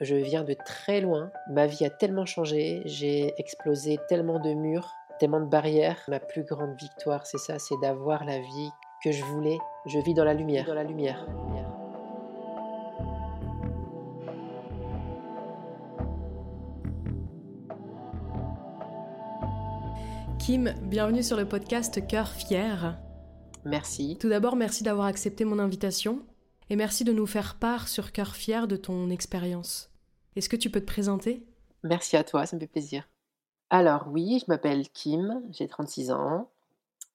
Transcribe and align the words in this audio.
Je 0.00 0.16
viens 0.16 0.42
de 0.42 0.54
très 0.54 1.00
loin. 1.00 1.30
Ma 1.48 1.68
vie 1.68 1.84
a 1.84 1.90
tellement 1.90 2.26
changé. 2.26 2.82
J'ai 2.84 3.32
explosé 3.38 4.00
tellement 4.08 4.40
de 4.40 4.52
murs, 4.52 4.92
tellement 5.20 5.38
de 5.38 5.46
barrières. 5.46 6.02
Ma 6.08 6.18
plus 6.18 6.42
grande 6.42 6.74
victoire, 6.80 7.24
c'est 7.26 7.38
ça, 7.38 7.60
c'est 7.60 7.76
d'avoir 7.80 8.24
la 8.24 8.40
vie 8.40 8.70
que 9.04 9.12
je 9.12 9.22
voulais. 9.22 9.56
Je 9.86 10.00
vis 10.00 10.12
dans 10.12 10.24
la 10.24 10.34
lumière. 10.34 10.66
Dans 10.66 10.74
la 10.74 10.82
lumière. 10.82 11.24
Kim, 20.40 20.74
bienvenue 20.82 21.22
sur 21.22 21.36
le 21.36 21.46
podcast 21.46 22.04
Cœur 22.08 22.30
fier. 22.30 22.98
Merci. 23.64 24.18
Tout 24.18 24.28
d'abord, 24.28 24.56
merci 24.56 24.82
d'avoir 24.82 25.06
accepté 25.06 25.44
mon 25.44 25.60
invitation 25.60 26.18
et 26.70 26.76
merci 26.76 27.04
de 27.04 27.12
nous 27.12 27.26
faire 27.26 27.58
part 27.58 27.88
sur 27.88 28.12
Cœur 28.12 28.34
fier 28.34 28.68
de 28.68 28.76
ton 28.76 29.10
expérience. 29.10 29.90
Est-ce 30.36 30.48
que 30.48 30.56
tu 30.56 30.70
peux 30.70 30.80
te 30.80 30.86
présenter? 30.86 31.46
Merci 31.82 32.16
à 32.16 32.24
toi, 32.24 32.46
ça 32.46 32.56
me 32.56 32.60
fait 32.60 32.66
plaisir. 32.66 33.08
Alors 33.70 34.08
oui, 34.08 34.40
je 34.40 34.44
m'appelle 34.48 34.88
Kim, 34.90 35.42
j'ai 35.50 35.68
36 35.68 36.10
ans, 36.10 36.50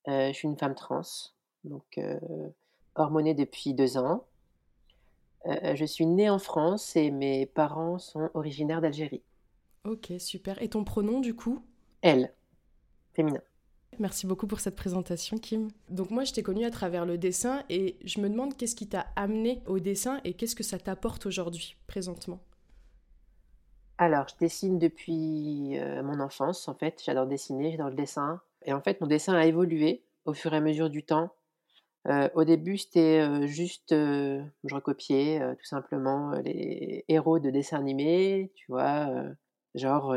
euh, 0.08 0.28
je 0.28 0.34
suis 0.34 0.48
une 0.48 0.58
femme 0.58 0.76
trans, 0.76 1.02
donc 1.64 1.98
euh, 1.98 2.20
hormonée 2.96 3.34
depuis 3.34 3.74
deux 3.74 3.98
ans. 3.98 4.26
Euh, 5.46 5.76
je 5.76 5.86
suis 5.86 6.06
née 6.06 6.30
en 6.30 6.40
France 6.40 6.96
et 6.96 7.12
mes 7.12 7.46
parents 7.46 7.98
sont 7.98 8.30
originaires 8.34 8.82
d'Algérie. 8.82 9.24
Ok, 9.86 10.12
super. 10.20 10.62
Et 10.62 10.70
ton 10.70 10.84
pronom 10.84 11.22
du 11.22 11.36
coup? 11.36 11.64
Elle, 12.02 12.34
féminin. 13.14 13.42
Merci 14.00 14.28
beaucoup 14.28 14.48
pour 14.48 14.62
cette 14.62 14.78
présentation, 14.78 15.38
Kim. 15.38 15.68
Donc 15.90 16.10
moi, 16.10 16.24
je 16.24 16.32
t'ai 16.32 16.42
connue 16.42 16.64
à 16.64 16.72
travers 16.72 17.06
le 17.06 17.18
dessin 17.18 17.64
et 17.70 17.98
je 18.06 18.22
me 18.22 18.30
demande 18.30 18.56
qu'est-ce 18.56 18.76
qui 18.76 18.88
t'a 18.88 19.08
amené 19.18 19.62
au 19.68 19.80
dessin 19.80 20.22
et 20.24 20.34
qu'est-ce 20.34 20.56
que 20.56 20.64
ça 20.64 20.80
t'apporte 20.80 21.26
aujourd'hui, 21.26 21.76
présentement? 21.86 22.40
Alors, 23.98 24.26
je 24.30 24.36
dessine 24.40 24.80
depuis 24.80 25.78
euh, 25.78 26.02
mon 26.02 26.22
enfance, 26.22 26.70
en 26.70 26.76
fait. 26.76 27.02
J'adore 27.06 27.28
dessiner, 27.28 27.72
j'adore 27.72 27.90
le 27.90 27.96
dessin. 27.96 28.40
Et 28.64 28.72
en 28.72 28.80
fait, 28.80 29.02
mon 29.02 29.08
dessin 29.08 29.34
a 29.34 29.46
évolué 29.46 30.02
au 30.24 30.34
fur 30.34 30.54
et 30.54 30.58
à 30.58 30.62
mesure 30.62 30.90
du 30.90 31.04
temps. 31.04 31.34
Euh, 32.08 32.30
au 32.36 32.46
début, 32.46 32.78
c'était 32.78 33.20
euh, 33.20 33.48
juste, 33.48 33.90
je 33.92 34.74
recopiais 34.74 35.42
tout 35.60 35.66
simplement 35.66 36.32
les 36.46 37.04
héros 37.10 37.40
de 37.40 37.50
dessins 37.50 37.80
animés, 37.80 38.50
tu 38.56 38.66
vois, 38.70 39.10
genre 39.76 40.16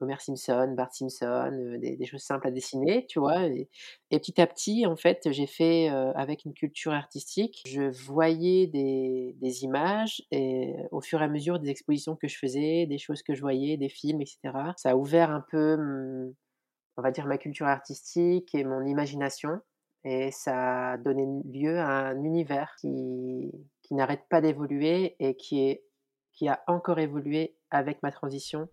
Homer 0.00 0.16
Simpson, 0.18 0.74
Bart 0.76 0.92
Simpson, 0.92 1.78
des, 1.78 2.06
choses 2.06 2.22
simples 2.22 2.48
à 2.48 2.50
dessiner, 2.50 3.06
tu 3.06 3.18
vois. 3.18 3.46
Et, 3.46 3.68
petit 4.10 4.40
à 4.40 4.46
petit, 4.46 4.86
en 4.86 4.96
fait, 4.96 5.28
j'ai 5.30 5.46
fait 5.46 5.88
avec 5.88 6.44
une 6.44 6.54
culture 6.54 6.92
artistique, 6.92 7.62
je 7.66 7.82
voyais 7.82 8.66
des, 8.66 9.64
images 9.64 10.22
et 10.30 10.74
au 10.90 11.00
fur 11.00 11.20
et 11.20 11.24
à 11.24 11.28
mesure 11.28 11.58
des 11.58 11.70
expositions 11.70 12.16
que 12.16 12.28
je 12.28 12.38
faisais, 12.38 12.86
des 12.86 12.98
choses 12.98 13.22
que 13.22 13.34
je 13.34 13.40
voyais, 13.40 13.76
des 13.76 13.88
films, 13.88 14.20
etc. 14.20 14.38
Ça 14.76 14.90
a 14.90 14.96
ouvert 14.96 15.30
un 15.30 15.44
peu, 15.50 15.76
on 16.96 17.02
va 17.02 17.10
dire, 17.10 17.26
ma 17.26 17.38
culture 17.38 17.66
artistique 17.66 18.54
et 18.54 18.64
mon 18.64 18.84
imagination. 18.86 19.60
Et 20.04 20.30
ça 20.30 20.92
a 20.92 20.96
donné 20.96 21.26
lieu 21.52 21.78
à 21.78 22.08
un 22.08 22.24
univers 22.24 22.74
qui 22.80 23.50
n'arrête 23.90 24.24
pas 24.30 24.40
d'évoluer 24.40 25.16
et 25.18 25.34
qui 25.34 25.60
est 25.62 25.84
qui 26.32 26.48
a 26.48 26.62
encore 26.66 26.98
évolué 26.98 27.54
avec 27.70 28.02
ma 28.02 28.10
transition 28.10 28.68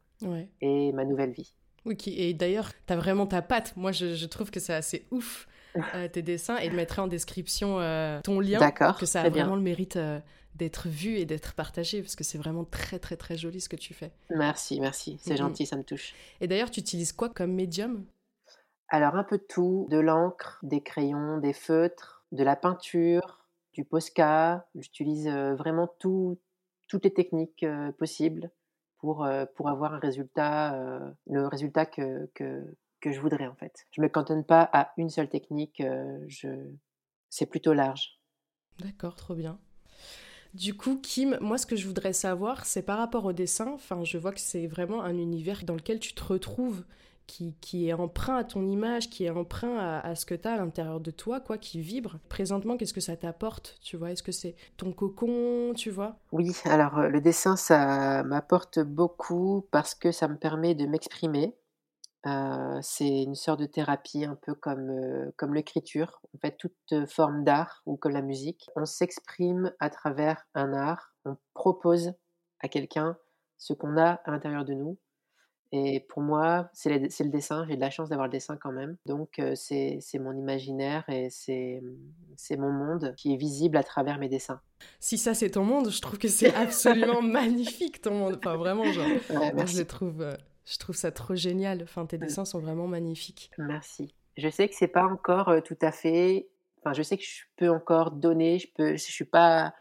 et 0.61 0.91
ma 0.93 1.05
nouvelle 1.05 1.31
vie. 1.31 1.53
Oui, 1.87 1.97
et 2.07 2.33
d'ailleurs, 2.33 2.71
tu 2.85 2.93
as 2.93 2.97
vraiment 2.97 3.25
ta 3.25 3.41
patte. 3.41 3.73
Moi, 3.77 3.91
je, 3.91 4.25
trouve 4.25 4.51
que 4.51 4.59
c'est 4.59 4.73
assez 4.73 5.07
ouf, 5.11 5.47
euh, 5.95 6.07
tes 6.09 6.21
dessins, 6.21 6.57
et 6.57 6.69
je 6.69 6.75
mettrai 6.75 7.01
en 7.01 7.07
description 7.07 7.79
euh, 7.79 8.19
ton 8.21 8.39
lien, 8.39 8.59
que 8.71 9.05
ça 9.05 9.21
a 9.21 9.29
vraiment 9.29 9.55
le 9.55 9.61
mérite 9.61 9.95
euh, 9.95 10.19
d'être 10.55 10.89
vu 10.89 11.15
et 11.15 11.25
d'être 11.25 11.53
partagé, 11.53 12.01
parce 12.01 12.17
que 12.17 12.25
c'est 12.25 12.37
vraiment 12.37 12.65
très, 12.65 12.99
très, 12.99 13.15
très 13.15 13.37
joli 13.37 13.61
ce 13.61 13.69
que 13.69 13.77
tu 13.77 13.93
fais. 13.93 14.11
Merci, 14.29 14.81
merci. 14.81 15.17
C'est 15.21 15.37
gentil, 15.37 15.65
ça 15.65 15.77
me 15.77 15.83
touche. 15.83 16.13
Et 16.41 16.47
d'ailleurs, 16.47 16.71
tu 16.71 16.81
utilises 16.81 17.13
quoi 17.13 17.29
comme 17.29 17.53
médium? 17.53 18.05
Alors, 18.89 19.15
un 19.15 19.23
peu 19.23 19.37
de 19.37 19.45
tout. 19.47 19.87
De 19.89 19.97
l'encre, 19.97 20.59
des 20.63 20.81
crayons, 20.81 21.37
des 21.37 21.53
feutres, 21.53 22.25
de 22.33 22.43
la 22.43 22.57
peinture, 22.57 23.45
du 23.73 23.85
Posca. 23.85 24.67
J'utilise 24.75 25.29
vraiment 25.29 25.87
tout, 25.99 26.37
toutes 26.87 27.05
les 27.05 27.13
techniques 27.13 27.65
possibles 27.97 28.51
pour, 28.97 29.27
pour 29.55 29.69
avoir 29.69 29.93
un 29.93 29.99
résultat, 29.99 30.77
le 31.27 31.47
résultat 31.47 31.85
que, 31.85 32.29
que, 32.33 32.63
que, 33.01 33.11
je 33.11 33.19
voudrais 33.19 33.47
en 33.47 33.55
fait. 33.55 33.85
Je 33.91 34.01
me 34.01 34.09
cantonne 34.09 34.43
pas 34.43 34.69
à 34.73 34.91
une 34.97 35.09
seule 35.09 35.29
technique, 35.29 35.83
je... 36.27 36.49
c'est 37.29 37.45
plutôt 37.45 37.73
large. 37.73 38.19
D'accord, 38.79 39.15
trop 39.15 39.35
bien. 39.35 39.59
Du 40.53 40.75
coup, 40.75 40.99
Kim, 40.99 41.37
moi, 41.41 41.57
ce 41.57 41.65
que 41.65 41.75
je 41.75 41.85
voudrais 41.85 42.13
savoir, 42.13 42.65
c'est 42.65 42.81
par 42.81 42.97
rapport 42.97 43.25
au 43.25 43.33
dessin. 43.33 43.71
Enfin, 43.73 44.03
je 44.03 44.17
vois 44.17 44.31
que 44.31 44.39
c'est 44.39 44.67
vraiment 44.67 45.03
un 45.03 45.17
univers 45.17 45.63
dans 45.63 45.75
lequel 45.75 45.99
tu 45.99 46.13
te 46.13 46.23
retrouves 46.23 46.83
qui, 47.27 47.87
est 47.87 47.93
emprunt 47.93 48.37
à 48.37 48.43
ton 48.43 48.65
image, 48.65 49.09
qui 49.09 49.25
est 49.25 49.29
emprunt 49.29 49.77
à, 49.77 50.15
ce 50.15 50.25
que 50.25 50.33
tu 50.33 50.47
as 50.47 50.53
à 50.53 50.57
l'intérieur 50.57 50.99
de 50.99 51.11
toi, 51.11 51.39
quoi, 51.39 51.57
qui 51.57 51.81
vibre. 51.81 52.19
Présentement, 52.29 52.77
qu'est-ce 52.77 52.93
que 52.93 53.01
ça 53.01 53.17
t'apporte, 53.17 53.77
tu 53.81 53.97
vois? 53.97 54.11
Est-ce 54.11 54.23
que 54.23 54.31
c'est 54.31 54.55
ton 54.77 54.91
cocon, 54.93 55.73
tu 55.75 55.91
vois? 55.91 56.17
Oui, 56.31 56.51
alors 56.65 56.97
euh, 56.97 57.09
le 57.09 57.21
dessin, 57.21 57.55
ça 57.55 58.23
m'apporte 58.23 58.79
beaucoup 58.79 59.67
parce 59.71 59.93
que 59.93 60.11
ça 60.11 60.27
me 60.27 60.37
permet 60.37 60.73
de 60.73 60.85
m'exprimer. 60.85 61.55
Euh, 62.25 62.79
c'est 62.81 63.23
une 63.23 63.35
sorte 63.35 63.59
de 63.59 63.65
thérapie, 63.65 64.25
un 64.25 64.35
peu 64.35 64.55
comme, 64.55 64.89
euh, 64.89 65.31
comme 65.37 65.53
l'écriture, 65.53 66.21
en 66.35 66.39
fait, 66.39 66.57
toute 66.57 67.07
forme 67.07 67.43
d'art 67.43 67.83
ou 67.85 67.97
comme 67.97 68.13
la 68.13 68.21
musique. 68.21 68.69
On 68.75 68.85
s'exprime 68.85 69.71
à 69.79 69.89
travers 69.89 70.45
un 70.55 70.73
art, 70.73 71.13
on 71.25 71.37
propose 71.53 72.13
à 72.59 72.69
quelqu'un 72.69 73.17
ce 73.57 73.73
qu'on 73.73 73.97
a 73.97 74.21
à 74.25 74.31
l'intérieur 74.31 74.65
de 74.65 74.73
nous 74.73 74.97
et 75.71 75.99
pour 75.99 76.21
moi, 76.21 76.69
c'est 76.73 76.89
le 76.89 77.29
dessin. 77.29 77.65
J'ai 77.67 77.75
de 77.75 77.81
la 77.81 77.89
chance 77.89 78.09
d'avoir 78.09 78.27
le 78.27 78.31
dessin 78.31 78.57
quand 78.57 78.71
même. 78.71 78.95
Donc, 79.05 79.41
c'est 79.55 79.99
mon 80.19 80.33
imaginaire 80.33 81.03
et 81.09 81.29
c'est 81.29 81.81
mon 82.57 82.71
monde 82.71 83.13
qui 83.17 83.33
est 83.33 83.37
visible 83.37 83.77
à 83.77 83.83
travers 83.83 84.17
mes 84.17 84.29
dessins. 84.29 84.61
Si 84.99 85.17
ça, 85.17 85.33
c'est 85.33 85.51
ton 85.51 85.63
monde, 85.63 85.89
je 85.89 86.01
trouve 86.01 86.19
que 86.19 86.27
c'est 86.27 86.53
absolument 86.55 87.21
magnifique, 87.21 88.01
ton 88.01 88.13
monde. 88.13 88.37
Enfin, 88.37 88.55
vraiment, 88.55 88.85
genre, 88.91 89.05
je, 89.29 89.81
trouve, 89.83 90.25
je 90.65 90.77
trouve 90.77 90.95
ça 90.95 91.11
trop 91.11 91.35
génial. 91.35 91.83
Enfin, 91.83 92.05
tes 92.05 92.17
dessins 92.17 92.45
sont 92.45 92.59
vraiment 92.59 92.87
magnifiques. 92.87 93.51
Merci. 93.57 94.13
Je 94.37 94.49
sais 94.49 94.69
que 94.69 94.75
c'est 94.75 94.87
pas 94.87 95.05
encore 95.05 95.51
tout 95.63 95.77
à 95.81 95.91
fait... 95.91 96.47
Enfin, 96.79 96.93
je 96.93 97.01
sais 97.01 97.17
que 97.17 97.23
je 97.23 97.41
peux 97.57 97.69
encore 97.69 98.11
donner, 98.11 98.59
je 98.59 98.67
peux... 98.73 98.91
Je 98.91 99.11
suis 99.11 99.25
pas... 99.25 99.73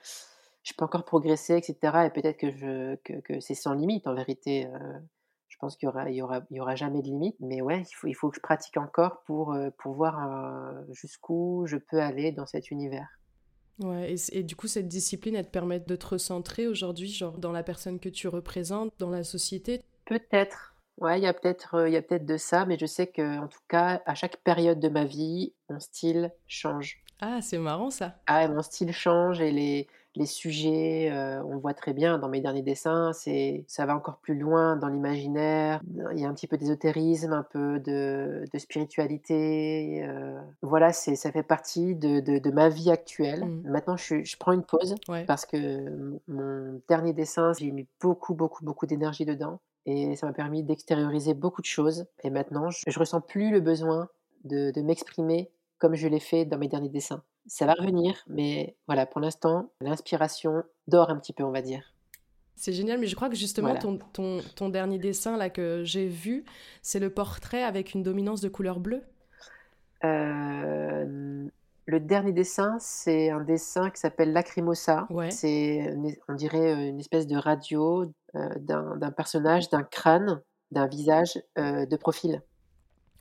Je 0.64 0.72
peux 0.76 0.84
encore 0.84 1.04
progresser, 1.04 1.56
etc. 1.56 1.76
Et 2.06 2.10
peut-être 2.10 2.38
que, 2.38 2.50
je, 2.50 2.96
que, 3.04 3.20
que 3.20 3.38
c'est 3.38 3.54
sans 3.54 3.74
limite, 3.74 4.08
en 4.08 4.14
vérité 4.16 4.66
je 5.56 5.60
pense 5.60 5.76
qu'il 5.76 5.86
y 5.86 5.88
aura, 5.88 6.10
il 6.10 6.16
y 6.16 6.20
aura, 6.20 6.42
il 6.50 6.58
y 6.58 6.60
aura 6.60 6.76
jamais 6.76 7.00
de 7.00 7.06
limite. 7.06 7.36
Mais 7.40 7.62
ouais, 7.62 7.80
il 7.80 7.94
faut, 7.94 8.06
il 8.06 8.12
faut 8.12 8.28
que 8.28 8.36
je 8.36 8.42
pratique 8.42 8.76
encore 8.76 9.22
pour, 9.22 9.54
euh, 9.54 9.70
pour 9.78 9.94
voir 9.94 10.30
euh, 10.30 10.82
jusqu'où 10.92 11.64
je 11.66 11.78
peux 11.78 11.98
aller 11.98 12.30
dans 12.30 12.44
cet 12.44 12.70
univers. 12.70 13.08
Ouais, 13.82 14.14
et, 14.32 14.42
du 14.42 14.54
coup, 14.54 14.66
cette 14.66 14.88
discipline, 14.88 15.34
elle 15.34 15.46
te 15.46 15.50
permet 15.50 15.80
de 15.80 15.96
te 15.96 16.06
recentrer 16.06 16.66
aujourd'hui, 16.66 17.08
genre 17.08 17.38
dans 17.38 17.52
la 17.52 17.62
personne 17.62 17.98
que 17.98 18.10
tu 18.10 18.28
représentes, 18.28 18.92
dans 18.98 19.08
la 19.08 19.24
société? 19.24 19.80
Peut-être. 20.04 20.74
Ouais, 20.98 21.18
il 21.18 21.22
y 21.22 21.26
a 21.26 21.32
peut-être, 21.32 21.74
euh, 21.74 21.88
il 21.88 21.92
y 21.92 21.96
a 21.96 22.02
peut-être 22.02 22.26
de 22.26 22.36
ça, 22.36 22.66
mais 22.66 22.76
je 22.78 22.86
sais 22.86 23.06
que, 23.06 23.38
en 23.38 23.48
tout 23.48 23.60
cas, 23.66 24.02
à 24.04 24.14
chaque 24.14 24.36
période 24.38 24.78
de 24.78 24.88
ma 24.88 25.04
vie, 25.04 25.54
mon 25.70 25.80
style 25.80 26.32
change. 26.46 27.02
Ah, 27.20 27.40
c'est 27.40 27.58
marrant 27.58 27.90
ça. 27.90 28.18
Ah, 28.26 28.46
mon 28.48 28.62
style 28.62 28.92
change 28.92 29.40
et 29.40 29.52
les, 29.52 29.88
les 30.16 30.26
sujets, 30.26 31.10
euh, 31.12 31.42
on 31.44 31.58
voit 31.58 31.74
très 31.74 31.92
bien 31.92 32.18
dans 32.18 32.28
mes 32.28 32.40
derniers 32.40 32.62
dessins, 32.62 33.12
c'est 33.12 33.64
ça 33.68 33.86
va 33.86 33.94
encore 33.94 34.16
plus 34.16 34.36
loin 34.36 34.76
dans 34.76 34.88
l'imaginaire. 34.88 35.80
Il 36.12 36.18
y 36.18 36.24
a 36.24 36.28
un 36.28 36.34
petit 36.34 36.46
peu 36.46 36.56
d'ésotérisme, 36.56 37.32
un 37.32 37.42
peu 37.42 37.78
de, 37.80 38.44
spiritualité. 38.56 40.02
Euh, 40.04 40.40
voilà, 40.62 40.92
c'est 40.92 41.16
ça 41.16 41.30
fait 41.30 41.42
partie 41.42 41.94
de, 41.94 42.50
ma 42.50 42.68
vie 42.68 42.90
actuelle. 42.90 43.44
Mmh. 43.44 43.70
Maintenant, 43.70 43.96
je, 43.96 44.36
prends 44.38 44.52
une 44.52 44.64
pause 44.64 44.94
parce 45.26 45.44
que 45.44 46.18
mon 46.28 46.80
dernier 46.88 47.12
dessin, 47.12 47.52
j'ai 47.58 47.70
mis 47.70 47.86
beaucoup, 48.00 48.34
beaucoup, 48.34 48.64
beaucoup 48.64 48.86
d'énergie 48.86 49.26
dedans 49.26 49.60
et 49.84 50.16
ça 50.16 50.26
m'a 50.26 50.32
permis 50.32 50.62
d'extérioriser 50.62 51.34
beaucoup 51.34 51.60
de 51.60 51.66
choses. 51.66 52.06
Et 52.24 52.30
maintenant, 52.30 52.70
je, 52.70 52.82
je 52.86 52.98
ressens 52.98 53.20
plus 53.20 53.50
le 53.50 53.60
besoin 53.60 54.08
de 54.44 54.80
m'exprimer 54.80 55.50
comme 55.78 55.94
je 55.94 56.08
l'ai 56.08 56.20
fait 56.20 56.44
dans 56.44 56.58
mes 56.58 56.68
derniers 56.68 56.88
dessins. 56.88 57.22
Ça 57.48 57.66
va 57.66 57.74
revenir, 57.74 58.14
mais 58.26 58.76
voilà, 58.86 59.06
pour 59.06 59.20
l'instant, 59.20 59.70
l'inspiration 59.80 60.64
dort 60.88 61.10
un 61.10 61.16
petit 61.16 61.32
peu, 61.32 61.44
on 61.44 61.52
va 61.52 61.62
dire. 61.62 61.92
C'est 62.56 62.72
génial, 62.72 62.98
mais 62.98 63.06
je 63.06 63.14
crois 63.14 63.28
que 63.28 63.36
justement, 63.36 63.76
ton, 63.76 63.98
ton, 64.12 64.40
ton, 64.56 64.68
dernier 64.70 64.98
dessin 64.98 65.36
là 65.36 65.50
que 65.50 65.82
j'ai 65.84 66.08
vu, 66.08 66.44
c'est 66.82 66.98
le 66.98 67.10
portrait 67.10 67.62
avec 67.62 67.92
une 67.92 68.02
dominance 68.02 68.40
de 68.40 68.48
couleur 68.48 68.80
bleue. 68.80 69.02
Euh, 70.04 71.46
le 71.84 72.00
dernier 72.00 72.32
dessin, 72.32 72.78
c'est 72.80 73.30
un 73.30 73.42
dessin 73.42 73.90
qui 73.90 74.00
s'appelle 74.00 74.32
Lacrimosa. 74.32 75.06
C'est, 75.30 75.94
on 76.28 76.34
dirait, 76.34 76.88
une 76.88 76.98
espèce 76.98 77.26
de 77.26 77.36
radio 77.36 78.10
euh, 78.34 78.48
d'un 78.58 79.10
personnage, 79.12 79.68
d'un 79.68 79.82
crâne, 79.82 80.40
d'un 80.72 80.86
visage 80.86 81.40
euh, 81.58 81.84
de 81.84 81.96
profil. 81.96 82.42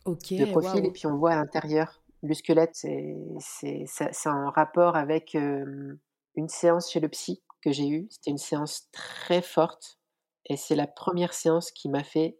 Ok. 0.05 0.33
De 0.33 0.45
profil, 0.45 0.85
et 0.85 0.91
puis 0.91 1.07
on 1.07 1.17
voit 1.17 1.33
à 1.33 1.35
l'intérieur 1.35 2.01
le 2.27 2.33
squelette, 2.33 2.75
c'est 2.75 3.85
en 4.25 4.49
rapport 4.51 4.95
avec 4.95 5.33
une 5.33 5.99
séance 6.47 6.91
chez 6.91 6.99
le 6.99 7.09
psy 7.09 7.41
que 7.61 7.71
j'ai 7.71 7.87
eue. 7.87 8.07
C'était 8.09 8.31
une 8.31 8.37
séance 8.37 8.89
très 8.91 9.41
forte 9.41 9.99
et 10.45 10.57
c'est 10.57 10.75
la 10.75 10.87
première 10.87 11.33
séance 11.33 11.71
qui 11.71 11.89
m'a 11.89 12.03
fait 12.03 12.37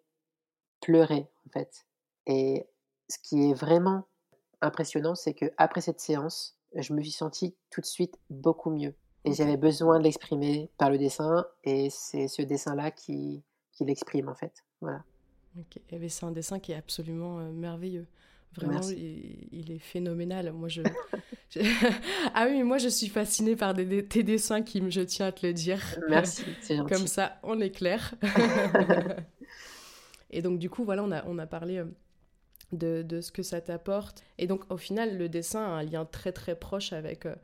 pleurer, 0.82 1.28
en 1.48 1.50
fait 1.50 1.86
et 2.28 2.68
ce 3.10 3.18
qui 3.20 3.50
est 3.50 3.54
vraiment 3.54 4.08
impressionnant, 4.62 5.16
c'est 5.16 5.34
qu'après 5.34 5.82
cette 5.82 6.00
séance, 6.00 6.58
je 6.76 6.94
me 6.94 7.02
suis 7.02 7.12
sentie 7.12 7.56
tout 7.70 7.82
de 7.82 7.86
suite 7.86 8.18
beaucoup 8.30 8.70
mieux 8.70 8.96
et 9.24 9.34
j'avais 9.34 9.58
besoin 9.58 10.00
de 10.00 10.04
l'exprimer 10.04 10.72
par 10.78 10.90
le 10.90 10.98
dessin 10.98 11.46
et 11.64 11.90
c'est 11.90 12.28
ce 12.28 12.42
dessin-là 12.42 12.92
qui 12.92 13.44
qui 13.72 13.84
l'exprime, 13.84 14.30
en 14.30 14.36
fait. 14.36 14.64
Voilà. 14.80 15.04
Et 15.90 16.00
beh, 16.00 16.08
c'est 16.08 16.26
un 16.26 16.32
dessin 16.32 16.60
qui 16.60 16.72
est 16.72 16.76
absolument, 16.76 17.40
merveilleux. 17.52 18.08
Vraiment, 18.56 18.82
il 18.90 19.48
il 19.52 19.72
est 19.72 19.80
phénoménal. 19.80 20.52
Moi, 20.52 20.68
je 20.70 20.82
je 21.50 21.60
ah 22.34 22.48
oui, 22.50 22.64
moi, 22.64 22.78
je 22.78 22.88
suis 22.88 23.08
fascinée 23.08 23.56
par 23.56 23.74
des 23.74 23.86
des 23.86 24.06
tes 24.06 24.24
dessins, 24.24 24.62
Kim, 24.62 24.90
je 24.92 25.02
tiens 25.02 25.28
à 25.28 25.32
te 25.32 25.46
le 25.46 25.54
dire. 25.54 25.82
Merci, 26.10 26.44
gentil. 26.68 26.94
Comme 26.94 27.08
ça, 27.08 27.40
on 27.44 27.60
est 27.60 27.72
clair. 27.72 28.16
Et 30.32 30.42
donc 30.42 30.60
du 30.60 30.70
coup, 30.70 30.84
voilà, 30.84 31.04
on 31.04 31.12
a 31.12 31.24
on 31.28 31.38
a 31.38 31.46
parlé, 31.46 31.78
heu, 31.78 31.94
de 32.72 33.04
de 33.04 33.22
ce 33.22 33.32
que 33.32 33.44
ça 33.44 33.62
t'apporte 33.62 34.24
et 34.38 34.48
donc 34.48 34.64
au 34.72 34.78
final, 34.78 35.18
le 35.18 35.30
dessin 35.30 35.62
a 35.62 35.68
un 35.68 35.84
lien 35.84 36.06
très, 36.06 36.32
très 36.32 36.56
proche 36.58 36.94
avec, 36.94 37.26
heu, 37.26 37.36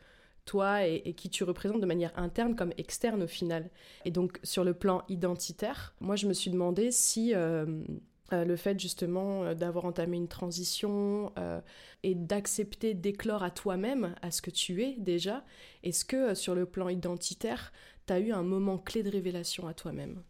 toi 0.46 0.86
et 0.88 1.02
et 1.06 1.14
qui 1.14 1.30
tu 1.30 1.44
représentes 1.44 1.82
de 1.82 1.86
manière 1.86 2.12
interne 2.18 2.56
comme 2.56 2.74
externe, 2.78 3.24
au 3.24 3.28
final. 3.28 3.70
Et 4.06 4.12
donc 4.12 4.40
sur 4.44 4.64
le 4.64 4.74
plan 4.74 5.04
identitaire, 5.10 5.94
moi, 6.02 6.16
je 6.16 6.28
me 6.28 6.34
suis 6.34 6.52
demandé 6.52 6.92
si, 6.92 7.32
hem, 7.32 7.86
heu, 8.34 8.44
le 8.46 8.56
fait 8.56 8.80
justement, 8.80 9.44
heu, 9.46 9.56
d'avoir 9.56 9.86
entamé 9.86 10.18
une 10.18 10.28
transition, 10.28 11.32
heu 11.38 11.62
et 12.04 12.16
d'accepter 12.16 12.94
d'éclore 12.94 13.44
à 13.44 13.52
toi-même, 13.52 14.16
à 14.22 14.32
ce 14.32 14.42
que 14.42 14.52
tu 14.52 14.84
es 14.84 14.96
déjà, 14.98 15.44
est-ce 15.84 16.06
que, 16.06 16.34
sur 16.36 16.56
le 16.56 16.66
plan 16.66 16.90
identitaire, 16.90 17.72
tu 18.08 18.14
as 18.14 18.20
eu 18.20 18.32
un 18.32 18.44
moment 18.44 18.78
clé 18.78 19.04
de 19.04 19.10
révélation 19.10 19.68
à 19.68 19.74
toi-même? 19.74 20.24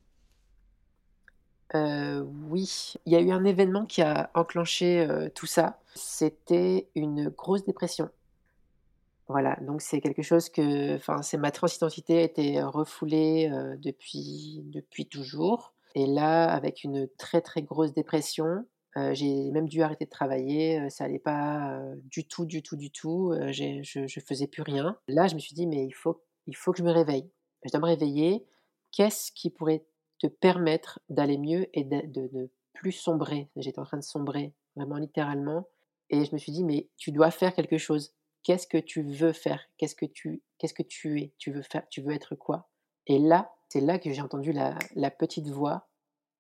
Oui, 1.74 2.94
il 3.06 3.14
y 3.14 3.16
a 3.16 3.22
eu 3.22 3.32
un 3.32 3.46
événement 3.46 3.86
qui 3.86 4.02
a 4.02 4.30
enclenché, 4.34 5.08
tout 5.36 5.46
ça. 5.46 5.80
C'était 5.96 6.90
une 6.96 7.30
grosse 7.30 7.64
dépression. 7.66 8.10
Voilà, 9.28 9.56
donc 9.62 9.82
c'est 9.82 10.02
quelque 10.02 10.22
chose 10.24 10.50
que 10.50 10.96
enfin, 10.96 11.22
c'est 11.22 11.38
ma 11.38 11.52
transidentité 11.52 12.18
a 12.20 12.22
été 12.24 12.62
refoulée, 12.64 13.50
depuis 13.80 14.62
depuis 14.66 15.06
toujours 15.08 15.74
et 15.96 16.06
là, 16.06 16.50
avec 16.52 16.84
une 16.84 17.08
très, 17.18 17.42
très 17.42 17.62
grosse 17.64 17.94
dépression, 17.94 18.66
j'ai 19.14 19.52
même 19.52 19.70
dû 19.70 19.82
arrêter 19.82 20.06
de 20.06 20.10
travailler, 20.10 20.90
ça 20.90 21.06
allait 21.06 21.20
pas, 21.20 21.82
du 22.06 22.28
tout, 22.28 22.46
du 22.46 22.62
tout, 22.62 22.76
du 22.76 22.92
tout, 22.92 23.34
je 23.52 24.20
faisais 24.26 24.48
plus 24.48 24.62
rien. 24.64 24.98
Là, 25.08 25.28
je 25.28 25.36
me 25.36 25.40
suis 25.40 25.56
dit: 25.56 25.68
«Mais 25.68 25.86
il 25.86 25.94
faut 25.94 26.22
il 26.48 26.56
faut 26.56 26.72
que 26.72 26.80
je 26.80 26.84
me 26.84 26.92
réveille. 26.92 27.30
Je 27.64 27.72
dois 27.72 27.80
me 27.82 27.86
réveiller. 27.86 28.46
Qu'est-ce 28.92 29.32
qui 29.32 29.50
pourrait 29.50 29.86
te 30.20 30.28
permettre 30.28 31.00
d'aller 31.10 31.38
mieux 31.38 31.68
et 31.74 31.84
de 31.84 32.02
de 32.08 32.30
ne 32.34 32.48
plus 32.74 32.92
sombrer?» 32.92 33.50
J'étais 33.56 33.80
en 33.80 33.86
train 33.86 33.98
de 33.98 34.04
sombrer, 34.04 34.54
vraiment 34.76 34.98
littéralement 34.98 35.68
et 36.10 36.26
je 36.26 36.34
me 36.34 36.38
suis 36.38 36.52
dit: 36.52 36.64
«Mais 36.64 36.90
tu 36.98 37.12
dois 37.12 37.32
faire 37.32 37.54
quelque 37.56 37.78
chose. 37.78 38.14
Qu'est-ce 38.44 38.68
que 38.68 38.78
tu 38.78 39.04
veux 39.04 39.34
faire? 39.34 39.62
Qu'est-ce 39.78 39.96
que 39.96 40.06
tu 40.06 40.44
qu'est-ce 40.58 40.74
que 40.74 40.84
tu 40.84 41.22
es? 41.22 41.34
Tu 41.38 41.52
veux 41.52 41.62
faire 41.64 41.88
tu 41.90 42.02
veux 42.02 42.14
être 42.14 42.36
quoi?» 42.36 42.70
et 43.08 43.18
là, 43.20 43.52
c'est 43.72 43.80
là 43.80 44.00
que 44.00 44.12
j'ai 44.12 44.22
entendu 44.22 44.52
la 44.52 44.78
la 44.96 45.10
petite 45.10 45.48
voix 45.48 45.88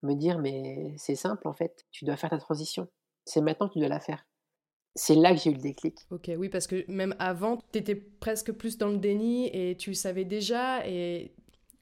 me 0.03 0.15
dire: 0.15 0.37
«Mais 0.39 0.93
c'est 0.97 1.15
simple, 1.15 1.47
en 1.47 1.53
fait, 1.53 1.85
tu 1.91 2.03
dois 2.03 2.17
faire 2.17 2.29
ta 2.29 2.37
transition. 2.37 2.89
C'est 3.23 3.39
maintenant 3.39 3.69
que 3.69 3.73
tu 3.73 3.79
dois 3.79 3.87
la 3.87 4.01
faire». 4.01 4.25
C'est 4.95 5.15
là 5.15 5.33
que 5.33 5.39
j'ai 5.39 5.51
eu 5.51 5.53
le 5.53 5.61
déclic. 5.61 5.95
OK, 6.09 6.29
oui, 6.37 6.49
parce 6.49 6.67
que 6.67 6.83
même 6.91 7.15
avant, 7.19 7.57
tu 7.71 7.79
étais 7.79 7.95
presque 7.95 8.51
plus 8.51 8.77
dans 8.77 8.89
le 8.89 8.97
déni 8.97 9.47
et 9.53 9.77
tu 9.77 9.93
savais 9.93 10.25
déjà 10.25 10.85
et 10.85 11.31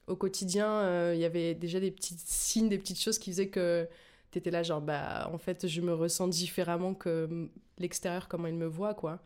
au 0.06 0.16
quotidien, 0.16 0.84
heu, 0.84 1.16
il 1.16 1.20
y 1.20 1.26
avait 1.26 1.56
déjà 1.56 1.80
des 1.80 1.90
petits 1.90 2.16
signes, 2.20 2.70
des 2.70 2.78
petites 2.78 3.02
choses 3.02 3.18
qui 3.18 3.32
faisaient 3.32 3.50
que 3.50 3.88
tu 4.30 4.38
étais 4.38 4.52
là 4.52 4.62
genre: 4.62 4.82
«Bah, 4.82 5.32
en 5.34 5.40
fait, 5.40 5.66
je 5.68 5.82
me 5.82 5.96
ressens 5.96 6.28
différemment 6.28 6.94
que, 6.94 7.50
l'extérieur, 7.80 8.28
comment 8.28 8.48
il 8.48 8.56
me 8.56 8.68
voit, 8.68 8.94
quoi». 8.94 9.20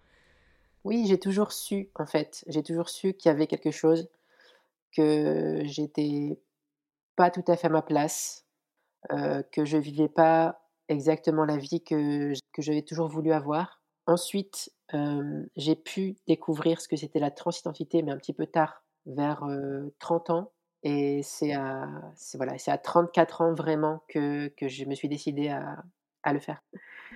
Oui, 0.85 1.05
j'ai 1.07 1.19
toujours 1.19 1.51
su, 1.51 1.89
en 1.95 2.05
fait. 2.05 2.45
J'ai 2.47 2.63
toujours 2.63 2.87
su 2.87 3.13
qu'il 3.13 3.29
y 3.29 3.33
avait 3.33 3.47
quelque 3.47 3.71
chose, 3.71 4.07
que 4.95 5.61
j'étais 5.65 6.39
pas 7.15 7.31
tout 7.31 7.43
à 7.47 7.55
fait 7.57 7.67
à 7.67 7.71
ma 7.71 7.81
place, 7.81 8.45
que 9.09 9.65
je 9.65 9.77
vivais 9.77 10.09
pas 10.09 10.61
exactement 10.89 11.45
la 11.45 11.57
vie 11.57 11.83
que 11.83 12.33
que 12.53 12.61
j'avais 12.61 12.83
toujours 12.83 13.07
voulu 13.07 13.31
avoir. 13.31 13.81
Ensuite, 14.07 14.71
j'ai 15.55 15.75
pu 15.75 16.15
découvrir 16.27 16.81
ce 16.81 16.87
que 16.87 16.95
c'était 16.95 17.19
la 17.19 17.31
transidentité, 17.31 18.03
mais 18.03 18.11
un 18.11 18.17
petit 18.17 18.33
peu 18.33 18.47
tard, 18.47 18.83
vers, 19.05 19.43
heu, 19.45 19.93
30 19.99 20.29
ans 20.29 20.51
et 20.83 21.21
c'est 21.23 21.53
à 21.53 21.87
voilà, 22.35 22.55
à 22.67 22.77
34 22.77 23.41
ans 23.41 23.53
vraiment 23.53 24.03
que 24.09 24.49
que 24.49 24.67
je 24.67 24.85
me 24.85 24.95
suis 24.95 25.07
décidée 25.07 25.49
à 25.49 25.83
à 26.23 26.33
le 26.33 26.39
faire. 26.39 26.61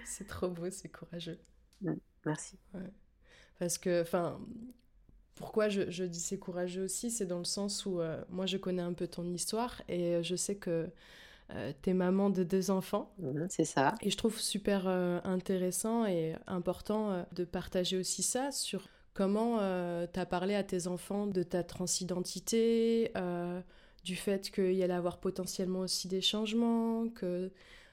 C'est 0.05 0.27
trop 0.27 0.49
beau, 0.49 0.69
c'est 0.69 0.89
courageux. 0.89 1.39
Mmh, 1.81 1.93
merci. 2.25 2.57
Ouais. 2.73 2.91
Parce 3.59 3.77
que 3.77 4.01
enfin, 4.01 4.39
pourquoi 5.37 5.69
je 5.69 5.89
je 5.91 6.03
dis: 6.03 6.19
«C'est 6.19 6.39
courageux» 6.39 6.83
aussi? 6.85 7.11
C'est 7.11 7.25
dans 7.25 7.37
le 7.39 7.43
sens 7.45 7.85
où, 7.85 7.99
heu, 8.01 8.25
moi, 8.29 8.45
je 8.45 8.57
connais 8.57 8.81
un 8.81 8.93
peu 8.93 9.07
ton 9.07 9.25
histoire 9.33 9.81
et 9.87 10.15
heu, 10.17 10.23
je 10.23 10.35
sais 10.35 10.57
que, 10.57 10.89
heu, 11.53 11.73
tu 11.83 11.91
es 11.91 11.93
maman 11.95 12.29
de 12.31 12.43
2 12.43 12.71
enfants 12.71 13.15
Mmh 13.17 13.43
mh, 13.43 13.47
c'est 13.49 13.65
ça. 13.65 13.93
et 14.01 14.09
je 14.11 14.17
trouve 14.17 14.39
super, 14.39 14.87
heu, 14.87 15.21
intéressant 15.25 16.05
et 16.05 16.35
important, 16.47 17.25
de 17.33 17.45
partager 17.45 17.97
aussi 17.97 18.23
ça 18.23 18.51
sur 18.51 18.89
comment, 19.13 19.59
heu, 19.61 20.07
tu 20.13 20.19
as 20.19 20.25
parlé 20.27 20.55
à 20.55 20.63
tes 20.63 20.87
enfants 20.87 21.27
de 21.27 21.43
ta 21.43 21.63
transidentité, 21.63 23.11
du 24.03 24.15
fait 24.15 24.51
qu'il 24.51 24.73
y 24.73 24.83
allait 24.83 24.93
avoir 24.93 25.19
potentiellement 25.19 25.79
aussi 25.81 26.07
des 26.07 26.21
changements, 26.21 27.09
que 27.09 27.51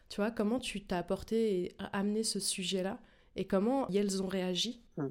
tu 0.08 0.17
vois? 0.17 0.31
Comment 0.31 0.58
tu 0.61 0.85
tu 0.87 0.94
as 0.94 0.99
apporté 0.99 1.64
et 1.64 1.76
amené 1.93 2.23
ce 2.25 2.38
sujet-là 2.40 3.00
et 3.37 3.47
comment 3.47 3.88
elles 3.88 4.23
ont 4.23 4.26
réagi? 4.29 4.85
Mmh. 4.97 5.08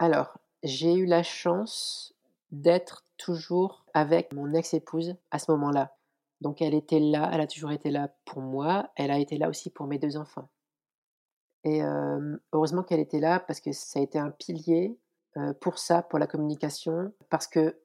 Alors, 0.00 0.38
j'ai 0.66 0.94
eu 0.94 1.06
la 1.06 1.22
chance 1.22 2.14
d'être 2.50 3.04
toujours 3.16 3.86
avec 3.94 4.32
mon 4.32 4.52
ex-épouse 4.52 5.16
à 5.30 5.38
ce 5.38 5.50
moment-là. 5.52 5.96
Donc 6.40 6.60
elle 6.60 6.74
était 6.74 7.00
là, 7.00 7.30
elle 7.32 7.40
a 7.40 7.46
toujours 7.46 7.72
été 7.72 7.90
là 7.90 8.14
pour 8.24 8.42
moi, 8.42 8.90
elle 8.96 9.10
a 9.10 9.18
été 9.18 9.38
là 9.38 9.48
aussi 9.48 9.70
pour 9.70 9.86
mes 9.86 9.98
2 9.98 10.16
enfants 10.18 10.48
et 11.64 11.82
heureusement 12.52 12.84
qu'elle 12.84 13.00
était 13.00 13.18
là 13.18 13.40
parce 13.40 13.60
que 13.60 13.72
ça 13.72 13.98
a 13.98 14.02
été 14.02 14.18
un 14.18 14.30
pilier, 14.30 14.96
pour 15.60 15.78
ça, 15.78 16.02
pour 16.02 16.18
la 16.18 16.26
communication. 16.26 17.12
Parce 17.28 17.46
que 17.46 17.78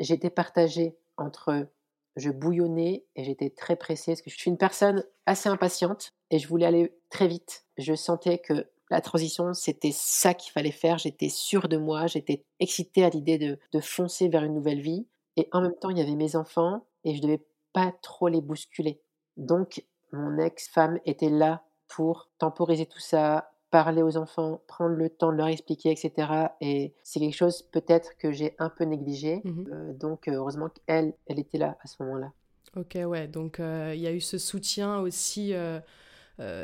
j'étais 0.00 0.30
partagée 0.30 0.96
entre 1.16 1.68
je 2.16 2.30
bouillonnais 2.30 3.04
et 3.14 3.24
j'étais 3.24 3.50
très 3.50 3.76
pressée 3.76 4.12
parce 4.12 4.22
que 4.22 4.30
je 4.30 4.38
suis 4.38 4.50
une 4.50 4.56
personne 4.56 5.04
assez 5.26 5.50
impatiente 5.50 6.14
et 6.30 6.38
je 6.38 6.48
voulais 6.48 6.64
aller 6.64 6.98
très 7.10 7.28
vite. 7.28 7.66
Je 7.76 7.94
sentais 7.94 8.38
que 8.38 8.70
la 8.90 9.00
transition, 9.00 9.52
c'était 9.54 9.92
ça 9.92 10.34
qu'il 10.34 10.52
fallait 10.52 10.70
faire. 10.70 10.98
J'étais 10.98 11.28
sûre 11.28 11.68
de 11.68 11.76
moi, 11.76 12.06
j'étais 12.06 12.44
excitée 12.60 13.04
à 13.04 13.10
l'idée 13.10 13.38
de 13.38 13.58
de 13.72 13.80
foncer 13.80 14.28
vers 14.28 14.44
une 14.44 14.54
nouvelle 14.54 14.80
vie 14.80 15.06
et 15.36 15.48
en 15.52 15.60
même 15.60 15.74
temps, 15.80 15.90
il 15.90 15.98
y 15.98 16.02
avait 16.02 16.14
mes 16.16 16.36
enfants 16.36 16.86
et 17.04 17.14
je 17.14 17.22
devais 17.22 17.44
pas 17.72 17.92
trop 18.02 18.28
les 18.28 18.40
bousculer. 18.40 19.00
Donc 19.36 19.84
mon 20.12 20.38
ex-femme 20.38 20.98
était 21.04 21.28
là 21.30 21.62
pour 21.88 22.30
temporiser 22.38 22.86
tout 22.86 23.00
ça, 23.00 23.52
parler 23.70 24.02
aux 24.02 24.16
enfants, 24.16 24.60
prendre 24.66 24.94
le 24.94 25.10
temps 25.10 25.30
de 25.32 25.36
leur 25.36 25.48
expliquer 25.48 25.90
et 25.92 25.96
cetera 25.96 26.56
et 26.60 26.94
c'est 27.02 27.20
quelque 27.20 27.34
chose 27.36 27.62
peut-être 27.72 28.16
que 28.16 28.32
j'ai 28.32 28.54
un 28.58 28.70
peu 28.70 28.84
négligé, 28.84 29.42
Mmh 29.44 29.50
mh. 29.62 29.68
heu, 29.72 29.92
donc 29.94 30.28
heureusement 30.28 30.68
qu'elle, 30.86 31.12
elle 31.26 31.38
était 31.40 31.58
là 31.58 31.76
à 31.82 31.86
ce 31.86 32.02
moment-là. 32.02 32.32
OK, 32.76 32.98
ouais, 33.06 33.26
donc 33.28 33.58
heu, 33.60 33.94
il 33.94 34.00
y 34.00 34.06
a 34.06 34.12
eu 34.12 34.20
ce 34.20 34.38
soutien 34.38 34.98
aussi, 35.00 35.52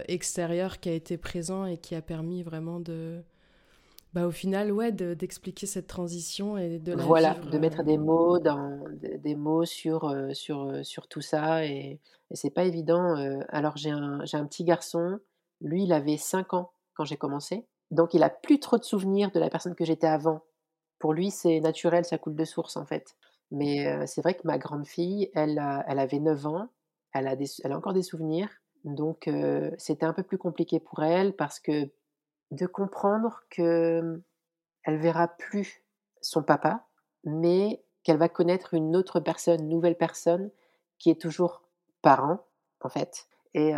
extérieur 0.08 0.80
qui 0.80 0.88
a 0.88 0.92
été 0.94 1.16
présent 1.18 1.66
et 1.66 1.78
qui 1.78 1.94
a 1.94 2.02
permis 2.02 2.42
vraiment 2.42 2.80
de 2.80 3.22
bah, 4.14 4.26
au 4.26 4.30
final, 4.32 4.72
ouais, 4.72 4.92
de 4.92 5.14
d'expliquer 5.14 5.66
cette 5.66 5.86
transition 5.88 6.58
et 6.58 6.78
de 6.78 6.92
la 6.92 7.06
Voilà, 7.06 7.08
vivre, 7.12 7.48
de 7.50 7.56
mettre 7.58 7.82
heu 7.82 7.84
des 7.84 7.96
mots 7.96 8.38
dans 8.38 8.84
des 9.00 9.34
mots 9.34 9.64
sur, 9.64 10.10
heu, 10.10 10.34
sur, 10.34 10.84
sur 10.84 11.08
tout 11.08 11.22
ça 11.22 11.64
et 11.64 12.00
et 12.30 12.36
c'est 12.36 12.50
pas 12.50 12.64
évident, 12.64 13.14
alors 13.50 13.76
j'ai 13.76 13.90
un 13.90 14.24
j'ai 14.24 14.38
un 14.38 14.46
petit 14.46 14.64
garçon, 14.64 15.18
lui, 15.60 15.84
il 15.84 15.92
avait 15.92 16.16
5 16.16 16.54
ans 16.54 16.72
quand 16.94 17.04
j'ai 17.04 17.18
commencé, 17.18 17.66
donc 17.90 18.14
il 18.14 18.22
a 18.22 18.30
plus 18.30 18.58
trop 18.58 18.78
de 18.78 18.84
souvenirs 18.84 19.30
de 19.32 19.38
la 19.40 19.50
personne 19.50 19.74
que 19.74 19.84
j'étais 19.84 20.06
avant. 20.06 20.42
Pour 20.98 21.12
lui, 21.14 21.30
c'est 21.30 21.60
naturel, 21.60 22.04
ça 22.06 22.18
coule 22.18 22.34
de 22.36 22.44
source, 22.46 22.76
en 22.78 22.86
fait. 22.86 23.16
Mais 23.50 24.06
c'est 24.06 24.22
vrai 24.22 24.34
que 24.34 24.42
ma 24.46 24.58
grande 24.58 24.86
fille, 24.86 25.30
elle 25.34 25.58
a 25.58 25.84
elle 25.88 25.98
avait 25.98 26.20
9 26.20 26.46
ans, 26.46 26.68
elle 27.12 27.28
a 27.28 27.36
des 27.36 27.46
elle 27.64 27.72
a 27.72 27.76
encore 27.78 27.92
des 27.94 28.02
souvenirs, 28.02 28.48
donc 28.84 29.30
c'était 29.78 30.06
un 30.06 30.12
peu 30.12 30.22
plus 30.22 30.38
compliqué 30.38 30.80
pour 30.80 31.02
elle 31.02 31.34
parce 31.36 31.60
que 31.60 31.90
de 32.50 32.66
comprendre 32.66 33.42
que, 33.50 34.22
elle 34.84 34.98
verra 34.98 35.28
plus 35.28 35.82
son 36.22 36.42
papa, 36.42 36.86
mais 37.24 37.82
qu'elle 38.04 38.18
va 38.18 38.28
connaître 38.28 38.74
une 38.74 38.96
autre 38.96 39.20
personne, 39.20 39.68
nouvelle 39.68 39.96
personne 39.96 40.50
qui 40.98 41.10
est 41.10 41.20
toujours 41.20 41.62
parent, 42.02 42.44
en 42.80 42.88
fait 42.88 43.26
et 43.54 43.72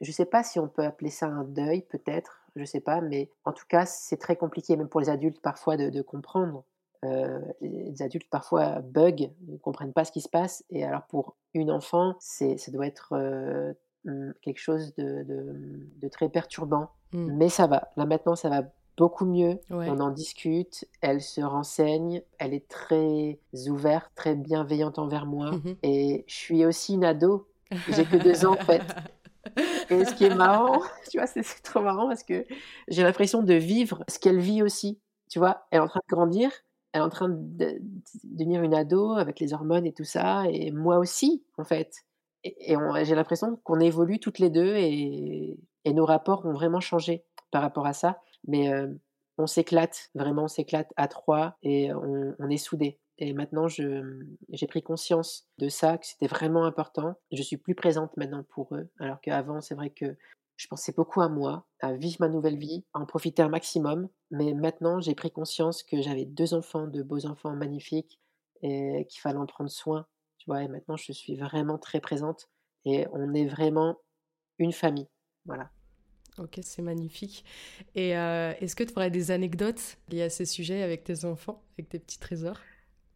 je 0.00 0.12
sais 0.12 0.24
pas 0.24 0.42
si 0.42 0.58
on 0.58 0.68
peut 0.68 0.84
appeler 0.84 1.10
ça 1.10 1.26
un 1.26 1.44
deuil 1.44 1.82
peut-être, 1.82 2.42
je 2.56 2.64
sais 2.64 2.80
pas, 2.80 3.00
mais 3.00 3.30
en 3.44 3.52
tout 3.52 3.66
cas, 3.68 3.86
c'est 3.86 4.16
très 4.16 4.36
compliqué 4.36 4.76
même 4.76 4.88
pour 4.88 5.00
les 5.00 5.10
adultes 5.10 5.40
parfois 5.40 5.76
de 5.76 6.02
comprendre. 6.02 6.64
Les 7.60 8.02
adultes 8.02 8.28
parfois 8.30 8.80
bug, 8.80 9.30
ne 9.48 9.56
comprennent 9.56 9.92
pas 9.92 10.04
ce 10.04 10.12
qui 10.12 10.20
se 10.20 10.28
passe. 10.28 10.64
Et 10.70 10.84
alors 10.84 11.02
pour 11.08 11.36
une 11.54 11.70
enfant, 11.70 12.14
c'est 12.20 12.56
ça 12.58 12.70
doit 12.70 12.86
être, 12.86 13.14
mmh, 14.04 14.32
quelque 14.42 14.58
chose 14.60 14.94
de 14.96 15.24
de 15.26 16.08
très 16.08 16.28
perturbant. 16.28 16.90
Mmh. 17.12 17.32
Mais 17.36 17.48
ça 17.48 17.66
va, 17.66 17.88
là 17.96 18.06
maintenant 18.06 18.36
ça 18.36 18.48
va 18.48 18.62
beaucoup 18.96 19.24
mieux, 19.24 19.58
Ouais. 19.70 19.88
on 19.88 19.98
en 20.00 20.10
discute, 20.10 20.84
elle 21.00 21.22
se 21.22 21.40
renseigne, 21.40 22.22
elle 22.38 22.52
est 22.52 22.68
très 22.68 23.38
ouverte, 23.68 24.10
très 24.14 24.34
bienveillante 24.34 24.98
envers 24.98 25.24
moi. 25.26 25.52
Mmh 25.52 25.76
et 25.82 26.24
je 26.28 26.34
suis 26.34 26.64
aussi 26.66 26.94
une 26.94 27.04
ado, 27.04 27.48
j'ai 27.88 28.04
que 28.04 28.16
2 28.16 28.44
ans 28.46 28.52
en 28.52 28.64
fait. 28.64 28.82
Et 29.90 30.04
ce 30.04 30.14
qui 30.14 30.24
est 30.26 30.34
marrant, 30.34 30.82
tu 31.10 31.16
vois, 31.16 31.26
c'est 31.26 31.42
c'est 31.42 31.62
trop 31.62 31.80
marrant 31.80 32.06
parce 32.08 32.22
que 32.22 32.44
j'ai 32.88 33.02
l'impression 33.02 33.42
de 33.42 33.54
vivre 33.54 34.04
ce 34.06 34.18
qu'elle 34.18 34.38
vit 34.38 34.62
aussi, 34.62 35.00
tu 35.30 35.38
vois? 35.38 35.66
Elle 35.70 35.78
est 35.78 35.82
en 35.82 35.88
train 35.88 36.00
de 36.08 36.14
grandir, 36.14 36.50
elle 36.92 37.00
est 37.02 37.04
en 37.04 37.08
train 37.10 37.28
de 37.28 37.36
de 37.36 37.80
devenir 38.24 38.62
une 38.62 38.74
ado 38.74 39.12
avec 39.12 39.40
les 39.40 39.52
hormones 39.52 39.86
et 39.86 39.92
tout 39.94 40.04
ça 40.04 40.44
et 40.50 40.70
moi 40.72 40.98
aussi, 40.98 41.44
en 41.58 41.64
fait 41.64 41.94
et 42.44 42.76
j'ai 43.04 43.14
l'impression 43.14 43.56
qu'on 43.64 43.80
évolue 43.80 44.18
toutes 44.20 44.38
les 44.38 44.50
2 44.50 44.74
et 44.76 45.58
et 45.86 45.92
nos 45.94 46.04
rapports 46.06 46.44
ont 46.46 46.52
vraiment 46.52 46.80
changé 46.80 47.24
par 47.50 47.62
rapport 47.62 47.86
à 47.86 47.92
ça. 47.94 48.20
Mais, 48.46 48.72
heu, 48.72 48.98
on 49.38 49.46
s'éclate, 49.46 50.10
vraiment 50.14 50.44
on 50.44 50.48
s'éclate 50.48 50.90
à 50.96 51.08
3 51.08 51.56
et 51.62 51.92
on 51.94 52.34
on 52.38 52.48
est 52.50 52.56
soudés 52.58 52.98
et 53.18 53.32
maintenant 53.34 53.68
j'ai 53.68 54.66
pris 54.68 54.82
conscience 54.82 55.46
de 55.58 55.68
ça, 55.68 55.98
que 55.98 56.06
c'était 56.06 56.26
vraiment 56.28 56.64
important. 56.64 57.14
Je 57.32 57.42
suis 57.42 57.56
plus 57.58 57.74
présente 57.74 58.16
maintenant 58.16 58.44
pour 58.50 58.74
eux, 58.74 58.88
alors 59.00 59.20
qu'avant 59.20 59.60
c'est 59.60 59.74
vrai 59.74 59.90
que 59.90 60.16
je 60.60 60.66
pensais 60.68 60.92
beaucoup 60.92 61.20
à 61.22 61.28
moi, 61.28 61.66
à 61.80 61.94
vivre 61.94 62.18
ma 62.20 62.28
nouvelle 62.28 62.58
vie, 62.58 62.84
à 62.94 63.00
en 63.00 63.06
profiter 63.06 63.42
un 63.42 63.48
maximum. 63.48 64.08
Mais 64.30 64.52
maintenant 64.54 65.00
j'ai 65.00 65.14
pris 65.14 65.30
conscience 65.30 65.82
que 65.82 66.02
j'avais 66.02 66.26
2 66.26 66.52
enfants, 66.54 66.86
de 66.86 67.02
beaux 67.02 67.24
enfants 67.26 67.56
magnifiques 67.56 68.20
et 68.62 69.06
qu'il 69.08 69.20
fallait 69.22 69.38
en 69.38 69.46
prendre 69.46 69.70
soin, 69.70 70.06
tu 70.38 70.50
vois? 70.50 70.62
Et 70.62 70.68
maintenant 70.68 70.96
je 70.96 71.12
suis 71.12 71.36
vraiment 71.36 71.78
très 71.78 72.00
présente 72.00 72.48
et 72.84 73.06
on 73.12 73.32
est 73.34 73.46
vraiment 73.46 73.96
une 74.58 74.72
famille, 74.72 75.08
voilà. 75.46 75.70
OK, 76.38 76.60
c'est 76.62 76.80
magnifique 76.82 77.44
et 77.94 78.14
heu, 78.16 78.54
est-ce 78.60 78.74
que 78.76 78.84
tu 78.84 78.92
aurais 78.96 79.10
des 79.10 79.30
anecdotes 79.30 79.98
liées 80.08 80.22
à 80.22 80.30
ces 80.30 80.46
sujets 80.46 80.82
avec 80.82 81.04
tes 81.04 81.24
enfants, 81.24 81.62
avec 81.76 81.88
tes 81.90 81.98
petits 81.98 82.18
trésors? 82.18 82.66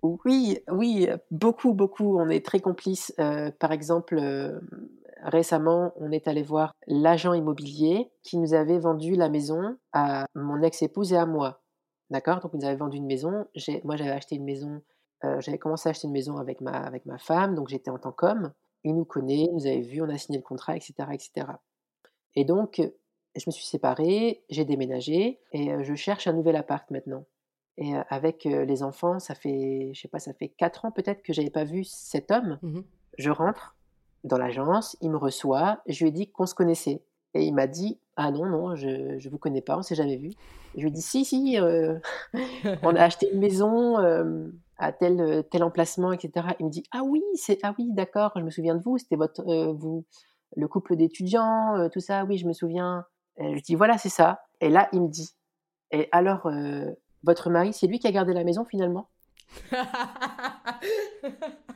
Oui, 0.02 0.58
oui, 0.70 1.08
beaucoup, 1.30 1.72
beaucoup, 1.72 2.18
on 2.18 2.28
est 2.28 2.44
très 2.44 2.60
complices. 2.60 3.14
Heu, 3.18 3.50
par 3.58 3.72
exemple, 3.72 4.18
hem, 4.18 4.60
récemment, 5.24 5.92
on 5.96 6.12
est 6.12 6.28
allé 6.28 6.42
voir 6.42 6.72
l'agent 6.86 7.34
immobilier 7.34 8.10
qui 8.22 8.38
nous 8.38 8.54
avait 8.54 8.78
vendu 8.78 9.16
la 9.16 9.28
maison 9.28 9.76
à 9.92 10.26
mon 10.34 10.62
ex-épouse 10.62 11.12
et 11.12 11.16
à 11.16 11.26
moi. 11.26 11.62
D'accord? 12.10 12.40
Donc 12.40 12.52
il 12.54 12.60
nous 12.60 12.66
avait 12.66 12.76
vendu 12.76 12.98
une 12.98 13.06
maison. 13.06 13.46
Moi, 13.84 13.96
j'avais 13.96 14.10
acheté 14.10 14.36
une 14.36 14.44
maison, 14.44 14.82
heu, 15.24 15.40
j'avais 15.40 15.58
commencé 15.58 15.88
à 15.88 15.90
acheter 15.90 16.06
une 16.06 16.12
maison 16.12 16.36
avec 16.36 16.60
ma 16.60 16.72
avec 16.72 17.06
ma 17.06 17.18
femme, 17.18 17.54
donc 17.54 17.68
j'étais 17.68 17.90
en 17.90 17.98
tant 17.98 18.12
qu'homme. 18.12 18.52
Il 18.84 18.94
nous 18.94 19.06
connaît, 19.06 19.44
il 19.44 19.54
nous 19.54 19.66
avait 19.66 19.80
vus, 19.80 20.02
on 20.02 20.08
a 20.10 20.18
signé 20.18 20.38
le 20.38 20.44
contrat 20.44 20.76
et 20.76 20.80
cetera 20.80 21.12
et 22.36 22.44
donc, 22.44 22.82
je 23.36 23.44
me 23.46 23.52
suis 23.52 23.64
séparée, 23.64 24.44
j'ai 24.50 24.64
déménagé 24.64 25.40
et 25.52 25.72
heu, 25.72 25.82
je 25.82 25.94
cherche 25.94 26.26
un 26.26 26.32
nouvel 26.32 26.56
appart 26.56 26.88
maintenant. 26.90 27.24
Et 27.76 27.94
heu, 27.94 28.02
avec, 28.08 28.44
les 28.44 28.82
enfants, 28.82 29.18
ça 29.18 29.34
fait, 29.34 29.92
je 29.94 30.00
sais 30.00 30.08
pas, 30.08 30.18
ça 30.18 30.34
fait 30.34 30.48
4 30.48 30.84
ans 30.84 30.92
peut-être 30.92 31.22
que 31.22 31.32
j'avais 31.32 31.50
pas 31.50 31.64
vu 31.64 31.84
cet 31.84 32.30
homme. 32.30 32.58
Mmh 32.62 32.80
Je 33.18 33.30
rentre 33.30 33.73
dans 34.24 34.38
l'agence, 34.38 34.96
il 35.02 35.10
me 35.10 35.16
reçoit, 35.16 35.80
je 35.86 36.02
lui 36.02 36.08
ai 36.08 36.12
dit 36.12 36.30
qu'on 36.30 36.46
se 36.46 36.54
connaissait 36.54 37.02
et 37.34 37.44
il 37.44 37.54
m'a 37.54 37.66
dit: 37.66 37.98
«Ah 38.16 38.30
non, 38.30 38.46
non, 38.46 38.74
je 38.74 39.18
je 39.18 39.28
vous 39.28 39.38
connais 39.38 39.60
pas, 39.60 39.76
on 39.76 39.82
s'est 39.82 39.94
jamais 39.94 40.16
vu. 40.16 40.30
Je 40.74 40.80
lui 40.80 40.88
ai 40.88 40.90
dit: 40.90 41.02
«Si, 41.02 41.24
si, 41.24 41.58
heu, 41.58 42.00
on 42.82 42.96
a 42.96 43.02
acheté 43.02 43.30
une 43.32 43.40
maison, 43.40 44.00
hem, 44.00 44.52
à 44.78 44.92
tel, 44.92 45.44
tel 45.50 45.62
emplacement 45.62 46.12
et 46.12 46.18
cetera». 46.18 46.54
Il 46.58 46.66
me 46.66 46.70
dit: 46.70 46.84
«Ah 46.90 47.02
oui, 47.04 47.22
c'est 47.34 47.58
ah 47.62 47.74
oui, 47.78 47.88
d'accord, 47.92 48.32
je 48.36 48.42
me 48.42 48.50
souviens 48.50 48.74
de 48.74 48.82
vous, 48.82 48.98
c'était 48.98 49.16
votre, 49.16 49.42
heu, 49.48 49.72
vous 49.72 50.04
le 50.56 50.68
couple 50.68 50.96
d'étudiants, 50.96 51.88
tout 51.92 52.00
ça, 52.00 52.24
oui, 52.24 52.38
je 52.38 52.46
me 52.46 52.52
souviens». 52.52 53.04
Je 53.38 53.48
lui 53.48 53.62
dis: 53.62 53.74
«Voilà, 53.74 53.98
c'est 53.98 54.08
ça» 54.08 54.40
et 54.60 54.70
là, 54.70 54.88
il 54.92 55.02
me 55.02 55.08
dit: 55.08 55.34
«Et 55.90 56.08
alors, 56.12 56.50
votre 57.24 57.50
mari, 57.50 57.72
c'est 57.72 57.86
lui 57.86 57.98
qui 57.98 58.06
a 58.06 58.12
gardé 58.12 58.32
la 58.32 58.44
maison 58.44 58.64
finalement?» 58.64 59.08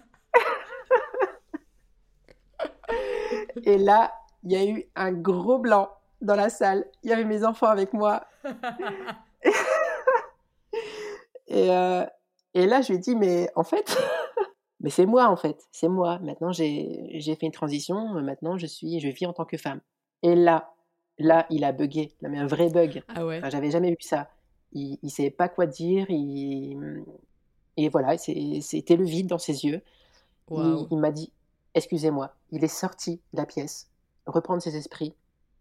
et 3.64 3.78
là, 3.78 4.12
il 4.44 4.52
y 4.52 4.56
a 4.56 4.64
eu 4.64 4.84
un 4.96 5.12
gros 5.12 5.58
blanc 5.58 5.88
dans 6.20 6.34
la 6.34 6.50
salle. 6.50 6.84
Il 7.02 7.10
y 7.10 7.12
avait 7.12 7.24
mes 7.24 7.44
enfants 7.44 7.66
avec 7.66 7.92
moi 7.92 8.24
et 11.48 11.70
heu 11.70 12.04
et 12.54 12.66
là, 12.66 12.80
je 12.80 12.88
lui 12.88 12.96
ai 12.96 12.98
dit: 12.98 13.14
«Mais 13.14 13.50
en 13.54 13.62
fait, 13.62 13.96
mais 14.80 14.90
c'est 14.90 15.06
moi, 15.06 15.28
en 15.28 15.36
fait, 15.36 15.68
c'est 15.70 15.88
moi. 15.88 16.18
Maintenant, 16.20 16.50
j'ai 16.50 17.36
fait 17.38 17.46
une 17.46 17.52
transition, 17.52 18.20
maintenant 18.20 18.56
je 18.58 18.66
suis 18.66 19.00
je 19.00 19.08
vis 19.08 19.26
en 19.26 19.32
tant 19.32 19.44
que 19.44 19.56
femme» 19.56 19.80
et 20.22 20.34
là, 20.34 20.72
là, 21.18 21.46
il 21.50 21.62
a 21.64 21.72
buggé, 21.72 22.12
il 22.20 22.26
a 22.26 22.28
mis 22.28 22.38
un 22.38 22.46
vrai 22.46 22.70
bug. 22.70 23.02
Ah 23.08 23.24
ouais? 23.24 23.38
Enfin, 23.38 23.50
j'avais 23.50 23.70
jamais 23.70 23.90
vu 23.90 23.96
ça. 24.00 24.30
Il 24.72 24.98
il 25.02 25.10
savait 25.10 25.30
pas 25.30 25.48
quoi 25.48 25.66
dire, 25.66 26.06
il, 26.08 27.04
et 27.76 27.88
voilà, 27.88 28.18
c'était 28.18 28.96
le 28.96 29.04
vide 29.04 29.28
dans 29.28 29.38
ses 29.38 29.64
yeux. 29.64 29.82
Il 30.50 30.98
m'a 30.98 31.12
dit: 31.12 31.32
«Excusez-moi». 31.78 32.35
Il 32.50 32.64
est 32.64 32.68
sorti 32.68 33.20
de 33.32 33.38
la 33.38 33.47
pièce, 33.47 33.90
reprendre 34.26 34.62
ses 34.62 34.76
esprits. 34.76 35.14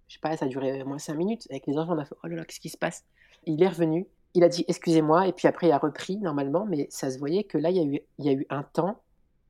Je 0.08 0.16
sais 0.16 0.20
pas, 0.20 0.36
ça 0.38 0.46
a 0.46 0.48
duré 0.48 0.82
au 0.82 0.86
moins 0.86 1.00
5 1.00 1.16
minutes. 1.16 1.48
Avec 1.50 1.68
les 1.68 1.78
enfants, 1.78 1.94
on 1.96 2.00
a 2.00 2.06
fait: 2.06 2.16
«Oh 2.24 2.28
là 2.28 2.36
là, 2.38 2.46
qu'est-ce 2.46 2.60
qui 2.60 2.70
se 2.70 2.78
passe?» 2.78 3.04
il 3.46 3.64
est 3.64 3.68
revenu, 3.68 4.08
il 4.34 4.44
a 4.44 4.50
dit: 4.50 4.66
«Excusez-moi» 4.68 5.28
et 5.28 5.34
puis 5.34 5.48
après 5.48 5.68
il 5.68 5.72
a 5.72 5.78
repris 5.78 6.18
normalement, 6.18 6.66
mais 6.66 6.88
ça 6.90 7.10
se 7.10 7.18
voyait 7.18 7.44
que 7.44 7.58
là, 7.58 7.70
il 7.70 7.78
y 7.78 7.80
a 7.80 7.84
eu 7.84 8.02
il 8.18 8.26
y 8.26 8.30
a 8.30 8.34
eu 8.34 8.46
un 8.50 8.64
temps 8.64 9.02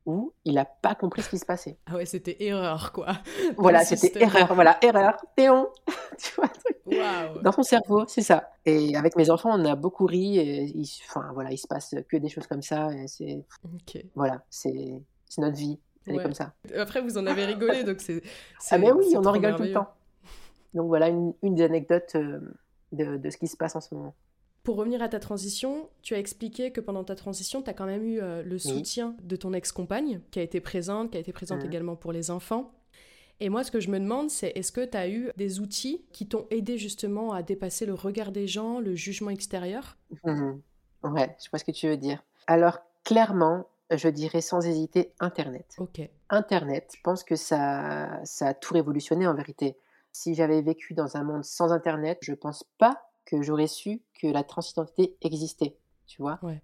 où 0.06 0.32
il 0.46 0.56
a 0.56 0.64
pas 0.64 0.94
compris 0.94 1.20
ce 1.22 1.28
qui 1.28 1.38
se 1.38 1.44
passait. 1.44 1.76
Ah 1.86 1.96
ouais, 1.96 2.06
c'était 2.06 2.42
erreur 2.42 2.92
quoi, 2.92 3.08
Voilà, 3.58 3.84
c'était 3.84 4.22
erreur, 4.22 4.54
voilà, 4.54 4.78
erreur, 4.82 5.16
Théon, 5.36 5.68
tu 6.18 6.34
vois? 6.36 6.50
Waouh! 6.86 7.42
Dans 7.42 7.52
son 7.52 7.62
cerveau, 7.62 8.04
c'est 8.06 8.22
ça 8.22 8.50
et 8.64 8.96
avec 8.96 9.16
mes 9.16 9.30
enfants, 9.30 9.50
on 9.52 9.64
a 9.64 9.76
beaucoup 9.76 10.06
ri 10.06 10.38
et 10.38 10.64
il 10.64 10.88
enfin 11.08 11.30
voilà, 11.34 11.50
il 11.52 11.58
se 11.58 11.66
passe 11.66 11.94
que 12.08 12.16
des 12.16 12.28
choses 12.28 12.46
comme 12.46 12.62
ça 12.62 12.90
et 12.94 13.06
c'est 13.06 13.44
voilà, 14.14 14.42
c'est 14.48 15.02
c'est 15.26 15.42
notre 15.42 15.56
vie, 15.56 15.78
elle 16.08 16.16
est 16.16 16.22
comme 16.22 16.34
ça. 16.34 16.52
Après 16.76 17.00
vous 17.00 17.18
en 17.18 17.26
avez 17.26 17.44
rigolé 17.44 17.84
donc 17.84 18.00
c'est 18.00 18.22
Ah 18.70 18.78
mais 18.78 18.90
oui, 18.92 19.04
on 19.14 19.24
en 19.24 19.32
rigole 19.32 19.56
tout 19.56 19.62
le 19.62 19.72
temps. 19.72 19.88
Donc 20.74 20.88
voilà 20.88 21.08
une 21.08 21.32
une 21.42 21.54
des 21.54 21.64
anecdotes, 21.64 22.14
hem, 22.14 22.54
de 22.92 23.16
de 23.16 23.30
ce 23.30 23.36
qui 23.36 23.48
se 23.48 23.56
passe 23.56 23.74
en 23.76 23.80
ce 23.80 23.94
moment. 23.94 24.14
Pour 24.64 24.76
revenir 24.76 25.00
à 25.02 25.08
ta 25.08 25.18
transition, 25.18 25.88
tu 26.02 26.14
as 26.14 26.18
expliqué 26.18 26.72
que 26.72 26.80
pendant 26.82 27.02
ta 27.04 27.14
transition, 27.14 27.62
tu 27.62 27.70
as 27.70 27.72
quand 27.72 27.86
même 27.86 28.02
eu 28.04 28.20
euh, 28.20 28.42
le 28.42 28.54
Oui. 28.56 28.60
soutien 28.60 29.16
de 29.22 29.34
ton 29.34 29.54
ex-compagne, 29.54 30.20
qui 30.30 30.40
a 30.40 30.42
été 30.42 30.60
présente, 30.60 31.10
qui 31.12 31.16
a 31.16 31.20
été 31.20 31.32
présente 31.32 31.62
Mmh. 31.62 31.66
également 31.66 31.96
pour 31.96 32.12
les 32.12 32.30
enfants. 32.30 32.70
Et 33.40 33.48
moi, 33.48 33.64
ce 33.64 33.70
que 33.70 33.80
je 33.80 33.88
me 33.88 33.98
demande, 33.98 34.28
c'est 34.30 34.48
est-ce 34.56 34.72
que 34.72 34.84
tu 34.84 34.96
as 34.96 35.08
eu 35.08 35.30
des 35.36 35.60
outils 35.60 36.04
qui 36.12 36.26
t'ont 36.26 36.46
aidé 36.50 36.76
justement 36.76 37.32
à 37.32 37.42
dépasser 37.42 37.86
le 37.86 37.94
regard 37.94 38.30
des 38.32 38.46
gens, 38.46 38.78
le 38.80 38.94
jugement 38.94 39.30
extérieur? 39.30 39.96
Mmh 40.24 40.56
Ouais, 41.04 41.34
je 41.42 41.48
vois 41.48 41.58
ce 41.60 41.64
que 41.64 41.70
tu 41.70 41.88
veux 41.88 41.96
dire. 41.96 42.22
Alors 42.46 42.80
clairement, 43.04 43.64
je 43.90 44.08
dirais 44.08 44.40
sans 44.40 44.66
hésiter 44.66 45.14
internet. 45.20 45.82
Internet, 46.30 46.92
je 46.96 47.00
pense 47.02 47.24
que 47.24 47.36
ça 47.36 48.20
ça 48.24 48.48
a 48.48 48.54
tout 48.54 48.74
révolutionné 48.74 49.26
en 49.26 49.34
vérité. 49.34 49.78
Si 50.12 50.34
j'avais 50.34 50.60
vécu 50.62 50.94
dans 50.94 51.16
un 51.16 51.24
monde 51.24 51.44
sans 51.44 51.72
internet, 51.72 52.18
je 52.22 52.34
pense 52.34 52.64
pas 52.78 53.02
que 53.24 53.42
j'aurais 53.42 53.66
su 53.66 54.02
que 54.20 54.26
la 54.26 54.44
transidentité 54.44 55.16
existait, 55.22 55.78
tu 56.06 56.20
vois? 56.22 56.42
Ouais. 56.42 56.62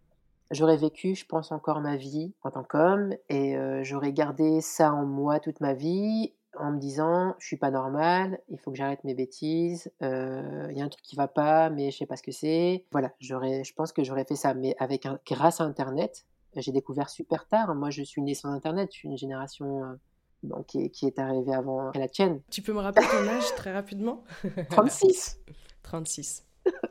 J'aurais 0.50 0.76
vécu, 0.76 1.14
je 1.14 1.26
pense, 1.26 1.52
encore 1.52 1.80
ma 1.80 1.96
vie 1.96 2.34
en 2.42 2.50
tant 2.50 2.64
qu'homme 2.64 3.14
et 3.28 3.56
heu, 3.56 3.82
j'aurais 3.82 4.12
gardé 4.12 4.60
ça 4.60 4.92
en 4.92 5.06
moi 5.06 5.40
toute 5.40 5.60
ma 5.60 5.74
vie 5.74 6.34
en 6.58 6.72
me 6.72 6.78
disant: 6.78 7.34
«Je 7.40 7.46
suis 7.46 7.56
pas 7.56 7.70
normal, 7.70 8.40
il 8.48 8.58
faut 8.58 8.70
que 8.70 8.76
j'arrête 8.76 9.02
mes 9.04 9.14
bêtises, 9.14 9.90
heu, 10.02 10.68
il 10.70 10.78
y 10.78 10.82
a 10.82 10.84
un 10.84 10.88
truc 10.88 11.02
qui 11.04 11.16
va 11.16 11.28
pas, 11.28 11.70
mais 11.70 11.90
je 11.90 11.98
sais 11.98 12.06
pas 12.06 12.16
ce 12.16 12.22
que 12.22 12.32
c'est». 12.32 12.86
Voilà, 12.92 13.12
j'aurais 13.20 13.64
je 13.64 13.74
pense 13.74 13.92
que 13.92 14.04
j'aurais 14.04 14.24
fait 14.24 14.36
ça, 14.36 14.54
mais 14.54 14.76
avec 14.78 15.06
un 15.06 15.18
grâce 15.26 15.60
à 15.60 15.64
internet, 15.64 16.26
j'ai 16.61 16.73
découvert 16.73 17.08
super 17.11 17.46
tard. 17.46 17.75
Moi, 17.75 17.90
je 17.90 18.02
suis 18.02 18.23
née 18.23 18.34
sans 18.34 18.50
internet, 18.50 18.90
je 18.92 18.99
suis 18.99 19.08
une 19.08 19.18
génération, 19.18 19.99
bon, 20.42 20.62
qui 20.62 20.84
est 20.84 20.90
qui 20.90 21.06
est 21.06 21.18
arrivée 21.18 21.54
avant 21.54 21.90
la 21.94 22.08
tienne. 22.08 22.40
Tu 22.50 22.62
peux 22.62 22.73
me 22.73 22.80
rappeler 22.80 23.06
ton 23.06 23.28
âge 23.28 23.54
très 23.56 23.73
rapidement? 23.73 24.25
36! 24.70 25.38
36. 25.82 26.44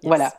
Voilà, 0.04 0.32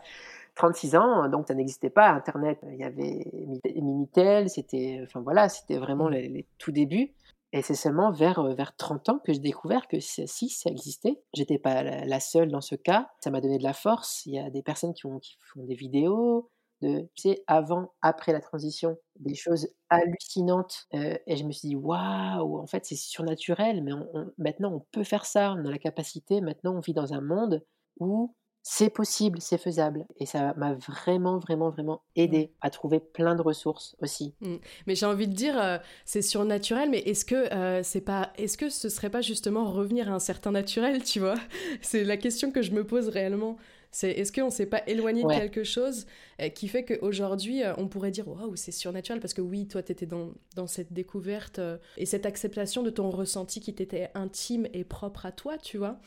36 0.54 0.96
ans, 0.96 1.28
donc 1.28 1.48
ça 1.48 1.54
n'existait 1.54 1.90
pas 1.90 2.10
internet. 2.10 2.58
Il 2.70 2.78
y 2.78 2.84
avait 2.84 3.26
Mini 3.32 3.60
Minitel, 3.76 4.48
c'était 4.48 5.00
enfin 5.02 5.20
voilà, 5.20 5.48
c'était 5.48 5.78
vraiment 5.78 6.08
Mmh. 6.08 6.12
les 6.12 6.28
les 6.28 6.46
tout 6.58 6.72
débuts 6.72 7.14
et 7.52 7.62
c'est 7.62 7.74
seulement 7.76 8.10
vers, 8.10 8.40
heu, 8.40 8.52
vers 8.54 8.74
30 8.76 9.08
ans 9.10 9.18
que 9.24 9.32
j'ai 9.32 9.38
découvert 9.38 9.86
que 9.86 10.00
si, 10.00 10.48
ça 10.48 10.70
existait. 10.70 11.22
J'étais 11.34 11.58
pas 11.58 11.84
la 11.84 12.04
la 12.04 12.20
seule 12.20 12.50
dans 12.50 12.60
ce 12.60 12.74
cas. 12.74 13.10
Ça 13.20 13.30
m'a 13.30 13.40
donné 13.40 13.58
de 13.58 13.62
la 13.62 13.72
force. 13.72 14.26
Il 14.26 14.34
y 14.34 14.40
a 14.40 14.50
des 14.50 14.62
personnes 14.62 14.92
qui 14.92 15.06
ont 15.06 15.20
qui 15.20 15.36
font 15.40 15.62
des 15.64 15.76
vidéos 15.76 16.50
de 16.84 17.00
tu 17.14 17.30
sais, 17.30 17.44
avant, 17.46 17.92
après 18.02 18.32
la 18.32 18.40
transition, 18.40 18.96
des 19.18 19.34
choses 19.34 19.68
hallucinantes, 19.90 20.86
heu 20.94 21.18
et 21.26 21.36
je 21.36 21.44
me 21.44 21.52
suis 21.52 21.68
dit: 21.68 21.76
«Waouh! 21.76 22.58
En 22.58 22.66
fait, 22.66 22.84
c'est 22.86 22.96
surnaturel, 22.96 23.82
mais 23.82 23.92
on 23.92 24.08
on 24.14 24.32
maintenant 24.38 24.72
on 24.74 24.80
peut 24.92 25.04
faire 25.04 25.26
ça. 25.26 25.52
On 25.52 25.64
a 25.66 25.70
la 25.70 25.78
capacité. 25.78 26.40
Maintenant, 26.40 26.76
on 26.76 26.80
vit 26.80 26.94
dans 26.94 27.14
un 27.14 27.20
monde 27.20 27.64
où 28.00 28.34
c'est 28.66 28.88
possible, 28.88 29.42
c'est 29.42 29.58
faisable. 29.58 30.06
Et 30.16 30.24
ça 30.24 30.54
m'a 30.56 30.72
vraiment, 30.72 31.38
vraiment, 31.38 31.68
vraiment 31.68 32.02
aidé 32.16 32.54
à 32.62 32.70
trouver 32.70 32.98
plein 32.98 33.34
de 33.34 33.42
ressources 33.42 33.94
aussi. 34.00 34.34
Mmh. 34.40 34.56
Mais 34.86 34.94
j'ai 34.94 35.04
envie 35.04 35.28
de 35.28 35.34
dire, 35.34 35.60
euh, 35.60 35.76
c'est 36.06 36.22
surnaturel, 36.22 36.88
mais 36.88 37.00
est-ce 37.00 37.26
que 37.26 37.52
euh, 37.52 37.82
c'est 37.82 38.00
pas, 38.00 38.32
est-ce 38.38 38.56
que 38.56 38.70
ce 38.70 38.88
serait 38.88 39.10
pas 39.10 39.20
justement 39.20 39.70
revenir 39.70 40.10
à 40.10 40.14
un 40.14 40.18
certain 40.18 40.50
naturel, 40.50 41.04
tu 41.04 41.20
vois? 41.20 41.34
C'est 41.82 42.04
la 42.04 42.16
question 42.16 42.50
que 42.50 42.62
je 42.62 42.70
me 42.72 42.86
pose 42.86 43.08
réellement. 43.08 43.58
C'est 43.94 44.10
est-ce 44.10 44.32
qu'on 44.32 44.50
s'est 44.50 44.66
pas 44.66 44.82
éloigné 44.88 45.22
de 45.22 45.28
quelque 45.28 45.62
chose 45.62 46.06
euh, 46.40 46.48
qui 46.48 46.66
fait 46.66 46.84
qu'aujourd'hui, 46.84 47.62
on 47.78 47.86
pourrait 47.86 48.10
dire 48.10 48.26
waouh, 48.26 48.56
c'est 48.56 48.72
surnaturel 48.72 49.20
parce 49.20 49.34
que 49.34 49.40
oui, 49.40 49.68
toi, 49.68 49.84
tu 49.84 49.92
étais 49.92 50.04
dans, 50.04 50.32
dans, 50.56 50.66
cette 50.66 50.92
découverte 50.92 51.60
et 51.96 52.04
cette 52.04 52.26
acceptation 52.26 52.82
de 52.82 52.90
ton 52.90 53.08
ressenti 53.10 53.60
qui 53.60 53.72
t'était 53.72 54.10
intime 54.14 54.66
et 54.72 54.82
propre 54.82 55.26
à 55.26 55.30
toi, 55.30 55.58
tu 55.58 55.78
vois. 55.78 56.00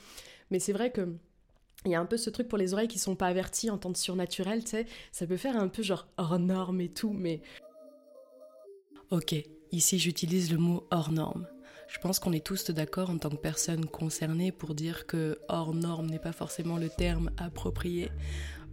Mais 0.52 0.60
c'est 0.60 0.74
vrai 0.74 0.92
que 0.92 1.16
il 1.86 1.92
y 1.92 1.96
a 1.96 2.02
un 2.02 2.06
peu 2.06 2.18
ce 2.18 2.30
truc 2.30 2.50
pour 2.50 2.58
les 2.58 2.74
oreilles 2.74 2.90
qui 2.90 3.00
sont 3.00 3.16
pas 3.16 3.28
averties 3.28 3.70
en 3.70 3.78
tant 3.78 3.94
que 3.94 4.00
surnaturel, 4.00 4.64
tu 4.66 4.72
sais, 4.72 4.86
ça 5.14 5.26
peut 5.26 5.38
faire 5.38 5.56
un 5.56 5.70
peu 5.70 5.84
genre 5.84 6.08
hors 6.18 6.38
norme 6.40 6.82
et 6.82 6.90
tout, 6.90 7.14
mais... 7.14 7.42
Ok, 9.12 9.34
ici 9.72 9.98
j'utilise 9.98 10.52
le 10.52 10.58
mot 10.58 10.86
hors 10.92 11.12
norme. 11.12 11.48
Je 11.88 12.00
pense 12.00 12.20
qu'on 12.20 12.34
est 12.34 12.46
tous 12.46 12.70
d'accord 12.70 13.10
en 13.10 13.18
tant 13.18 13.30
que 13.30 13.38
personnes 13.38 13.86
concernées 13.86 14.52
pour 14.52 14.76
dire 14.76 15.08
que 15.08 15.40
hors 15.48 15.74
norme 15.74 16.08
n'est 16.08 16.20
pas 16.20 16.34
forcément 16.34 16.78
le 16.78 16.90
terme 16.90 17.32
approprié. 17.38 18.12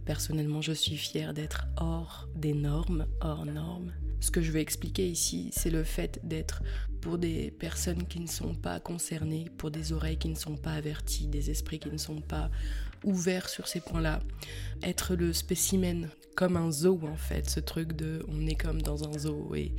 Personnellement, 0.05 0.61
je 0.61 0.73
suis 0.73 0.97
fière 0.97 1.33
d'être 1.33 1.65
hors 1.77 2.27
des 2.35 2.53
normes, 2.53 3.07
hors 3.21 3.45
normes. 3.45 3.93
Ce 4.19 4.31
que 4.31 4.41
je 4.41 4.51
vais 4.51 4.61
expliquer 4.61 5.07
ici, 5.07 5.49
c'est 5.53 5.69
le 5.69 5.83
fait 5.83 6.19
d'être 6.23 6.61
pour 6.99 7.17
des 7.17 7.51
personnes 7.51 8.05
qui 8.05 8.19
ne 8.19 8.27
sont 8.27 8.53
pas 8.53 8.79
concernées, 8.79 9.49
pour 9.57 9.71
des 9.71 9.93
oreilles 9.93 10.17
qui 10.17 10.29
ne 10.29 10.35
sont 10.35 10.57
pas 10.57 10.73
averties, 10.73 11.27
des 11.27 11.49
esprits 11.49 11.79
qui 11.79 11.89
ne 11.89 11.97
sont 11.97 12.21
pas 12.21 12.51
ouvert 13.03 13.47
sur 13.47 13.67
ces 13.67 13.79
points-là. 13.79 14.19
Être 14.83 15.15
le 15.15 15.31
spécimen, 15.31 16.09
comme 16.35 16.57
un 16.57 16.71
zoo 16.71 16.99
en 17.03 17.15
fait, 17.15 17.49
ce 17.49 17.59
truc 17.59 17.93
de 17.93 18.25
on 18.27 18.45
est 18.45 18.55
comme 18.55 18.81
dans 18.81 19.07
un 19.07 19.17
zoo 19.17 19.55
et 19.55 19.71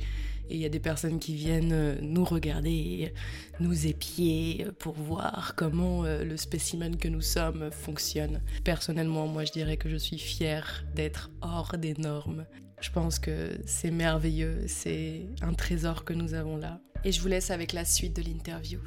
il 0.49 0.57
y 0.57 0.65
a 0.65 0.69
des 0.69 0.79
personnes 0.79 1.19
qui 1.19 1.35
viennent 1.35 1.73
euh, 1.73 1.95
nous 2.01 2.23
regarder, 2.23 3.13
nous 3.59 3.87
épier 3.87 4.67
pour 4.79 4.93
voir 4.93 5.53
comment 5.55 6.05
euh, 6.05 6.23
le 6.23 6.37
spécimen 6.37 6.97
que 6.97 7.07
nous 7.07 7.21
sommes 7.21 7.71
fonctionne. 7.71 8.41
Personnellement, 8.63 9.27
moi 9.27 9.45
je 9.45 9.51
dirais 9.51 9.77
que 9.77 9.89
je 9.89 9.97
suis 9.97 10.19
fière 10.19 10.85
d'être 10.95 11.29
hors 11.41 11.77
des 11.77 11.93
normes. 11.95 12.45
Je 12.79 12.91
pense 12.91 13.19
que 13.19 13.57
c'est 13.65 13.91
merveilleux, 13.91 14.65
c'est 14.67 15.27
un 15.41 15.53
trésor 15.53 16.05
que 16.05 16.13
nous 16.13 16.33
avons 16.33 16.57
là. 16.57 16.79
Et 17.03 17.11
je 17.11 17.21
vous 17.21 17.27
laisse 17.27 17.51
avec 17.51 17.73
la 17.73 17.85
suite 17.85 18.15
de 18.15 18.21
l'interview. 18.21 18.79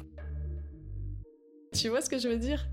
Tu 1.73 1.89
vois 1.89 2.01
ce 2.01 2.09
que 2.09 2.17
je 2.17 2.27
veux 2.27 2.37
dire? 2.37 2.67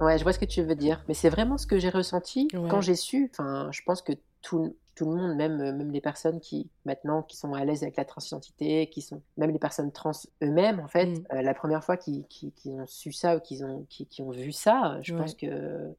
Ouais, 0.00 0.18
je 0.18 0.24
vois 0.24 0.32
ce 0.32 0.38
que 0.38 0.44
tu 0.44 0.62
veux 0.62 0.74
dire. 0.74 1.04
Mais 1.08 1.14
c'est 1.14 1.30
vraiment 1.30 1.56
ce 1.56 1.66
que 1.66 1.78
j'ai 1.78 1.88
ressenti 1.88 2.48
quand 2.52 2.80
j'ai 2.80 2.96
su. 2.96 3.30
Enfin, 3.32 3.68
je 3.72 3.80
pense 3.86 4.02
que 4.02 4.12
tout, 4.42 4.76
tout 4.94 5.04
le 5.10 5.16
monde, 5.16 5.36
même, 5.36 5.56
même 5.56 5.90
les 5.90 6.00
personnes 6.00 6.40
qui 6.40 6.68
maintenant 6.84 7.22
qui 7.22 7.36
sont 7.36 7.52
à 7.54 7.64
l'aise 7.64 7.82
avec 7.82 7.96
la 7.96 8.04
transidentité, 8.04 8.88
qui 8.88 9.02
sont 9.02 9.22
même 9.36 9.50
les 9.50 9.58
personnes 9.58 9.92
trans 9.92 10.12
eux-mêmes, 10.42 10.80
en 10.80 10.88
fait, 10.88 11.06
mm. 11.06 11.24
euh, 11.32 11.42
la 11.42 11.54
première 11.54 11.82
fois 11.82 11.96
qu'ils 11.96 12.24
ont 12.66 12.86
su 12.86 13.12
ça 13.12 13.36
ou 13.36 13.40
qu'ils 13.40 13.64
ont, 13.64 13.86
qui, 13.88 14.22
ont 14.22 14.30
vu 14.30 14.52
ça, 14.52 14.98
je 15.02 15.14
pense 15.14 15.34
que 15.34 15.92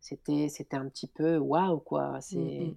c'était 0.00 0.48
c'était 0.48 0.76
un 0.76 0.88
petit 0.88 1.06
peu 1.06 1.38
waouh 1.38 1.78
quoi. 1.78 2.18
C'est 2.20 2.38
mm, 2.38 2.68
mm 2.68 2.74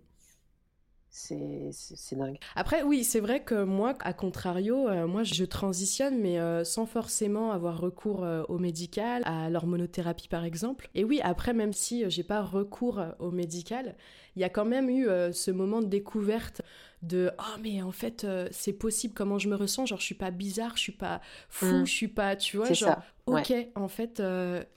c'est 1.15 2.15
dingue. 2.15 2.39
Après, 2.55 2.82
oui, 2.82 3.03
c'est 3.03 3.20
vrai 3.20 3.43
que 3.43 3.63
moi, 3.63 3.93
à 4.00 4.13
contrario, 4.13 4.89
euh, 4.89 5.05
moi, 5.05 5.24
je 5.24 5.46
transitionne, 5.46 6.17
mais 6.17 6.39
euh, 6.39 6.63
sans 6.63 6.88
forcément 6.88 7.51
avoir 7.51 7.79
recours 7.79 8.24
euh, 8.24 8.41
au 8.50 8.58
médical, 8.58 9.22
à 9.25 9.50
l'hormonothérapie 9.51 10.27
par 10.27 10.43
exemple. 10.43 10.89
Et 10.96 11.03
oui, 11.03 11.22
après, 11.24 11.53
même 11.53 11.72
si 11.72 12.10
j'ai 12.10 12.24
pas 12.24 12.41
recours 12.41 13.00
au 13.20 13.29
médical, 13.29 13.96
il 14.36 14.41
y 14.41 14.43
a 14.46 14.50
quand 14.50 14.65
même 14.65 14.89
eu 14.89 15.08
ce 15.32 15.51
moment 15.51 15.82
de 15.82 15.88
découverte 15.88 16.63
de 17.03 17.32
oh 17.38 17.60
mais 17.62 17.82
en 17.82 17.91
fait 17.91 18.25
c'est 18.51 18.72
possible 18.72 19.13
comment 19.13 19.38
je 19.38 19.50
me 19.50 19.55
ressens? 19.55 19.86
Genre 19.86 20.00
je 20.00 20.05
suis 20.05 20.15
pas 20.15 20.32
bizarre 20.32 20.77
je 20.77 20.82
suis 20.82 20.93
pas 20.93 21.20
fou 21.50 21.65
mmh. 21.65 21.86
je 21.86 21.91
suis 21.91 22.08
pas 22.08 22.36
tu 22.38 22.58
vois 22.58 22.72
genre 22.72 22.96
ça. 22.96 23.03
ok 23.25 23.53
en 23.75 23.89
fait 23.89 24.24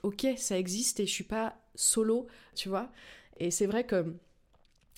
ok 0.03 0.27
ça 0.35 0.59
existe 0.59 0.99
et 0.99 1.07
je 1.07 1.11
suis 1.11 1.23
pas 1.23 1.55
solo 1.73 2.27
tu 2.53 2.67
vois 2.67 2.91
et 3.39 3.49
c'est 3.49 3.65
vrai 3.65 3.85
que 3.85 4.13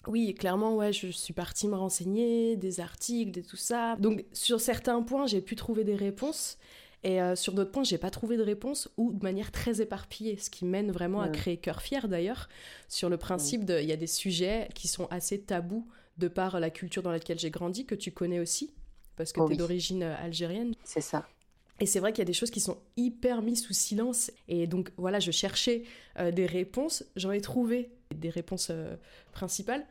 oui, 0.08 0.34
clairement, 0.34 0.76
ouais, 0.76 0.94
je 0.94 1.08
suis 1.08 1.34
partie 1.34 1.68
me 1.68 1.76
renseigner, 1.76 2.56
des 2.56 2.80
articles, 2.80 3.38
et 3.38 3.44
tout 3.44 3.58
ça. 3.58 3.96
Donc, 3.98 4.26
sur 4.34 4.62
certains 4.62 5.02
points, 5.02 5.28
j'ai 5.28 5.42
pu 5.42 5.56
trouver 5.56 5.84
des 5.84 5.96
réponses. 5.96 6.58
Et 7.04 7.22
euh, 7.22 7.36
sur 7.36 7.54
d'autres 7.54 7.72
points, 7.72 7.84
j'ai 7.84 7.98
pas 7.98 8.10
trouvé 8.10 8.36
de 8.36 8.44
réponse 8.44 8.90
ou 8.98 9.14
de 9.14 9.24
manière 9.24 9.52
très 9.52 9.82
éparpillée, 9.82 10.38
ce 10.38 10.50
qui 10.50 10.66
mène 10.66 10.92
vraiment 10.92 11.22
à 11.22 11.30
créer 11.30 11.58
cœur 11.58 11.82
fier 11.82 12.10
d'ailleurs, 12.10 12.50
sur 12.90 13.10
le 13.10 13.18
principe 13.18 13.64
de. 13.64 13.80
Il 13.80 13.88
y 13.88 13.94
a 13.94 13.98
des 13.98 14.08
sujets 14.08 14.68
qui 14.76 14.90
sont 14.90 15.08
assez 15.10 15.40
tabous 15.40 15.88
de 16.18 16.28
par 16.28 16.60
la 16.60 16.70
culture 16.70 17.02
dans 17.02 17.12
laquelle 17.12 17.40
j'ai 17.40 17.52
grandi, 17.52 17.86
que 17.86 17.96
tu 17.96 18.12
connais 18.12 18.42
aussi, 18.42 18.74
parce 19.16 19.32
que 19.32 19.40
oh 19.40 19.48
tu 19.48 19.54
es 19.54 19.58
d'origine 19.58 20.04
euh, 20.04 20.16
algérienne. 20.18 20.74
C'est 20.84 21.02
ça. 21.02 21.26
Et 21.80 21.86
c'est 21.86 22.02
vrai 22.02 22.12
qu'il 22.12 22.20
y 22.20 22.24
a 22.24 22.26
des 22.26 22.34
choses 22.34 22.52
qui 22.52 22.60
sont 22.60 22.78
hyper 22.98 23.42
mises 23.42 23.64
sous 23.64 23.74
silence. 23.74 24.32
Et 24.50 24.68
donc 24.68 24.92
voilà, 24.98 25.22
je 25.22 25.32
cherchais 25.32 25.84
euh, 26.20 26.32
des 26.32 26.46
réponses, 26.46 27.06
j'en 27.16 27.32
ai 27.32 27.40
trouvé 27.40 27.90
des 28.16 28.30
réponses 28.30 28.70
euh, 28.72 28.96
principales. 29.32 29.86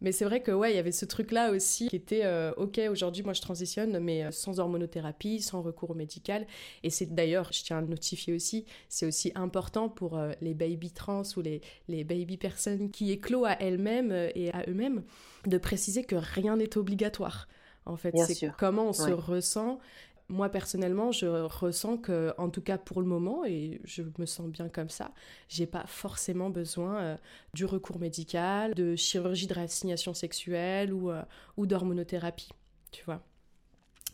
Mais 0.00 0.12
c'est 0.12 0.24
vrai 0.24 0.40
que 0.42 0.52
ouais, 0.52 0.72
il 0.72 0.76
y 0.76 0.78
avait 0.78 0.92
ce 0.92 1.04
truc-là 1.04 1.50
aussi 1.50 1.88
qui 1.88 1.96
était 1.96 2.24
euh, 2.24 2.52
ok. 2.56 2.80
Aujourd'hui, 2.88 3.24
moi, 3.24 3.32
je 3.32 3.40
transitionne, 3.40 3.98
mais 3.98 4.30
sans 4.30 4.60
hormonothérapie, 4.60 5.40
sans 5.40 5.60
recours 5.60 5.96
médical. 5.96 6.46
Et 6.84 6.90
c'est 6.90 7.12
d'ailleurs, 7.12 7.52
je 7.52 7.64
tiens 7.64 7.78
à 7.78 7.80
le 7.80 7.88
notifier 7.88 8.32
aussi, 8.32 8.64
c'est 8.88 9.06
aussi 9.06 9.32
important 9.34 9.88
pour 9.88 10.20
les 10.40 10.54
baby 10.54 10.92
trans 10.92 11.22
ou 11.36 11.40
les, 11.40 11.62
les 11.88 12.04
baby 12.04 12.36
personnes 12.36 12.92
qui 12.92 13.10
éclosent 13.10 13.48
à 13.48 13.60
elles-mêmes 13.60 14.12
et 14.36 14.52
à 14.52 14.62
eux-mêmes 14.68 15.02
de 15.48 15.58
préciser 15.58 16.04
que 16.04 16.14
rien 16.14 16.58
n'est 16.58 16.78
obligatoire. 16.78 17.48
En 17.88 17.96
fait, 17.96 18.14
c'est 18.18 18.52
comment 18.56 18.90
on 18.90 18.92
se 18.92 19.10
ressent 19.10 19.80
moi 20.28 20.50
personnellement, 20.50 21.10
je 21.10 21.26
ressens 21.26 21.96
que, 21.98 22.34
en 22.38 22.50
tout 22.50 22.60
cas 22.60 22.76
pour 22.76 23.00
le 23.00 23.06
moment, 23.06 23.44
et 23.44 23.80
je 23.84 24.02
me 24.18 24.26
sens 24.26 24.48
bien 24.48 24.68
comme 24.68 24.90
ça, 24.90 25.12
j'ai 25.48 25.66
pas 25.66 25.84
forcément 25.86 26.50
besoin 26.50 26.96
euh, 26.98 27.16
du 27.54 27.64
recours 27.64 27.98
médical, 27.98 28.74
de 28.74 28.94
chirurgie 28.94 29.46
de 29.46 29.54
réassignation 29.54 30.12
sexuelle 30.14 30.92
ou, 30.92 31.10
euh, 31.10 31.22
ou 31.56 31.66
d'hormonothérapie, 31.66 32.50
tu 32.90 33.04
vois. 33.04 33.22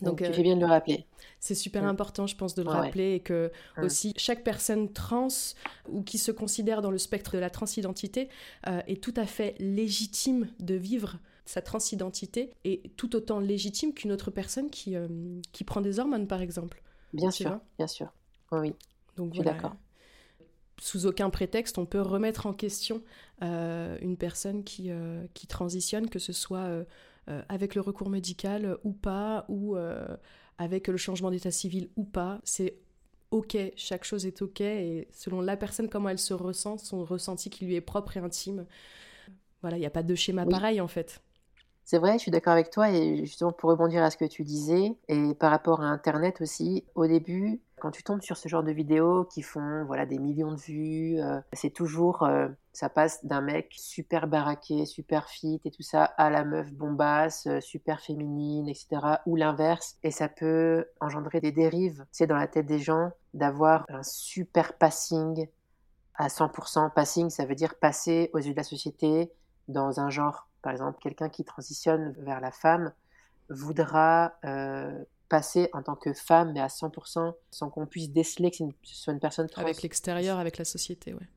Donc, 0.03 0.19
tu 0.19 0.25
euh, 0.25 0.33
fais 0.33 0.43
bien 0.43 0.57
de 0.57 0.61
le 0.61 0.67
rappeler. 0.67 1.07
C'est 1.39 1.55
super 1.55 1.85
important, 1.85 2.27
je 2.27 2.37
pense, 2.37 2.55
de 2.55 2.63
le 2.63 2.69
rappeler 2.69 3.15
et 3.15 3.21
que 3.21 3.53
aussi 3.81 4.13
chaque 4.17 4.43
personne 4.43 4.93
trans 4.93 5.29
ou 5.89 6.03
qui 6.03 6.19
se 6.19 6.33
considère 6.33 6.83
dans 6.83 6.91
le 6.91 6.99
spectre 6.99 7.35
de 7.35 7.39
la 7.39 7.51
transidentité 7.51 8.29
est 8.65 9.01
tout 9.01 9.15
à 9.17 9.25
fait 9.25 9.55
légitime 9.61 10.49
de 10.59 10.75
vivre 10.75 11.19
sa 11.45 11.61
transidentité 11.61 12.53
est 12.65 12.97
tout 12.97 13.15
autant 13.17 13.39
légitime 13.39 13.93
qu'une 13.93 14.13
autre 14.13 14.31
personne 14.31 14.71
qui, 14.71 14.97
euh, 14.97 15.09
qui 15.53 15.65
prend 15.65 15.81
des 15.81 15.99
hormones, 15.99 16.27
par 16.27 16.41
exemple. 16.41 16.83
Bien 17.13 17.31
sûr, 17.31 17.61
bien 17.79 17.87
sûr. 17.87 18.13
Oui, 18.51 18.75
Donc, 19.17 19.33
je 19.33 19.41
suis 19.41 19.45
d'accord. 19.45 19.77
Sous 20.81 21.07
aucun 21.07 21.31
prétexte, 21.31 21.79
on 21.79 21.87
peut 21.87 22.01
remettre 22.01 22.47
en 22.47 22.53
question 22.53 23.03
euh, 23.43 23.97
une 24.01 24.17
personne 24.17 24.65
qui, 24.65 24.91
euh, 24.91 25.25
qui 25.35 25.47
transitionne, 25.47 26.09
que 26.09 26.19
ce 26.19 26.33
soit 26.33 26.69
avec 27.49 27.75
le 27.75 27.81
recours 27.81 28.11
médical 28.11 28.77
ou 28.85 28.93
pas, 28.93 29.47
ou 29.49 29.77
avec 30.59 30.89
le 30.89 30.97
changement 30.97 31.31
d'état 31.31 31.51
civil 31.51 31.89
ou 31.97 32.05
pas. 32.05 32.41
C'est 32.45 32.79
ok, 33.31 33.57
chaque 33.77 34.05
chose 34.05 34.27
est 34.27 34.43
ok, 34.43 34.61
et 34.61 35.09
selon 35.13 35.41
la 35.41 35.57
personne, 35.57 35.89
comment 35.89 36.09
elle 36.09 36.19
se 36.19 36.35
ressent, 36.35 36.79
son 36.79 37.05
ressenti 37.05 37.51
qui 37.51 37.65
lui 37.65 37.77
est 37.77 37.81
propre 37.81 38.17
et 38.17 38.21
intime. 38.21 38.67
Voilà, 39.63 39.79
il 39.79 39.81
n'y 39.81 39.87
a 39.87 39.91
pas 39.91 40.03
de 40.03 40.15
schéma 40.15 40.45
pareil 40.45 40.81
en 40.81 40.89
fait. 40.89 41.24
C'est 41.87 41.99
vrai, 41.99 42.15
je 42.15 42.19
suis 42.19 42.31
d'accord 42.31 42.55
avec 42.55 42.71
toi 42.71 42.91
et 42.91 43.27
justement 43.27 43.53
pour 43.53 43.69
rebondir 43.69 44.03
à 44.03 44.11
ce 44.11 44.17
que 44.17 44.25
tu 44.25 44.43
disais 44.43 44.97
et 45.09 45.35
par 45.35 45.51
rapport 45.51 45.83
à 45.83 45.85
Internet 45.85 46.41
aussi, 46.41 46.85
au 46.95 47.07
début, 47.07 47.61
quand 47.79 47.91
tu 47.91 48.03
tombes 48.03 48.23
sur 48.23 48.39
ce 48.39 48.49
genre 48.49 48.63
de 48.63 48.73
vidéos 48.73 49.25
qui 49.25 49.43
font 49.43 49.85
voilà 49.85 50.07
des 50.07 50.19
millions 50.19 50.53
de 50.53 50.61
vues, 50.61 51.21
euh, 51.21 51.41
c'est 51.53 51.69
toujours 51.69 52.23
euh, 52.23 52.49
ça 52.73 52.89
passe 52.89 53.23
d'un 53.27 53.43
mec 53.43 53.75
super 53.77 54.29
baraqué, 54.29 54.87
super 54.87 55.29
fit 55.29 55.61
et 55.67 55.71
tout 55.71 55.83
ça 55.83 56.05
à 56.05 56.31
la 56.31 56.45
meuf 56.45 56.73
bombasse, 56.73 57.47
euh, 57.49 57.61
super 57.61 58.01
féminine, 58.01 58.67
etc. 58.67 59.19
ou 59.27 59.37
l'inverse 59.37 59.99
et 60.03 60.11
ça 60.11 60.29
peut 60.29 60.87
engendrer 61.03 61.43
des 61.43 61.53
dérives, 61.53 62.07
c'est 62.13 62.27
dans 62.27 62.37
la 62.37 62.49
tête 62.49 62.65
des 62.65 62.79
gens 62.79 63.11
d'avoir 63.35 63.85
un 63.91 64.03
super 64.03 64.79
passing 64.79 65.49
à 66.15 66.29
100%. 66.29 66.91
Passing, 66.95 67.29
ça 67.29 67.45
veut 67.45 67.55
dire 67.55 67.75
passer 67.75 68.31
aux 68.33 68.39
yeux 68.39 68.53
de 68.53 68.57
la 68.57 68.63
société 68.63 69.31
dans 69.69 70.01
un 70.01 70.09
genre 70.09 70.49
par 70.65 70.73
exemple, 70.73 70.99
quelqu'un 70.99 71.29
qui 71.29 71.45
transitionne 71.45 72.15
vers 72.21 72.41
la 72.41 72.51
femme 72.51 72.91
voudra 73.51 74.33
euh, 74.47 75.05
passer 75.29 75.69
en 75.75 75.83
tant 75.83 75.95
que 75.95 76.15
femme, 76.15 76.53
mais 76.55 76.61
à 76.61 76.69
100%, 76.69 77.35
sans 77.51 77.69
qu'on 77.69 77.85
puisse 77.85 78.11
déceler 78.11 78.51
que 78.51 78.57
ce 78.57 78.65
soit 78.83 79.13
une 79.13 79.21
personne 79.21 79.47
trans. 79.47 79.61
Avec 79.61 79.83
l'extérieur, 79.83 80.39
avec 80.39 80.57
la 80.57 80.65
société, 80.65 81.13
ouais. 81.13 81.29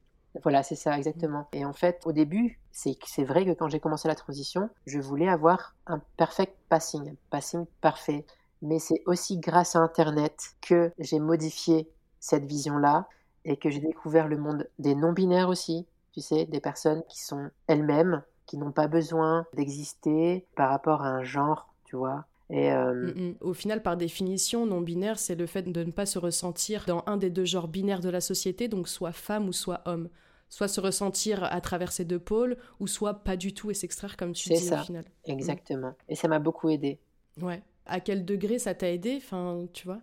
Voilà, 0.44 0.64
c'est 0.64 0.76
ça, 0.76 0.96
exactement. 0.98 1.50
Et 1.52 1.66
en 1.66 1.74
fait, 1.74 2.04
au 2.06 2.14
début, 2.14 2.58
c'est 2.72 3.24
vrai 3.26 3.44
que 3.44 3.52
quand 3.52 3.68
j'ai 3.68 3.82
commencé 3.82 4.08
la 4.08 4.16
transition, 4.16 4.70
je 4.86 5.00
voulais 5.00 5.28
avoir 5.28 5.76
un 5.88 6.00
perfect 6.16 6.56
passing, 6.70 7.10
un 7.10 7.16
passing 7.30 7.66
parfait. 7.82 8.26
Mais 8.62 8.80
c'est 8.80 9.04
aussi 9.08 9.40
grâce 9.40 9.76
à 9.76 9.80
Internet 9.80 10.56
que 10.62 10.94
j'ai 11.00 11.20
modifié 11.20 11.90
cette 12.22 12.46
vision-là 12.46 13.10
et 13.44 13.58
que 13.58 13.70
j'ai 13.70 13.82
découvert 13.82 14.30
le 14.30 14.38
monde 14.38 14.70
des 14.80 14.96
non-binaires 14.96 15.50
aussi, 15.50 15.86
tu 16.14 16.22
sais, 16.22 16.46
des 16.46 16.62
personnes 16.62 17.04
qui 17.10 17.22
sont 17.22 17.50
elles-mêmes, 17.68 18.24
qui 18.48 18.58
n'ont 18.58 18.72
pas 18.72 18.88
besoin 18.88 19.46
d'exister 19.54 20.46
par 20.56 20.70
rapport 20.70 21.04
à 21.04 21.10
un 21.10 21.24
genre, 21.24 21.72
tu 21.86 21.96
vois. 21.96 22.26
Et 22.50 22.72
euh, 22.72 22.94
mm, 22.94 23.22
mm. 23.22 23.36
Au 23.42 23.54
final, 23.54 23.84
par 23.84 23.98
définition, 23.98 24.66
non-binaire, 24.66 25.20
c'est 25.20 25.36
le 25.36 25.46
fait 25.46 25.64
de 25.64 25.84
ne 25.84 25.92
pas 25.92 26.06
se 26.06 26.18
ressentir 26.18 26.86
dans 26.88 27.04
un 27.06 27.18
des 27.18 27.30
deux 27.30 27.46
genres 27.46 27.68
binaires 27.68 28.00
de 28.00 28.10
la 28.10 28.22
société, 28.22 28.68
donc 28.68 28.88
soit 28.88 29.12
femme 29.12 29.48
ou 29.48 29.54
soit 29.54 29.82
homme. 29.86 30.10
Soit 30.50 30.70
se 30.70 30.80
ressentir 30.80 31.44
à 31.44 31.60
travers 31.60 31.92
ces 31.92 32.06
deux 32.06 32.20
pôles, 32.20 32.58
ou 32.80 32.88
soit 32.88 33.16
pas 33.16 33.36
du 33.36 33.54
tout 33.54 33.70
et 33.70 33.74
s'extraire 33.74 34.16
comme 34.16 34.32
tu 34.32 34.48
dis 34.48 34.56
ça. 34.56 34.80
au 34.80 34.84
final. 34.86 35.04
Exactement. 35.26 35.94
Et 36.08 36.16
ça 36.16 36.30
m'a 36.30 36.40
beaucoup 36.40 36.70
aidé. 36.70 37.00
Ouais. 37.42 37.62
À 37.86 38.00
quel 38.00 38.24
degré 38.24 38.58
ça 38.58 38.74
t'a 38.74 38.90
aidé 38.90 39.16
Enfin, 39.18 39.66
tu 39.74 39.86
vois? 39.86 40.00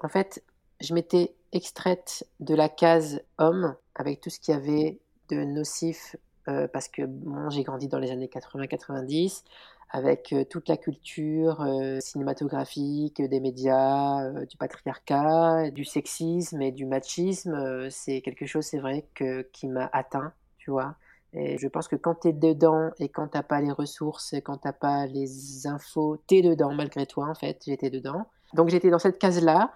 En 0.00 0.08
fait, 0.08 0.44
je 0.80 0.94
m'étais 0.94 1.34
extraite 1.50 2.26
de 2.38 2.54
la 2.54 2.68
case 2.68 3.22
homme 3.38 3.74
avec 3.96 4.20
tout 4.20 4.30
ce 4.30 4.38
qu'il 4.38 4.54
y 4.54 4.56
avait 4.56 4.98
de 5.30 5.42
nocif 5.42 6.16
euh, 6.48 6.66
parce 6.66 6.88
que 6.88 7.02
bon, 7.02 7.50
j'ai 7.50 7.62
grandi 7.62 7.88
dans 7.88 7.98
les 7.98 8.10
années 8.10 8.26
80-90 8.26 9.44
avec 9.90 10.32
euh, 10.32 10.44
toute 10.44 10.68
la 10.68 10.76
culture 10.76 11.60
euh, 11.60 12.00
cinématographique, 12.00 13.22
des 13.22 13.40
médias, 13.40 14.30
du 14.46 14.56
patriarcat, 14.56 15.70
du 15.70 15.84
sexisme 15.84 16.60
et 16.62 16.72
du 16.72 16.86
machisme. 16.86 17.88
c'est 17.90 18.22
quelque 18.22 18.46
chose, 18.46 18.64
c'est 18.64 18.78
vrai, 18.78 19.06
que, 19.14 19.42
qui 19.52 19.68
m'a 19.68 19.88
atteint, 19.92 20.32
tu 20.58 20.70
vois. 20.70 20.96
Et 21.34 21.56
je 21.58 21.68
pense 21.68 21.88
que 21.88 21.96
quand 21.96 22.16
tu 22.20 22.28
es 22.28 22.32
dedans 22.32 22.90
et 22.98 23.08
quand 23.08 23.28
t'as 23.28 23.42
pas 23.42 23.60
les 23.60 23.72
ressources, 23.72 24.34
quand 24.44 24.58
t'as 24.58 24.72
pas 24.72 25.06
les 25.06 25.66
infos, 25.66 26.18
tu 26.26 26.36
es 26.36 26.42
dedans 26.42 26.74
malgré 26.74 27.06
toi, 27.06 27.28
en 27.28 27.34
fait. 27.34 27.62
J'étais 27.64 27.88
dedans. 27.90 28.26
Donc 28.54 28.68
j'étais 28.68 28.90
dans 28.90 28.98
cette 28.98 29.18
case-là. 29.18 29.72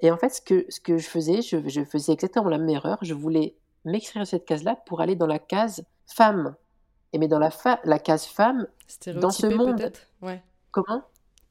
Et 0.00 0.10
en 0.10 0.16
fait, 0.16 0.30
ce 0.30 0.40
que, 0.40 0.66
ce 0.68 0.80
que 0.80 0.98
je 0.98 1.08
faisais, 1.08 1.42
je 1.42 1.84
faisais 1.84 2.12
exactement 2.12 2.48
la 2.48 2.58
même 2.58 2.68
erreur. 2.68 2.98
Je 3.02 3.14
voulais 3.14 3.54
m'extraire 3.86 4.24
de 4.24 4.28
cette 4.28 4.44
case-là 4.44 4.76
pour 4.86 5.00
aller 5.00 5.16
dans 5.16 5.26
la 5.26 5.38
case 5.38 5.84
femme. 6.06 6.54
Et 7.12 7.18
mais 7.18 7.28
dans 7.28 7.38
la, 7.38 7.50
la 7.84 7.98
case 7.98 8.26
femme, 8.26 8.66
dans 9.14 9.30
ce 9.30 9.46
monde. 9.46 9.92
Ouais. 10.20 10.42
Comment? 10.70 11.02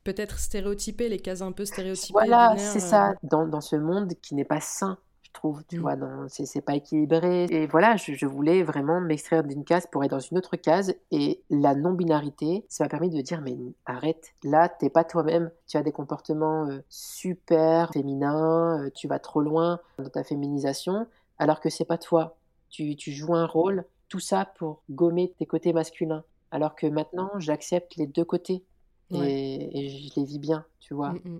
Peut-être 0.03 0.37
stéréotypé, 0.37 1.09
les 1.09 1.19
cases 1.19 1.41
un 1.41 1.51
peu 1.51 1.65
stéréotypées. 1.65 2.13
Voilà, 2.13 2.55
c'est 2.57 2.79
ça. 2.79 3.09
Euh. 3.09 3.13
Dans, 3.23 3.47
dans, 3.47 3.61
ce 3.61 3.75
monde 3.75 4.13
qui 4.21 4.35
n'est 4.35 4.45
pas 4.45 4.61
sain, 4.61 4.99
je 5.23 5.31
trouve, 5.31 5.63
tu 5.67 5.79
mm. 5.79 5.81
vois, 5.81 5.95
c'est 6.27 6.61
pas 6.61 6.75
équilibré. 6.75 7.45
Et 7.45 7.65
voilà, 7.65 7.95
je, 7.95 8.13
je 8.13 8.25
voulais 8.27 8.61
vraiment 8.61 9.01
m'extraire 9.01 9.43
d'une 9.43 9.63
case 9.63 9.87
pour 9.91 10.03
être 10.03 10.11
dans 10.11 10.19
une 10.19 10.37
autre 10.37 10.57
case. 10.57 10.93
Et 11.09 11.41
la 11.49 11.73
non-binarité, 11.73 12.65
ça 12.69 12.83
m'a 12.83 12.89
permis 12.89 13.09
de 13.09 13.19
dire, 13.21 13.41
mais 13.41 13.57
arrête, 13.87 14.33
là, 14.43 14.69
t'es 14.69 14.91
pas 14.91 15.03
toi-même. 15.03 15.49
Tu 15.67 15.77
as 15.77 15.81
des 15.81 15.91
comportements 15.91 16.69
euh, 16.69 16.83
super 16.89 17.91
féminins, 17.91 18.83
euh, 18.83 18.89
tu 18.93 19.07
vas 19.07 19.17
trop 19.17 19.41
loin 19.41 19.79
dans 19.97 20.09
ta 20.09 20.23
féminisation 20.23 21.07
alors 21.37 21.59
que 21.59 21.69
c'est 21.69 21.85
pas 21.85 21.97
toi. 21.97 22.37
Tu, 22.69 22.95
tu, 22.95 23.11
joues 23.11 23.35
un 23.35 23.45
rôle, 23.45 23.85
tout 24.09 24.19
ça 24.19 24.45
pour 24.57 24.83
gommer 24.89 25.33
tes 25.37 25.45
côtés 25.45 25.73
masculins. 25.73 26.23
Alors 26.51 26.75
que 26.75 26.87
maintenant, 26.87 27.31
j'accepte 27.39 27.95
les 27.95 28.07
deux 28.07 28.25
côtés 28.25 28.63
et, 29.11 29.89
je 29.89 30.19
les 30.19 30.25
vis 30.25 30.39
bien, 30.39 30.65
tu 30.79 30.93
vois. 30.93 31.13
Mm, 31.13 31.21
mm. 31.25 31.39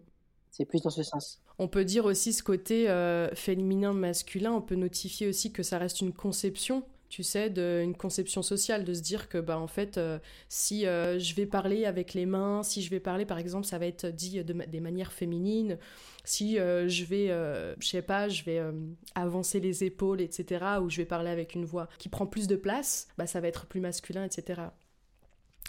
C'est 0.51 0.65
plus 0.65 0.81
dans 0.81 0.89
ce 0.89 1.03
sens. 1.03 1.41
On 1.59 1.67
peut 1.67 1.83
dire 1.83 2.05
aussi 2.05 2.31
ce 2.31 2.43
côté 2.43 2.89
euh, 2.89 3.33
féminin-masculin, 3.33 4.51
on 4.51 4.61
peut 4.61 4.75
notifier 4.75 5.27
aussi 5.27 5.51
que 5.51 5.63
ça 5.63 5.77
reste 5.77 6.01
une 6.01 6.13
conception 6.13 6.83
tu 7.09 7.23
sais, 7.23 7.49
d'une 7.49 7.95
conception 7.95 8.41
sociale, 8.41 8.83
de 8.83 8.93
se 8.93 9.01
dire 9.01 9.29
que, 9.29 9.37
bah, 9.37 9.59
en 9.59 9.67
fait, 9.67 9.97
euh, 9.97 10.19
si 10.49 10.85
euh, 10.85 11.19
je 11.19 11.35
vais 11.35 11.45
parler 11.45 11.85
avec 11.85 12.13
les 12.13 12.25
mains, 12.25 12.63
si 12.63 12.81
je 12.81 12.89
vais 12.89 12.99
parler, 12.99 13.25
par 13.25 13.37
exemple, 13.37 13.65
ça 13.65 13.77
va 13.77 13.85
être 13.85 14.07
dit 14.07 14.43
de, 14.43 14.53
des 14.53 14.79
manières 14.79 15.11
féminines, 15.11 15.77
si 16.23 16.59
euh, 16.59 16.87
je 16.87 17.05
vais, 17.05 17.27
je 17.79 17.87
sais 17.87 18.01
pas, 18.01 18.27
je 18.27 18.43
vais 18.43 18.61
avancer 19.13 19.59
les 19.59 19.83
épaules, 19.83 20.21
etc., 20.21 20.65
ou 20.81 20.89
je 20.89 20.97
vais 20.97 21.05
parler 21.05 21.29
avec 21.29 21.55
une 21.55 21.65
voix 21.65 21.87
qui 21.99 22.09
prend 22.09 22.25
plus 22.25 22.47
de 22.47 22.55
place, 22.55 23.07
bah, 23.17 23.27
ça 23.27 23.39
va 23.39 23.47
être 23.47 23.65
plus 23.67 23.79
masculin, 23.79 24.23
etc. 24.23 24.61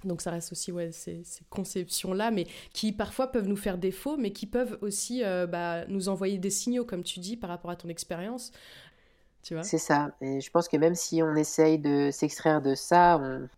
Donc 0.05 0.21
ça 0.21 0.31
reste 0.31 0.53
aussi 0.53 0.73
ouais, 0.73 0.93
ces, 0.93 1.25
ces 1.25 1.45
conceptions-là, 1.49 2.31
mais 2.31 2.47
qui 2.73 2.93
parfois 2.93 3.33
peuvent 3.33 3.49
nous 3.49 3.57
faire 3.57 3.79
défaut, 3.79 4.17
mais 4.17 4.31
qui 4.31 4.47
peuvent 4.47 4.79
aussi 4.81 5.23
bah, 5.23 5.87
nous 5.89 6.09
envoyer 6.09 6.39
des 6.39 6.51
signaux, 6.51 6.85
comme 6.85 7.03
tu 7.03 7.21
dis, 7.21 7.37
par 7.37 7.51
rapport 7.51 7.71
à 7.71 7.77
ton 7.77 7.89
expérience. 7.89 8.53
C'est 9.63 9.79
ça. 9.79 10.11
Et 10.21 10.41
je 10.41 10.51
pense 10.51 10.69
que 10.69 10.77
même 10.77 10.95
si 10.95 11.23
on 11.23 11.35
essaye 11.35 11.79
de 11.79 12.11
s'extraire 12.11 12.61
de 12.63 12.75
ça, 12.75 13.19
on, 13.23 13.49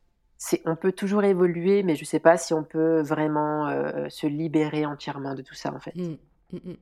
on 0.65 0.77
peut 0.77 0.93
toujours 0.93 1.25
évoluer, 1.25 1.83
mais 1.83 1.95
je 1.97 2.03
ne 2.03 2.07
sais 2.07 2.21
pas 2.21 2.37
si 2.37 2.55
on 2.55 2.65
peut 2.65 3.01
vraiment 3.01 3.69
euh, 3.69 4.09
se 4.09 4.27
libérer 4.27 4.87
entièrement 4.87 5.35
de 5.35 5.43
tout 5.43 5.55
ça, 5.55 5.73
en 5.73 5.81
fait. 5.81 5.95
Mmh. 5.95 6.17
Mmh, 6.53 6.57
mmh. 6.65 6.77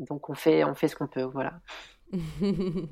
Donc 0.00 0.30
on 0.30 0.34
fait, 0.34 0.64
on 0.64 0.74
fait 0.74 0.88
ce 0.88 0.96
qu'on 0.96 1.06
peut, 1.06 1.22
voilà. 1.22 1.60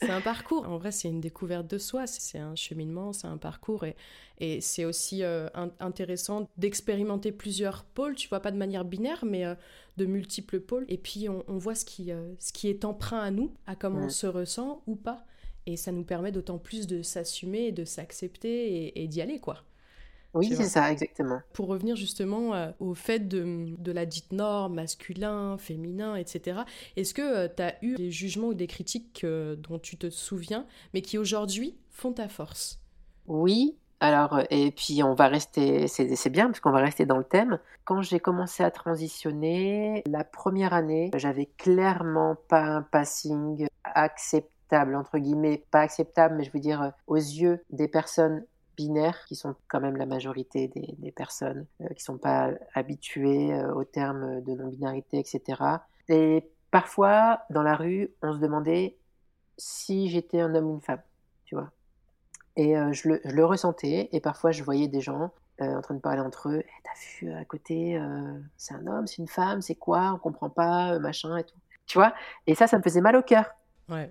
c'est 0.00 0.10
un 0.10 0.20
parcours. 0.20 0.68
En 0.68 0.78
vrai, 0.78 0.92
c'est 0.92 1.08
une 1.08 1.20
découverte 1.20 1.68
de 1.68 1.78
soi. 1.78 2.06
C'est 2.06 2.38
un 2.38 2.54
cheminement, 2.54 3.12
c'est 3.12 3.26
un 3.26 3.36
parcours. 3.36 3.84
Et, 3.84 3.96
et 4.38 4.60
c'est 4.60 4.84
aussi 4.84 5.22
euh, 5.22 5.48
intéressant 5.80 6.48
d'expérimenter 6.56 7.32
plusieurs 7.32 7.84
pôles, 7.84 8.14
tu 8.16 8.28
vois, 8.28 8.40
pas 8.40 8.50
de 8.50 8.56
manière 8.56 8.84
binaire, 8.84 9.24
mais 9.24 9.44
euh, 9.44 9.54
de 9.96 10.06
multiples 10.06 10.60
pôles. 10.60 10.84
Et 10.88 10.98
puis, 10.98 11.28
on, 11.28 11.58
voit 11.58 11.74
ce 11.74 11.84
qui, 11.84 12.10
euh, 12.10 12.34
ce 12.38 12.52
qui 12.52 12.68
est 12.68 12.84
emprunt 12.84 13.20
à 13.20 13.30
nous, 13.30 13.54
à 13.66 13.76
comment 13.76 14.06
on 14.06 14.08
se 14.08 14.26
ressent 14.26 14.82
ou 14.86 14.96
pas. 14.96 15.24
Et 15.66 15.76
ça 15.76 15.92
nous 15.92 16.04
permet 16.04 16.32
d'autant 16.32 16.58
plus 16.58 16.88
de 16.88 17.02
s'assumer, 17.02 17.70
de 17.70 17.84
s'accepter 17.84 19.00
et 19.00 19.06
d'y 19.06 19.20
aller, 19.20 19.38
quoi. 19.38 19.62
Oui, 20.34 20.54
c'est 20.56 20.64
ça, 20.64 20.90
exactement. 20.90 21.40
Pour 21.52 21.68
revenir 21.68 21.96
justement 21.96 22.54
euh, 22.54 22.70
au 22.80 22.94
fait 22.94 23.28
de, 23.28 23.74
de, 23.78 23.92
la 23.92 24.06
dite 24.06 24.32
norme, 24.32 24.74
masculin, 24.74 25.58
féminin, 25.58 26.16
etc., 26.16 26.60
est-ce 26.96 27.12
que 27.12 27.22
euh, 27.22 27.48
tu 27.54 27.62
as 27.62 27.74
eu 27.82 27.96
des 27.96 28.10
jugements 28.10 28.48
ou 28.48 28.54
des 28.54 28.66
critiques 28.66 29.24
euh, 29.24 29.56
dont 29.56 29.78
tu 29.78 29.96
te 29.96 30.08
souviens, 30.08 30.66
mais 30.94 31.02
qui 31.02 31.18
aujourd'hui 31.18 31.76
font 31.90 32.12
ta 32.12 32.28
force? 32.28 32.80
Oui, 33.26 33.76
alors, 34.00 34.40
et 34.50 34.72
puis 34.72 35.02
on 35.04 35.14
va 35.14 35.28
rester, 35.28 35.86
c'est 35.86 36.30
bien 36.30 36.46
parce 36.46 36.58
qu'on 36.58 36.72
va 36.72 36.80
rester 36.80 37.06
dans 37.06 37.18
le 37.18 37.24
thème. 37.24 37.60
Quand 37.84 38.02
j'ai 38.02 38.18
commencé 38.18 38.64
à 38.64 38.70
transitionner, 38.72 40.02
la 40.06 40.24
première 40.24 40.72
année, 40.72 41.12
j'avais 41.14 41.46
clairement 41.56 42.36
pas 42.48 42.62
un 42.62 42.82
passing 42.82 43.68
acceptable, 43.84 44.96
entre 44.96 45.18
guillemets, 45.18 45.62
pas 45.70 45.80
acceptable, 45.80 46.34
mais 46.36 46.42
je 46.42 46.50
veux 46.50 46.58
dire, 46.58 46.92
aux 47.06 47.14
yeux 47.14 47.62
des 47.70 47.86
personnes 47.86 48.44
binaires, 48.76 49.24
qui 49.26 49.36
sont 49.36 49.54
quand 49.68 49.80
même 49.80 49.96
la 49.96 50.06
majorité 50.06 50.68
des, 50.68 51.12
personnes, 51.12 51.66
euh, 51.80 51.88
qui 51.88 52.02
ne 52.02 52.04
sont 52.04 52.18
pas 52.18 52.50
habituées 52.74 53.52
euh, 53.52 53.74
au 53.74 53.84
terme 53.84 54.40
de 54.42 54.52
non-binarité, 54.52 55.18
etc. 55.18 55.62
Et 56.08 56.48
parfois, 56.70 57.42
dans 57.50 57.62
la 57.62 57.76
rue, 57.76 58.10
on 58.22 58.32
se 58.32 58.38
demandait 58.38 58.96
si 59.58 60.08
j'étais 60.08 60.40
un 60.40 60.54
homme 60.54 60.66
ou 60.66 60.74
une 60.74 60.80
femme, 60.80 61.02
tu 61.44 61.54
vois. 61.54 61.70
Et 62.56 62.76
euh, 62.76 62.92
je, 62.92 63.08
le, 63.08 63.44
ressentais, 63.44 64.08
et 64.12 64.20
parfois 64.20 64.50
je 64.50 64.62
voyais 64.62 64.88
des 64.88 65.00
gens 65.00 65.30
en 65.60 65.80
train 65.80 65.94
de 65.94 66.00
parler 66.00 66.20
entre 66.20 66.48
eux. 66.48 66.62
Eh, 66.64 66.82
t'as 66.82 66.90
vu 67.20 67.32
à 67.32 67.44
côté, 67.44 68.00
c'est 68.56 68.74
un 68.74 68.84
homme, 68.88 69.06
c'est 69.06 69.18
une 69.18 69.28
femme, 69.28 69.62
c'est 69.62 69.76
quoi? 69.76 70.12
On 70.12 70.18
comprend 70.18 70.50
pas, 70.50 70.98
machin 70.98 71.36
et 71.36 71.44
tout. 71.44 71.54
Tu 71.86 71.98
vois? 71.98 72.14
Et 72.48 72.56
ça, 72.56 72.66
ça 72.66 72.78
me 72.78 72.82
faisait 72.82 73.00
mal 73.00 73.14
au 73.14 73.22
cœur. 73.22 73.54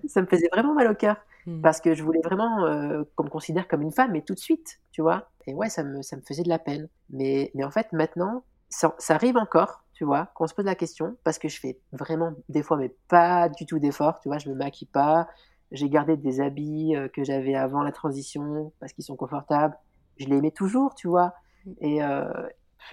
Ça 0.06 0.20
me 0.20 0.26
faisait 0.26 0.48
vraiment 0.52 0.74
mal 0.74 0.90
au 0.90 0.94
cœur. 0.94 1.16
Hmm. 1.46 1.60
Parce 1.60 1.80
que 1.80 1.94
je 1.94 2.02
voulais 2.02 2.20
vraiment 2.22 2.64
euh, 2.64 3.02
qu'on 3.16 3.24
me 3.24 3.28
considère 3.28 3.66
comme 3.66 3.82
une 3.82 3.92
femme, 3.92 4.12
mais 4.12 4.22
tout 4.22 4.34
de 4.34 4.38
suite, 4.38 4.80
tu 4.92 5.02
vois. 5.02 5.28
Et 5.46 5.54
ouais, 5.54 5.68
ça 5.68 5.82
me, 5.82 6.02
ça 6.02 6.16
me 6.16 6.22
faisait 6.22 6.44
de 6.44 6.48
la 6.48 6.58
peine. 6.58 6.88
Mais, 7.10 7.50
mais 7.54 7.64
en 7.64 7.70
fait, 7.70 7.92
maintenant, 7.92 8.44
ça, 8.68 8.94
arrive 9.08 9.36
encore, 9.36 9.82
tu 9.92 10.04
vois, 10.04 10.30
qu'on 10.34 10.46
se 10.46 10.54
pose 10.54 10.64
la 10.64 10.74
question, 10.74 11.16
parce 11.24 11.38
que 11.38 11.48
je 11.48 11.60
fais 11.60 11.78
vraiment, 11.92 12.32
des 12.48 12.62
fois, 12.62 12.76
mais 12.76 12.94
pas 13.08 13.48
du 13.48 13.66
tout 13.66 13.78
d'efforts, 13.78 14.20
tu 14.20 14.28
vois, 14.28 14.38
je 14.38 14.48
me 14.48 14.54
maquille 14.54 14.88
pas. 14.88 15.28
J'ai 15.72 15.88
gardé 15.88 16.16
des 16.16 16.40
habits 16.40 16.94
euh, 16.94 17.08
que 17.08 17.24
j'avais 17.24 17.54
avant 17.54 17.82
la 17.82 17.92
transition, 17.92 18.72
parce 18.78 18.92
qu'ils 18.92 19.04
sont 19.04 19.16
confortables. 19.16 19.76
Je 20.18 20.26
les 20.26 20.40
mets 20.40 20.50
toujours, 20.50 20.94
tu 20.94 21.08
vois. 21.08 21.34
Hmm. 21.66 21.72
Et, 21.80 22.02
euh, 22.02 22.24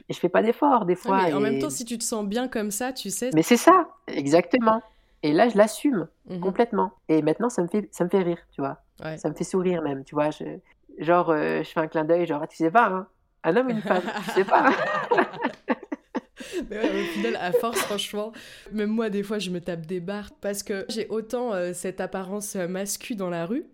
et 0.08 0.14
je 0.14 0.20
fais 0.20 0.30
pas 0.30 0.42
d'efforts, 0.42 0.86
des 0.86 0.96
fois. 0.96 1.24
mais 1.24 1.34
en 1.34 1.40
même 1.40 1.60
temps, 1.60 1.70
si 1.70 1.86
tu 1.86 1.98
te 1.98 2.04
sens 2.04 2.26
bien 2.26 2.48
comme 2.48 2.72
ça, 2.72 2.94
tu 2.94 3.10
sais. 3.10 3.30
Mais 3.34 3.44
c'est 3.44 3.58
ça, 3.58 3.90
exactement. 4.08 4.82
Et 5.22 5.34
là, 5.34 5.50
je 5.50 5.58
l'assume 5.58 6.08
mmh 6.30 6.40
complètement. 6.40 6.94
Et 7.10 7.22
maintenant, 7.22 7.50
ça 7.50 7.62
me 7.62 7.68
fait, 7.68 7.90
ça 7.92 8.04
me 8.04 8.10
fait 8.10 8.22
rire, 8.22 8.40
tu 8.52 8.62
vois. 8.62 8.82
Ça 9.18 9.30
me 9.30 9.34
fait 9.34 9.44
sourire 9.44 9.82
même, 9.82 10.04
tu 10.04 10.16
vois. 10.16 10.30
Je, 10.30 10.60
genre, 11.00 11.30
euh, 11.30 11.64
je 11.64 11.70
fais 11.70 11.80
un 11.80 11.88
clin 11.88 12.04
d'œil, 12.06 12.26
genre, 12.26 12.48
tu 12.48 12.58
sais 12.58 12.72
pas, 12.72 12.88
hein, 12.88 13.08
un 13.44 13.56
homme 13.56 13.68
ou 13.68 13.72
une 13.72 13.82
femme, 13.82 14.04
tu 14.26 14.32
sais 14.32 14.44
pas. 14.44 14.72
Mais 16.70 16.78
ouais, 16.78 17.02
au 17.02 17.06
final, 17.14 17.36
à 17.38 17.52
force, 17.52 17.80
franchement, 17.80 18.32
même 18.72 18.90
moi, 18.90 19.10
des 19.10 19.24
fois, 19.24 19.40
je 19.40 19.50
me 19.50 19.60
tape 19.60 19.86
des 19.86 20.00
barres 20.00 20.32
parce 20.42 20.64
que 20.64 20.86
j'ai 20.90 21.08
autant 21.08 21.54
euh, 21.54 21.74
cette 21.74 22.00
apparence 22.02 22.56
euh, 22.56 22.68
masculine 22.68 23.18
dans 23.18 23.30
la 23.30 23.46
rue. 23.46 23.66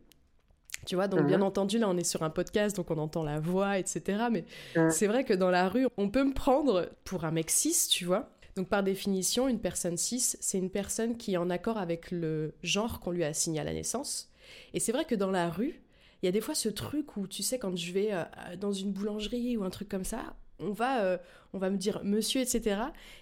Tu 0.86 0.96
vois, 0.96 1.08
donc 1.08 1.26
bien 1.26 1.40
mmh 1.40 1.44
entendu, 1.44 1.80
là, 1.80 1.90
on 1.90 1.98
est 1.98 2.04
sur 2.04 2.22
un 2.22 2.30
podcast, 2.30 2.76
donc 2.76 2.92
on 2.92 2.98
entend 3.00 3.24
la 3.24 3.40
voix, 3.40 3.80
etc. 3.80 4.26
Mais 4.32 4.46
mmh. 4.76 4.92
c'est 4.92 5.08
vrai 5.08 5.24
que 5.24 5.34
dans 5.34 5.50
la 5.50 5.68
rue, 5.68 5.88
on 5.98 6.10
peut 6.10 6.24
me 6.24 6.34
prendre 6.34 6.92
pour 7.06 7.26
un 7.26 7.32
mec 7.32 7.50
cis, 7.50 7.88
tu 7.90 8.06
vois. 8.06 8.30
Donc 8.56 8.70
par 8.70 8.84
définition, 8.84 9.50
une 9.50 9.60
personne 9.60 9.98
cis, 9.98 10.38
c'est 10.40 10.58
une 10.58 10.70
personne 10.70 11.18
qui 11.18 11.34
est 11.34 11.38
en 11.38 11.50
accord 11.50 11.78
avec 11.78 12.10
le 12.12 12.54
genre 12.64 13.02
qu'on 13.02 13.12
lui 13.12 13.26
a 13.26 13.28
assigné 13.28 13.60
à 13.60 13.66
la 13.66 13.74
naissance. 13.74 14.30
Et 14.74 14.80
c'est 14.80 14.94
vrai 14.94 15.04
que 15.04 15.16
dans 15.16 15.32
la 15.32 15.50
rue, 15.50 15.82
il 16.22 16.26
y 16.26 16.30
a 16.30 16.32
des 16.32 16.40
fois 16.40 16.56
ce 16.56 16.70
truc 16.70 17.18
où 17.18 17.28
tu 17.28 17.44
sais 17.44 17.60
quand 17.60 17.76
je 17.76 17.92
vais 17.92 18.10
euh, 18.12 18.24
dans 18.58 18.72
une 18.72 18.94
boulangerie 18.94 19.58
ou 19.58 19.64
un 19.64 19.70
truc 19.70 19.90
comme 19.90 20.06
ça, 20.06 20.36
on 20.60 20.72
va 20.72 21.02
euh, 21.02 21.18
on 21.52 21.58
va 21.58 21.70
me 21.70 21.78
dire 21.78 22.00
monsieur 22.04 22.40
etc. 22.40 22.78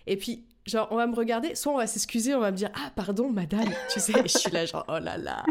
Et 0.06 0.18
puis 0.18 0.46
genre 0.68 0.88
on 0.92 0.98
va 0.98 1.08
me 1.08 1.16
regarder, 1.16 1.56
soit 1.56 1.74
on 1.74 1.78
va 1.78 1.88
s'excuser, 1.88 2.36
on 2.36 2.40
va 2.40 2.52
me 2.52 2.58
dire 2.58 2.70
ah 2.76 2.92
pardon 2.96 3.32
madame, 3.32 3.70
tu 3.92 4.00
sais, 4.00 4.14
je 4.24 4.38
suis 4.38 4.52
là 4.52 4.68
genre 4.68 4.86
oh 4.88 5.00
là 5.00 5.18
là. 5.18 5.44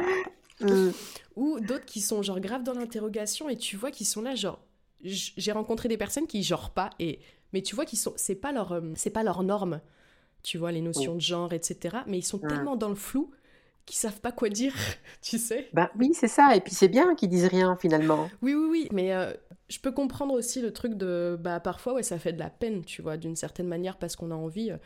Mm. 0.61 0.91
Ou 1.35 1.59
d'autres 1.59 1.87
qui 1.87 2.01
sont 2.01 2.23
genre 2.23 2.39
grave 2.39 2.63
dans 2.63 2.75
l'interrogation 2.75 3.49
et 3.49 3.57
tu 3.57 3.77
vois 3.77 3.91
qu'ils 3.91 4.07
sont 4.07 4.23
là 4.23 4.37
genre 4.37 4.61
j'ai 5.03 5.51
rencontré 5.51 5.89
des 5.89 5.97
personnes 5.97 6.29
qui 6.29 6.45
genre 6.45 6.71
pas 6.71 6.91
et 7.01 7.19
mais 7.53 7.63
tu 7.63 7.75
vois 7.75 7.85
qu'ils 7.85 7.99
sont 7.99 8.13
c'est 8.17 8.35
pas 8.35 8.53
leur 8.53 8.73
euh, 8.73 8.93
c'est 8.95 9.11
pas 9.11 9.23
leur 9.23 9.43
norme. 9.43 9.81
Tu 10.43 10.59
vois 10.59 10.73
les 10.73 10.81
notions 10.81 11.15
de 11.15 11.21
genre 11.21 11.53
etc 11.53 11.99
mais 12.07 12.19
ils 12.19 12.25
sont 12.25 12.39
mm. 12.39 12.49
tellement 12.49 12.77
dans 12.77 12.89
le 12.89 12.95
flou 12.95 13.31
qu'ils 13.87 13.97
savent 13.97 14.21
pas 14.21 14.33
quoi 14.33 14.49
dire 14.49 14.75
tu 15.23 15.39
sais. 15.39 15.69
Bah 15.73 15.91
oui 15.99 16.13
c'est 16.15 16.29
ça. 16.29 16.55
Et 16.57 16.61
puis 16.61 16.75
c'est 16.75 16.89
bien 16.89 17.15
qu'ils 17.15 17.29
disent 17.29 17.47
rien 17.47 17.77
finalement. 17.77 18.29
Oui 18.43 18.55
oui 18.55 18.67
oui. 18.71 18.89
Mais 18.93 19.13
euh, 19.15 19.33
je 19.69 19.79
peux 19.79 19.93
comprendre 19.93 20.35
aussi 20.35 20.61
le 20.61 20.73
truc 20.73 20.95
de 20.95 21.39
bah 21.41 21.61
parfois 21.61 21.95
ouais 21.95 22.03
ça 22.03 22.19
fait 22.19 22.33
de 22.33 22.39
la 22.39 22.51
peine 22.51 22.85
tu 22.85 23.03
vois 23.03 23.17
d'une 23.17 23.37
certaine 23.37 23.69
manière 23.69 23.99
parce 23.99 24.17
qu'on 24.17 24.31
a 24.31 24.35
envie 24.35 24.71
euh, 24.71 24.77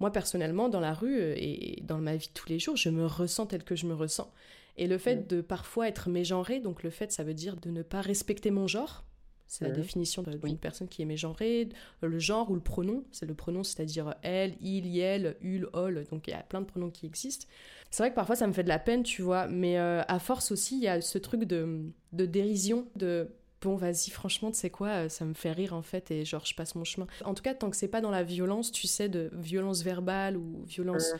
moi 0.00 0.10
personnellement 0.10 0.68
dans 0.68 0.80
la 0.80 0.94
rue 0.94 1.20
et 1.20 1.82
dans 1.82 1.98
ma 1.98 2.16
vie 2.16 2.28
de 2.28 2.32
tous 2.32 2.48
les 2.48 2.58
jours 2.58 2.76
je 2.76 2.88
me 2.88 3.06
ressens 3.06 3.46
tel 3.46 3.64
que 3.64 3.76
je 3.76 3.86
me 3.86 3.94
ressens. 3.94 4.30
Et 4.76 4.86
le 4.86 4.98
fait 4.98 5.16
mm. 5.16 5.26
de 5.26 5.40
parfois 5.40 5.88
être 5.88 6.08
mégenré, 6.08 6.60
donc 6.60 6.82
le 6.82 6.90
fait, 6.90 7.12
ça 7.12 7.24
veut 7.24 7.34
dire 7.34 7.56
de 7.56 7.70
ne 7.70 7.82
pas 7.82 8.00
respecter 8.00 8.50
mon 8.50 8.66
genre. 8.66 9.04
C'est 9.52 9.66
la 9.66 9.70
définition 9.70 10.22
d'une 10.22 10.56
personne 10.56 10.88
qui 10.88 11.02
est 11.02 11.04
mégenrée. 11.04 11.68
Le 12.00 12.18
genre 12.18 12.50
ou 12.50 12.54
le 12.54 12.62
pronom, 12.62 13.04
c'est 13.12 13.26
le 13.26 13.34
pronom, 13.34 13.62
c'est-à-dire 13.62 14.14
elle, 14.22 14.54
il, 14.62 14.98
elle, 14.98 15.36
ul, 15.42 15.68
ol. 15.74 16.06
Donc 16.10 16.26
il 16.26 16.30
y 16.30 16.32
a 16.32 16.42
plein 16.42 16.62
de 16.62 16.64
pronoms 16.64 16.88
qui 16.88 17.04
existent. 17.04 17.46
C'est 17.90 18.02
vrai 18.02 18.08
que 18.08 18.14
parfois 18.14 18.34
ça 18.34 18.46
me 18.46 18.54
fait 18.54 18.62
de 18.62 18.70
la 18.70 18.78
peine, 18.78 19.02
tu 19.02 19.20
vois, 19.20 19.48
mais 19.48 19.78
euh, 19.78 20.00
à 20.08 20.18
force 20.20 20.52
aussi, 20.52 20.76
il 20.76 20.82
y 20.84 20.88
a 20.88 21.02
ce 21.02 21.18
truc 21.18 21.44
de, 21.44 21.82
de 22.14 22.24
dérision, 22.24 22.88
de 22.96 23.28
bon 23.60 23.76
vas-y 23.76 24.10
franchement 24.10 24.50
tu 24.50 24.58
sais 24.58 24.70
quoi 24.70 24.88
euh, 24.88 25.08
ça 25.08 25.24
me 25.24 25.34
fait 25.34 25.52
rire 25.52 25.72
en 25.72 25.82
fait 25.82 26.10
et 26.10 26.24
genre 26.24 26.44
je 26.44 26.52
passe 26.52 26.74
mon 26.74 26.82
chemin 26.82 27.06
en 27.24 27.32
tout 27.32 27.44
cas 27.44 27.54
tant 27.54 27.70
que 27.70 27.76
c'est 27.76 27.86
pas 27.86 28.00
dans 28.00 28.10
la 28.10 28.24
violence 28.24 28.72
tu 28.72 28.88
sais 28.88 29.08
de 29.08 29.30
violence 29.34 29.82
verbale 29.84 30.36
ou 30.36 30.64
violence 30.66 31.12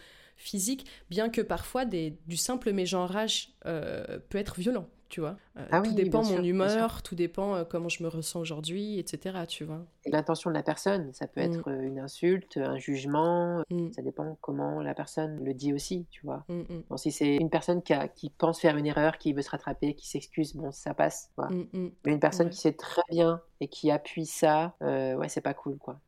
physique, 0.43 0.87
bien 1.09 1.29
que 1.29 1.41
parfois 1.41 1.85
des, 1.85 2.19
du 2.27 2.37
simple 2.37 2.73
mégenrage 2.73 3.51
euh, 3.67 4.19
peut 4.29 4.39
être 4.39 4.59
violent, 4.59 4.89
tu 5.13 5.21
vois. 5.21 5.37
Euh, 5.59 5.67
ah 5.71 5.83
tout 5.83 5.93
dépend 5.93 6.25
mon 6.25 6.43
humeur, 6.43 7.03
tout 7.03 7.15
dépend 7.15 7.55
euh, 7.55 7.65
comment 7.65 7.91
je 7.91 8.03
me 8.03 8.09
ressens 8.09 8.41
aujourd'hui, 8.41 8.99
etc. 8.99 9.41
Tu 9.47 9.63
vois. 9.63 9.85
L'intention 10.07 10.49
de 10.49 10.55
la 10.55 10.63
personne, 10.63 11.13
ça 11.13 11.27
peut 11.27 11.43
mm. 11.43 11.53
être 11.53 11.69
une 11.69 11.99
insulte, 11.99 12.57
un 12.57 12.79
jugement, 12.79 13.63
mm. 13.71 13.93
ça 13.93 14.01
dépend 14.01 14.39
comment 14.41 14.81
la 14.81 14.95
personne 14.95 15.45
le 15.45 15.53
dit 15.53 15.75
aussi, 15.75 16.07
tu 16.11 16.25
vois. 16.25 16.45
Mm, 16.49 16.63
bon, 16.89 16.97
si 16.97 17.13
c'est 17.13 17.37
une 17.37 17.51
personne 17.51 17.83
qui, 17.83 17.93
a, 17.93 18.09
qui 18.09 18.31
pense 18.31 18.59
faire 18.59 18.79
une 18.79 18.87
erreur, 18.87 19.19
qui 19.19 19.35
veut 19.35 19.43
se 19.43 19.51
rattraper, 19.51 19.95
qui 19.95 20.09
s'excuse, 20.09 20.57
bon, 20.57 20.73
ça 20.73 20.95
passe. 20.95 21.31
Mais 21.51 22.13
une 22.13 22.21
personne 22.21 22.49
qui 22.49 22.59
sait 22.59 22.73
très 22.73 23.03
bien 23.11 23.43
et 23.61 23.69
qui 23.69 23.91
appuie 23.91 24.27
ça, 24.27 24.75
ouais, 24.81 25.29
c'est 25.29 25.43
pas 25.43 25.55
cool, 25.55 25.77
quoi. 25.77 26.01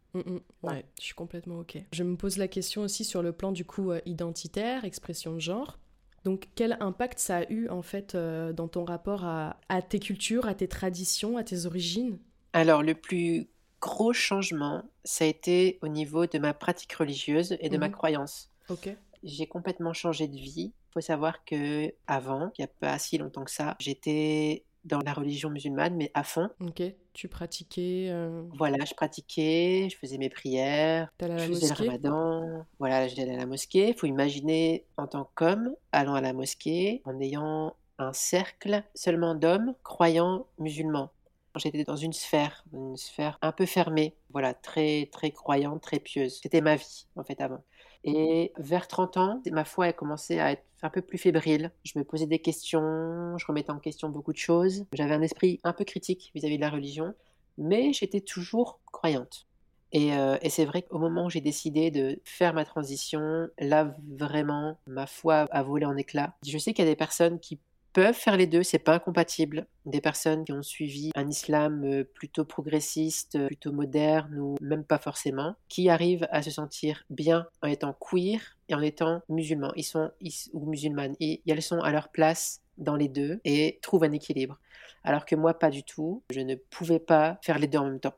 Ouais, 0.63 0.85
je 0.99 1.05
suis 1.05 1.15
complètement 1.15 1.59
ok. 1.59 1.79
Je 1.93 2.05
me 2.05 2.17
pose 2.17 2.37
la 2.37 2.49
question 2.49 2.83
aussi 2.83 3.05
sur 3.05 3.23
le 3.23 3.33
plan 3.33 3.53
du 3.53 3.65
coup 3.65 3.91
euh, 3.91 4.01
identitaire, 4.07 4.85
expression 4.85 5.33
de 5.33 5.41
genre. 5.41 5.79
Donc 6.25 6.49
quel 6.55 6.77
impact 6.81 7.19
ça 7.19 7.39
a 7.39 7.51
eu 7.51 7.69
en 7.69 7.83
fait 7.83 8.15
euh, 8.15 8.53
dans 8.53 8.67
ton 8.67 8.85
rapport 8.85 9.25
à, 9.25 9.57
tes 9.89 10.01
cultures, 10.01 10.47
à 10.47 10.55
tes 10.55 10.69
traditions, 10.69 11.37
à 11.37 11.45
tes 11.45 11.67
origines? 11.67 12.19
Alors 12.53 12.83
le 12.83 12.95
plus 12.95 13.49
gros 13.81 14.15
changement, 14.15 14.83
ça 15.05 15.25
a 15.25 15.29
été 15.29 15.79
au 15.83 15.89
niveau 15.89 16.27
de 16.27 16.39
ma 16.39 16.55
pratique 16.55 16.95
religieuse 16.95 17.57
et 17.61 17.69
de 17.69 17.77
ma 17.77 17.89
mhm. 17.89 17.95
croyance. 17.95 18.51
Ok. 18.71 18.89
J'ai 19.23 19.47
complètement 19.47 19.93
changé 19.93 20.27
de 20.27 20.37
vie. 20.37 20.73
Il 20.91 20.93
faut 20.95 21.01
savoir 21.01 21.45
que 21.45 21.93
avant, 22.07 22.51
il 22.57 22.63
n'y 22.63 22.65
a 22.65 22.73
pas 22.81 22.99
si 22.99 23.19
longtemps 23.19 23.45
que 23.45 23.51
ça, 23.51 23.77
j'étais 23.79 24.65
dans 24.85 25.01
la 25.01 25.13
religion 25.13 25.51
musulmane, 25.51 25.97
mais 25.97 26.11
à 26.15 26.23
fond. 26.23 26.49
Ok, 26.61 26.83
tu 27.15 27.29
pratiquais 27.29 28.09
euh, 28.11 28.43
Voilà, 28.59 28.85
je 28.85 28.93
pratiquais, 28.93 29.89
je 29.91 29.97
faisais 29.97 30.19
mes 30.19 30.29
prières, 30.29 31.09
je 31.21 31.27
faisais 31.27 31.69
le 31.69 31.75
ramadan, 31.75 32.67
voilà, 32.79 33.09
j'allais 33.09 33.33
à 33.33 33.37
la 33.37 33.47
mosquée. 33.47 33.89
Il 33.89 33.95
faut 33.95 34.07
imaginer 34.07 34.85
en 34.97 35.07
tant 35.07 35.31
qu'homme 35.35 35.75
allant 35.93 36.15
à 36.15 36.21
la 36.21 36.33
mosquée 36.33 37.01
en 37.05 37.19
ayant 37.21 37.75
un 37.99 38.13
cercle 38.13 38.83
seulement 38.95 39.35
d'hommes 39.35 39.75
croyants 39.85 40.47
musulmans. 40.59 41.11
J'étais 41.57 41.85
dans 41.85 41.97
une 41.97 42.13
sphère, 42.13 42.65
une 42.73 42.97
sphère 42.97 43.39
un 43.41 43.53
peu 43.53 43.65
fermée, 43.65 44.17
voilà, 44.31 44.53
très 44.53 45.09
très 45.13 45.31
croyante, 45.31 45.81
très 45.81 46.01
pieuse. 46.01 46.41
C'était 46.43 46.61
ma 46.61 46.75
vie 46.75 47.07
en 47.15 47.23
fait 47.23 47.41
avant. 47.41 47.63
Et 48.05 48.53
vers 48.59 48.87
30 48.87 49.17
ans, 49.17 49.43
ma 49.51 49.65
foi 49.65 49.87
a 49.87 49.93
commencé 49.93 50.39
à 50.39 50.53
être 50.53 50.65
un 50.83 50.91
peu 50.91 51.01
plus 51.01 51.17
fébrile. 51.17 51.73
Je 51.85 51.99
me 51.99 52.05
posais 52.05 52.27
des 52.27 52.39
questions, 52.39 53.37
je 53.39 53.47
remettais 53.47 53.71
en 53.71 53.79
question 53.79 54.11
beaucoup 54.11 54.33
de 54.33 54.39
choses. 54.39 54.85
J'avais 54.93 55.15
un 55.15 55.23
esprit 55.23 55.59
un 55.65 55.73
peu 55.73 55.85
critique 55.85 56.31
vis-à-vis 56.35 56.57
de 56.57 56.61
la 56.61 56.69
religion, 56.69 57.15
mais 57.57 57.95
j'étais 57.95 58.21
toujours 58.21 58.81
croyante. 58.93 59.47
Et, 59.93 60.15
euh, 60.15 60.37
et 60.43 60.51
c'est 60.51 60.67
vrai 60.67 60.83
qu'au 60.83 60.99
moment 60.99 61.27
où 61.27 61.31
j'ai 61.31 61.41
décidé 61.41 61.91
de 61.91 62.21
faire 62.25 62.53
ma 62.53 62.65
transition, 62.67 63.49
là 63.59 63.97
vraiment, 64.09 64.77
ma 64.87 65.07
foi 65.07 65.47
a 65.51 65.63
volé 65.63 65.87
en 65.87 65.97
éclats. 65.97 66.35
Je 66.47 66.59
sais 66.59 66.75
qu'il 66.75 66.85
y 66.85 66.89
a 66.89 66.91
des 66.91 66.97
personnes 66.97 67.39
qui 67.39 67.59
peuvent 67.95 68.15
faire 68.15 68.37
les 68.37 68.47
deux, 68.47 68.63
c'est 68.63 68.79
pas 68.79 68.95
incompatible. 68.95 69.67
Des 69.87 70.01
personnes 70.01 70.45
qui 70.45 70.53
ont 70.53 70.63
suivi 70.63 71.13
un 71.15 71.29
islam 71.29 71.85
euh, 71.85 72.05
plutôt 72.05 72.45
progressiste, 72.45 73.37
euh, 73.37 73.47
plutôt 73.47 73.73
moderne 73.73 74.37
ou 74.39 74.57
même 74.61 74.85
pas 74.85 74.99
forcément, 74.99 75.55
qui 75.69 75.89
arrivent 75.89 76.27
à 76.31 76.43
se 76.43 76.51
sentir 76.51 77.05
bien 77.09 77.47
en 77.63 77.69
étant 77.69 77.95
queer 77.95 78.41
et 78.69 78.75
en 78.75 78.83
étant 78.83 79.23
musulmans. 79.29 79.73
Ils 79.77 79.85
sont 79.85 80.11
ou 80.53 80.67
musulmanes 80.67 81.15
et 81.21 81.41
elles 81.47 81.63
sont 81.63 81.81
à 81.81 81.93
leur 81.93 82.09
place 82.09 82.61
dans 82.77 82.97
les 82.97 83.09
deux 83.09 83.41
et 83.45 83.79
trouvent 83.81 84.05
un 84.05 84.13
équilibre. 84.13 84.59
Alors 85.05 85.25
que 85.25 85.37
moi, 85.37 85.55
pas 85.55 85.71
du 85.71 85.85
tout. 85.85 86.23
Je 86.31 86.41
ne 86.41 86.57
pouvais 86.57 86.99
pas 86.99 87.39
faire 87.43 87.59
les 87.59 87.69
deux 87.69 87.79
en 87.79 87.85
même 87.85 88.01
temps. 88.01 88.17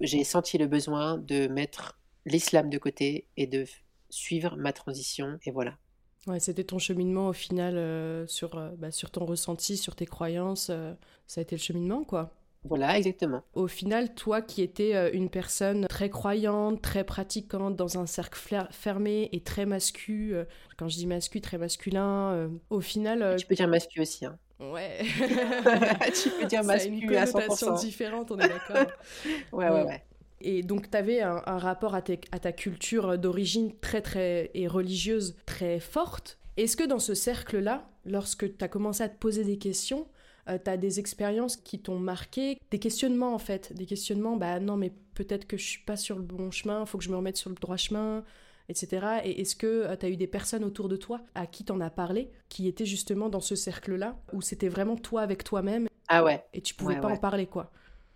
J'ai 0.00 0.24
senti 0.24 0.56
le 0.56 0.66
besoin 0.66 1.18
de 1.18 1.48
mettre 1.48 1.98
l'islam 2.24 2.70
de 2.70 2.78
côté 2.78 3.26
et 3.36 3.46
de 3.46 3.66
suivre 4.08 4.56
ma 4.56 4.72
transition 4.72 5.38
et 5.44 5.50
voilà. 5.50 5.76
Ouais, 6.26 6.38
c'était 6.38 6.64
ton 6.64 6.78
cheminement 6.78 7.28
au 7.28 7.32
final 7.32 7.76
euh, 7.76 8.26
sur, 8.26 8.56
euh, 8.56 8.70
bah, 8.76 8.90
sur 8.90 9.10
ton 9.10 9.24
ressenti, 9.24 9.76
sur 9.76 9.96
tes 9.96 10.06
croyances. 10.06 10.68
Euh, 10.70 10.92
ça 11.26 11.40
a 11.40 11.42
été 11.42 11.56
le 11.56 11.60
cheminement, 11.60 12.04
quoi. 12.04 12.34
Voilà, 12.64 12.98
exactement. 12.98 13.42
Au 13.54 13.66
final, 13.66 14.14
toi 14.14 14.42
qui 14.42 14.60
étais 14.60 15.16
une 15.16 15.30
personne 15.30 15.86
très 15.86 16.10
croyante, 16.10 16.82
très 16.82 17.04
pratiquante, 17.04 17.74
dans 17.74 17.98
un 17.98 18.04
cercle 18.04 18.38
fermé 18.70 19.30
et 19.32 19.40
très 19.40 19.64
mascu, 19.64 20.34
quand 20.76 20.86
je 20.86 20.96
dis 20.96 21.06
mascu, 21.06 21.40
très 21.40 21.56
masculin, 21.56 22.50
au 22.68 22.82
final... 22.82 23.36
Tu 23.38 23.46
peux 23.46 23.54
dire 23.54 23.66
mascu 23.66 24.02
aussi, 24.02 24.26
hein. 24.26 24.38
Ouais. 24.58 24.98
tu 26.22 26.28
peux 26.38 26.44
dire 26.44 26.62
mascu 26.62 27.16
à 27.16 27.24
100%. 27.24 27.80
différente, 27.80 28.30
on 28.30 28.38
est 28.38 28.48
d'accord. 28.48 28.92
ouais, 29.52 29.70
ouais, 29.70 29.82
ouais. 29.84 30.04
Et 30.40 30.62
donc, 30.62 30.90
tu 30.90 30.96
avais 30.96 31.20
un, 31.20 31.58
rapport 31.58 31.94
à, 31.94 32.02
ta 32.02 32.52
culture 32.52 33.18
d'origine 33.18 33.72
très, 33.80 34.00
très, 34.00 34.50
et 34.54 34.66
religieuse 34.66 35.36
très 35.46 35.80
forte. 35.80 36.38
Est-ce 36.56 36.76
que 36.76 36.84
dans 36.84 36.98
ce 36.98 37.14
cercle-là, 37.14 37.88
lorsque 38.04 38.56
tu 38.56 38.64
as 38.64 38.68
commencé 38.68 39.02
à 39.02 39.08
te 39.08 39.18
poser 39.18 39.44
des 39.44 39.58
questions, 39.58 40.06
euh, 40.48 40.58
tu 40.62 40.70
as 40.70 40.76
des 40.76 40.98
expériences 40.98 41.56
qui 41.56 41.78
t'ont 41.78 41.98
marqué, 41.98 42.58
des 42.70 42.78
questionnements 42.78 43.34
en 43.34 43.38
fait, 43.38 43.72
des 43.72 43.86
questionnements, 43.86 44.36
bah 44.36 44.58
non, 44.60 44.76
mais 44.76 44.92
peut-être 45.14 45.46
que 45.46 45.56
je 45.56 45.64
suis 45.64 45.84
pas 45.84 45.96
sur 45.96 46.16
le 46.16 46.22
bon 46.22 46.50
chemin, 46.50 46.86
faut 46.86 46.98
que 46.98 47.04
je 47.04 47.10
me 47.10 47.16
remette 47.16 47.36
sur 47.36 47.50
le 47.50 47.56
droit 47.56 47.76
chemin, 47.76 48.24
etc. 48.68 49.20
Et 49.24 49.40
est-ce 49.40 49.56
que 49.56 49.66
euh, 49.66 49.96
tu 49.96 50.06
as 50.06 50.08
eu 50.08 50.16
des 50.16 50.26
personnes 50.26 50.64
autour 50.64 50.88
de 50.88 50.96
toi 50.96 51.20
à 51.34 51.46
qui 51.46 51.64
t'en 51.64 51.80
as 51.80 51.90
parlé, 51.90 52.30
qui 52.48 52.68
étaient 52.68 52.86
justement 52.86 53.28
dans 53.28 53.40
ce 53.40 53.54
cercle-là, 53.54 54.16
où 54.32 54.40
c'était 54.40 54.68
vraiment 54.68 54.96
toi 54.96 55.22
avec 55.22 55.44
toi-même? 55.44 55.88
Ah 56.08 56.24
ouais. 56.24 56.44
Et 56.52 56.60
tu 56.60 56.74
pouvais 56.74 57.00
pas 57.00 57.08
en 57.08 57.16
parler, 57.16 57.46
quoi 57.46 57.70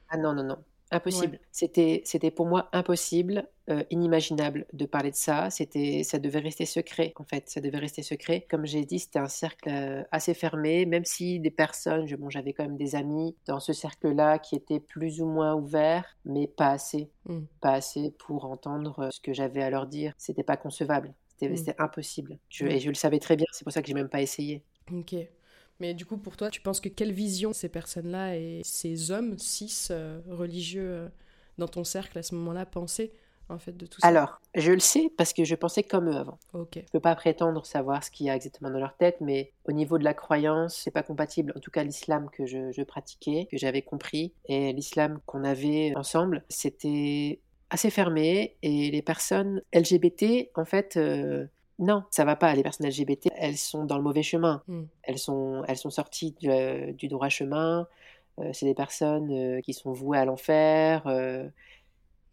Ah 0.09 0.17
non, 0.17 0.33
non, 0.33 0.45
non. 0.45 0.59
Impossible. 0.95 1.41
C'était, 1.51 2.03
c'était 2.05 2.31
pour 2.31 2.47
moi 2.47 2.69
impossible, 2.73 3.49
euh, 3.69 3.83
inimaginable 3.91 4.67
de 4.73 4.87
parler 4.87 5.11
de 5.11 5.17
ça. 5.17 5.51
C'était, 5.51 6.03
ça 6.05 6.19
devait 6.19 6.39
rester 6.39 6.67
secret, 6.67 7.13
en 7.17 7.25
fait. 7.25 7.49
Ça 7.49 7.61
devait 7.61 7.79
rester 7.79 8.03
secret. 8.03 8.47
Comme 8.49 8.67
j'ai 8.67 8.85
dit, 8.85 8.99
c'était 8.99 9.19
un 9.19 9.29
cercle 9.29 9.69
euh, 9.69 10.03
assez 10.13 10.35
fermé, 10.35 10.87
même 10.87 11.05
si 11.05 11.41
des 11.41 11.51
personnes, 11.51 12.07
je, 12.07 12.17
bon, 12.17 12.31
j'avais 12.31 12.53
quand 12.53 12.65
même 12.65 12.77
des 12.77 12.95
amis 12.95 13.35
dans 13.47 13.61
ce 13.61 13.73
cercle-là 13.73 14.39
qui 14.39 14.55
étaient 14.55 14.81
plus 14.81 15.21
ou 15.21 15.27
moins 15.27 15.55
ouverts, 15.55 16.17
mais 16.25 16.47
pas 16.47 16.71
assez. 16.71 17.11
Mmh. 17.27 17.41
Pas 17.61 17.73
assez 17.73 18.13
pour 18.19 18.45
entendre 18.45 19.09
ce 19.11 19.21
que 19.21 19.33
j'avais 19.33 19.63
à 19.63 19.71
leur 19.71 19.87
dire. 19.87 20.13
C'était 20.19 20.45
pas 20.45 20.57
concevable. 20.57 21.13
C'était, 21.39 21.73
mmh. 21.73 21.75
impossible. 21.79 22.39
Je, 22.49 22.67
Et 22.67 22.79
je 22.79 22.89
le 22.89 22.95
savais 22.95 23.19
très 23.19 23.37
bien. 23.37 23.47
C'est 23.53 23.65
pour 23.65 23.73
ça 23.73 23.83
que 23.83 23.89
j'ai 23.89 23.95
même 23.95 24.09
pas 24.09 24.23
essayé. 24.23 24.63
Ok. 24.93 25.15
Mais 25.85 25.93
du 25.93 26.07
coup, 26.07 26.17
pour 26.17 26.39
toi, 26.39 26.49
tu 26.49 26.63
penses 26.63 26.81
que 26.81 26.89
quelle 26.89 27.13
vision 27.13 27.53
ces 27.53 27.69
personnes-là 27.69 28.39
et 28.39 28.63
ces 28.65 29.11
hommes 29.11 29.39
cis 29.39 29.89
euh, 29.91 30.19
religieux 30.31 30.89
euh, 30.89 31.09
dans 31.59 31.69
ton 31.69 31.85
cercle 31.85 32.19
à 32.19 32.23
ce 32.23 32.35
moment-là 32.37 32.65
pensaient 32.65 33.13
en 33.51 33.59
fait 33.59 33.77
de 33.77 33.85
tout 33.85 34.01
ça? 34.01 34.09
Alors, 34.09 34.41
je 34.55 34.73
le 34.73 34.79
sais 34.79 35.13
parce 35.19 35.35
que 35.35 35.45
je 35.45 35.55
pensais 35.55 35.83
comme 35.83 36.09
eux 36.09 36.17
avant. 36.17 36.39
Ok. 36.55 36.77
Je 36.77 36.91
peux 36.91 37.01
pas 37.01 37.15
prétendre 37.15 37.67
savoir 37.67 38.03
ce 38.03 38.11
qu'il 38.11 38.25
y 38.25 38.31
a 38.31 38.35
exactement 38.35 38.71
dans 38.71 38.79
leur 38.79 38.97
tête, 38.97 39.19
mais 39.21 39.53
au 39.67 39.73
niveau 39.73 39.99
de 39.99 40.05
la 40.05 40.15
croyance, 40.15 40.75
c'est 40.75 40.91
pas 40.91 41.03
compatible. 41.03 41.53
En 41.55 41.61
tout 41.61 41.71
cas, 41.71 41.85
l'islam 41.85 42.31
que 42.33 42.47
je, 42.47 42.83
pratiquais, 42.85 43.47
que 43.51 43.59
j'avais 43.59 43.83
compris, 43.83 44.33
et 44.47 44.73
l'islam 44.73 45.21
qu'on 45.27 45.45
avait 45.45 45.93
ensemble, 45.97 46.47
c'était 46.49 47.43
assez 47.69 47.91
fermé 47.91 48.57
et 48.63 48.91
les 48.91 49.03
personnes 49.03 49.61
LGBT, 49.75 50.49
en 50.55 50.65
fait, 50.65 50.97
euh, 50.97 51.45
non, 51.79 52.05
ça 52.11 52.25
va 52.25 52.37
pas. 52.37 52.55
Les 52.55 52.63
personnes 52.63 52.87
LGBT, 52.87 53.31
elles 53.37 53.57
sont 53.57 53.85
dans 53.85 53.97
le 53.97 54.03
mauvais 54.03 54.23
chemin. 54.23 54.63
Hmm. 54.69 54.85
Elles, 55.03 55.19
sont, 55.19 55.63
elles 55.67 55.77
sont 55.77 55.91
sorties 55.91 56.35
du, 56.41 57.09
droit 57.09 57.29
chemin. 57.29 57.87
Euh, 58.39 58.51
c'est 58.53 58.67
des 58.67 58.75
personnes 58.75 59.31
euh, 59.33 59.61
qui 59.61 59.75
sont 59.75 59.93
vouées 59.93 60.19
à 60.19 60.25
l'enfer. 60.25 61.03
Euh. 61.07 61.49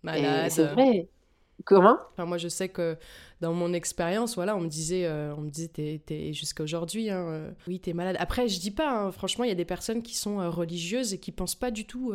C'est 0.04 0.66
vrai. 0.66 1.08
Comment? 1.66 1.98
Enfin, 2.12 2.26
Moi, 2.26 2.38
je 2.38 2.48
sais 2.48 2.70
que 2.70 2.98
dans 3.40 3.54
mon 3.54 3.74
expérience, 3.74 4.36
voilà, 4.36 4.56
on 4.56 4.62
me 4.62 4.68
disait, 4.68 5.06
euh, 5.06 5.34
on 5.36 5.42
me 5.42 5.50
disait, 5.50 5.68
t'es, 6.06 6.34
jusqu'à 6.34 6.64
aujourd'hui, 6.64 7.10
hein, 7.10 7.26
euh, 7.28 7.52
oui, 7.68 7.80
t'es 7.80 7.94
malade. 7.94 8.16
Après, 8.20 8.48
je 8.48 8.60
dis 8.60 8.72
pas, 8.72 8.90
hein, 8.90 9.12
franchement, 9.12 9.44
il 9.44 9.50
y 9.50 9.52
a 9.52 9.56
des 9.56 9.66
personnes 9.66 10.02
qui 10.02 10.16
sont 10.16 10.40
euh, 10.40 10.50
religieuses 10.50 11.14
et 11.14 11.20
qui 11.20 11.32
pensent 11.32 11.56
pas 11.56 11.72
du 11.72 11.86
tout 11.86 12.14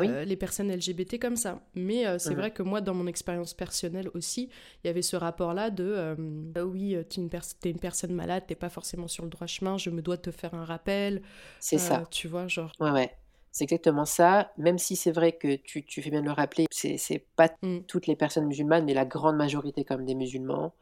les 0.00 0.36
personnes 0.36 0.72
LGBT 0.72 1.18
comme 1.20 1.36
ça. 1.36 1.60
Mais 1.74 2.18
c'est 2.18 2.30
mhm. 2.30 2.36
vrai 2.36 2.50
que 2.50 2.62
moi, 2.62 2.80
dans 2.80 2.94
mon 2.94 3.06
expérience 3.06 3.54
personnelle 3.54 4.08
aussi, 4.14 4.48
il 4.82 4.86
y 4.86 4.90
avait 4.90 5.02
ce 5.02 5.16
rapport-là 5.16 5.70
de, 5.70 6.16
oui, 6.60 6.96
t'es 7.08 7.20
une, 7.20 7.28
t'es 7.28 7.70
une 7.70 7.78
personne 7.78 8.12
malade, 8.12 8.44
t'es 8.46 8.54
pas 8.54 8.70
forcément 8.70 9.08
sur 9.08 9.24
le 9.24 9.30
droit 9.30 9.46
chemin, 9.46 9.78
je 9.78 9.90
me 9.90 10.02
dois 10.02 10.16
te 10.16 10.30
faire 10.30 10.54
un 10.54 10.64
rappel. 10.64 11.22
C'est 11.60 11.78
ça. 11.78 12.04
Tu 12.10 12.28
vois, 12.28 12.48
genre. 12.48 12.72
Ouais, 12.80 12.90
ouais. 12.90 13.16
C'est 13.54 13.64
exactement 13.64 14.06
ça, 14.06 14.50
même 14.56 14.78
si 14.78 14.96
c'est 14.96 15.10
vrai 15.10 15.32
que 15.32 15.56
tu, 15.56 15.84
tu, 15.84 16.00
fais 16.00 16.08
bien 16.08 16.22
de 16.22 16.26
le 16.26 16.32
rappeler, 16.32 16.64
c'est 16.70 17.26
pas 17.36 17.50
mmh. 17.60 17.80
toutes 17.86 18.06
les 18.06 18.16
personnes 18.16 18.46
musulmanes, 18.46 18.86
mais 18.86 18.94
la 18.94 19.04
grande 19.04 19.36
majorité 19.36 19.84
comme 19.84 20.06
des 20.06 20.14
musulmans. 20.14 20.72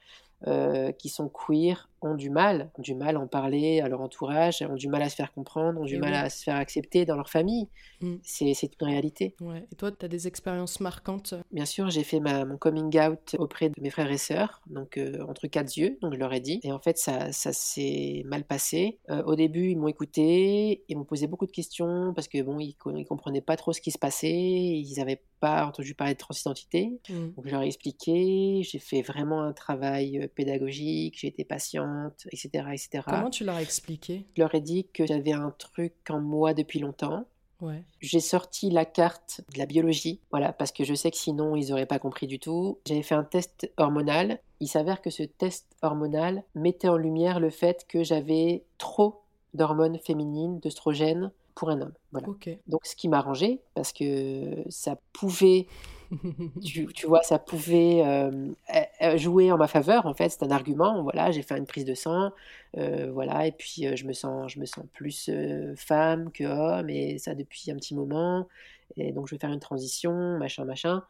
Euh, 0.47 0.91
qui 0.93 1.11
sont 1.11 1.29
queer 1.29 1.90
ont 2.03 2.15
du 2.15 2.31
mal, 2.31 2.71
ont 2.79 2.83
du 2.83 2.95
mal 2.95 3.17
à 3.17 3.21
en 3.21 3.27
parler 3.27 3.81
à 3.81 3.89
leur 3.89 4.01
entourage, 4.01 4.63
ont 4.63 4.75
du 4.75 4.89
mal 4.89 5.03
à 5.03 5.09
se 5.09 5.17
faire 5.17 5.33
comprendre, 5.33 5.81
ont 5.81 5.85
du 5.85 5.99
mal 5.99 6.15
à 6.15 6.31
se 6.31 6.43
faire 6.43 6.57
accepter 6.57 7.05
dans 7.05 7.17
leur 7.17 7.31
famille. 7.31 7.69
Mm. 8.01 8.17
C'est 8.23 8.71
une 8.81 8.87
réalité. 8.87 9.35
Ouais. 9.41 9.67
Et 9.73 9.77
toi, 9.77 9.91
tu 9.93 10.05
as 10.05 10.09
des 10.09 10.27
expériences 10.27 10.81
marquantes? 10.81 11.35
Bien 11.53 11.65
sûr, 11.65 11.91
j'ai 11.91 12.05
fait 12.05 12.21
ma, 12.21 12.45
mon 12.45 12.57
coming 12.57 12.99
out 13.01 13.37
auprès 13.39 13.69
de 13.69 13.75
mes 13.81 13.91
frères 13.91 14.11
et 14.11 14.19
sœurs, 14.19 14.63
donc 14.67 14.97
euh, 14.97 15.25
entre 15.29 15.47
quatre 15.47 15.77
yeux, 15.77 15.99
donc 16.01 16.15
je 16.15 16.19
leur 16.19 16.33
ai 16.33 16.41
dit. 16.41 16.61
Et 16.63 16.73
en 16.73 16.79
fait, 16.79 16.99
ça, 16.99 17.33
ça 17.33 17.53
s'est 17.53 18.23
mal 18.27 18.45
passé. 18.45 18.99
Euh, 19.11 19.23
au 19.25 19.35
début, 19.35 19.71
ils 19.71 19.79
m'ont 19.79 19.89
écouté, 19.89 20.85
ils 20.89 20.97
m'ont 20.97 21.05
posé 21.05 21.27
beaucoup 21.27 21.47
de 21.47 21.53
questions 21.53 22.13
parce 22.15 22.29
que 22.29 22.43
bon, 22.43 22.59
ils, 22.59 22.77
ils 22.97 23.05
comprenaient 23.05 23.41
pas 23.41 23.57
trop 23.57 23.73
ce 23.73 23.81
qui 23.81 23.91
se 23.91 23.99
passait, 23.99 24.31
ils 24.31 24.95
n'avaient 24.99 25.23
pas 25.41 25.67
entendu 25.67 25.95
parler 25.95 26.15
de 26.15 26.19
transidentité. 26.19 27.01
Mm. 27.09 27.31
Donc 27.37 27.47
je 27.47 27.51
leur 27.51 27.63
ai 27.63 27.67
expliqué, 27.67 28.63
j'ai 28.63 28.79
fait 28.79 29.03
vraiment 29.03 29.43
un 29.43 29.53
travail 29.53 30.29
pédagogique, 30.35 31.19
j'ai 31.19 31.29
été 31.29 31.45
patiente, 31.45 31.90
etc., 32.33 32.49
etc. 32.73 33.03
Comment 33.07 33.31
tu 33.31 33.45
leur 33.45 33.57
as 33.57 33.63
expliqué? 33.63 34.27
Je 34.37 34.43
leur 34.43 34.55
ai 34.55 34.61
dit 34.61 34.87
que 34.93 35.07
j'avais 35.07 35.33
un 35.33 35.55
truc 35.59 35.95
en 36.09 36.21
moi 36.21 36.55
depuis 36.55 36.79
longtemps. 36.79 37.25
Ouais. 37.61 37.85
J'ai 38.01 38.21
sorti 38.21 38.71
la 38.71 38.87
carte 38.87 39.43
de 39.53 39.59
la 39.59 39.67
biologie, 39.67 40.21
voilà, 40.31 40.53
parce 40.53 40.73
que 40.73 40.83
je 40.83 40.95
sais 40.95 41.11
que 41.11 41.17
sinon 41.17 41.57
ils 41.57 41.69
n'auraient 41.69 41.85
pas 41.85 41.99
compris 41.99 42.27
du 42.27 42.39
tout. 42.39 42.79
J'avais 42.87 43.03
fait 43.03 43.15
un 43.15 43.25
test 43.25 43.71
hormonal. 43.77 44.41
Il 44.61 44.69
s'avère 44.69 45.03
que 45.03 45.11
ce 45.11 45.23
test 45.23 45.67
hormonal 45.83 46.43
mettait 46.55 46.89
en 46.89 46.97
lumière 46.97 47.39
le 47.39 47.51
fait 47.51 47.87
que 47.87 48.03
j'avais 48.03 48.65
trop 48.79 49.23
d'hormones 49.53 49.99
féminines, 49.99 50.59
d'œstrogènes 50.61 51.33
pour 51.55 51.69
un 51.71 51.83
homme. 51.83 51.93
Voilà. 52.13 52.29
Donc 52.67 52.87
ce 52.87 52.97
qui 52.97 53.09
m'a 53.09 53.19
arrangé, 53.19 53.61
parce 53.75 53.93
que 53.93 54.65
ça 54.71 54.99
pouvait 55.13 55.67
tu, 56.65 57.07
vois, 57.07 57.23
ça 57.23 57.39
pouvait 57.39 58.03
euh, 58.05 59.17
jouer 59.17 59.53
en 59.53 59.57
ma 59.57 59.69
faveur, 59.69 60.07
en 60.07 60.15
fait, 60.15 60.29
c'est 60.29 60.43
un 60.43 60.51
argument. 60.51 61.03
Voilà, 61.03 61.31
j'ai 61.31 61.43
fait 61.43 61.57
une 61.57 61.67
prise 61.67 61.85
de 61.85 61.95
sang, 61.95 62.33
euh, 62.77 63.11
voilà, 63.13 63.47
et 63.47 63.53
puis 63.53 63.87
euh, 63.87 63.97
je, 63.97 64.05
me 64.07 64.13
sens, 64.13 64.53
je 64.53 64.59
me 64.59 64.67
sens 64.67 64.85
plus 64.93 65.31
femme 65.77 66.31
que 66.33 66.45
homme, 66.45 66.91
et 66.91 67.19
ça 67.19 67.35
depuis 67.35 67.71
un 67.71 67.77
petit 67.77 67.95
moment, 67.95 68.49
et 68.97 69.13
donc 69.13 69.29
je 69.29 69.35
vais 69.35 69.39
faire 69.39 69.53
une 69.53 69.61
transition, 69.61 70.39
machin, 70.39 70.65
machin. 70.65 71.05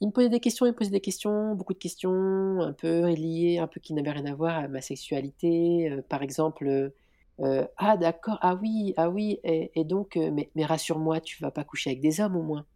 Il 0.00 0.08
me 0.08 0.12
posait 0.12 0.28
des 0.28 0.40
questions, 0.40 0.66
il 0.66 0.70
me 0.70 0.76
posait 0.76 0.90
des 0.90 1.00
questions, 1.00 1.54
beaucoup 1.54 1.74
de 1.74 1.78
questions, 1.78 2.60
un 2.60 2.72
peu 2.72 3.08
liées, 3.10 3.58
un 3.58 3.68
peu 3.68 3.80
qui 3.80 3.94
n'avaient 3.94 4.10
rien 4.10 4.26
à 4.26 4.34
voir 4.34 4.56
à 4.56 4.68
ma 4.68 4.80
sexualité. 4.80 5.90
par 6.08 6.22
exemple, 6.22 6.92
ah 7.38 7.96
d'accord, 7.96 8.38
ah 8.40 8.56
oui, 8.56 8.94
ah 8.96 9.10
oui, 9.10 9.40
et, 9.44 9.84
donc, 9.84 10.16
mais, 10.16 10.50
mais 10.54 10.64
rassure-moi, 10.64 11.20
tu 11.20 11.42
vas 11.42 11.50
pas 11.50 11.64
coucher 11.64 11.90
avec 11.90 12.00
des 12.00 12.20
hommes 12.20 12.36
au 12.36 12.42
moins. 12.42 12.66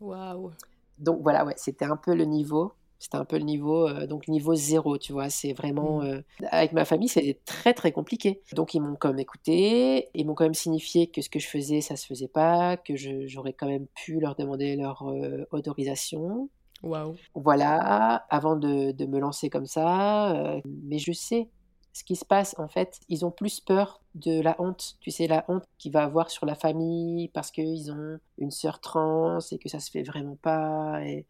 Waouh. 0.00 0.52
Donc 0.98 1.20
voilà, 1.22 1.44
ouais, 1.44 1.54
c'était 1.56 1.84
un 1.84 1.96
peu 1.96 2.14
le 2.14 2.24
niveau. 2.24 2.72
C'était 2.98 3.18
un 3.18 3.26
peu 3.26 3.36
le 3.36 3.44
niveau, 3.44 3.86
euh, 3.86 4.06
donc 4.06 4.26
niveau 4.26 4.54
zéro, 4.54 4.96
tu 4.96 5.12
vois. 5.12 5.28
C'est 5.28 5.52
vraiment. 5.52 6.00
Mmh. 6.00 6.06
Euh, 6.06 6.22
avec 6.50 6.72
ma 6.72 6.86
famille, 6.86 7.08
c'est 7.08 7.40
très 7.44 7.74
très 7.74 7.92
compliqué. 7.92 8.40
Donc 8.54 8.72
ils 8.72 8.80
m'ont 8.80 8.96
quand 8.96 9.08
même 9.08 9.18
écouté, 9.18 10.08
ils 10.14 10.26
m'ont 10.26 10.34
quand 10.34 10.44
même 10.44 10.54
signifié 10.54 11.06
que 11.06 11.20
ce 11.20 11.28
que 11.28 11.38
je 11.38 11.46
faisais, 11.46 11.82
ça 11.82 11.96
se 11.96 12.06
faisait 12.06 12.28
pas, 12.28 12.78
que 12.78 12.94
j'aurais 12.96 13.52
quand 13.52 13.68
même 13.68 13.86
pu 13.94 14.18
leur 14.18 14.34
demander 14.34 14.76
leur 14.76 15.02
euh, 15.02 15.44
autorisation. 15.50 16.48
Waouh. 16.82 17.16
Voilà, 17.34 18.26
avant 18.30 18.56
de, 18.56 18.92
de, 18.92 19.06
me 19.06 19.18
lancer 19.18 19.50
comme 19.50 19.66
ça. 19.66 20.60
mais 20.64 20.98
je 20.98 21.12
sais 21.12 21.48
ce 21.96 22.04
qui 22.04 22.14
se 22.14 22.26
passe, 22.26 22.54
en 22.58 22.68
fait, 22.68 23.00
ils 23.08 23.24
ont 23.24 23.30
plus 23.30 23.58
peur 23.58 24.02
de 24.16 24.42
la 24.42 24.54
honte. 24.60 24.98
Tu 25.00 25.10
sais, 25.10 25.26
la 25.26 25.46
honte 25.48 25.64
qu'il 25.78 25.92
va 25.92 26.02
avoir 26.02 26.28
sur 26.30 26.44
la 26.44 26.54
famille 26.54 27.28
parce 27.28 27.50
qu'ils 27.50 27.90
ont 27.90 28.18
une 28.36 28.50
sœur 28.50 28.80
trans 28.80 29.38
et 29.50 29.56
que 29.56 29.70
ça 29.70 29.80
se 29.80 29.90
fait 29.90 30.02
vraiment 30.02 30.36
pas. 30.36 31.02
Et 31.06 31.24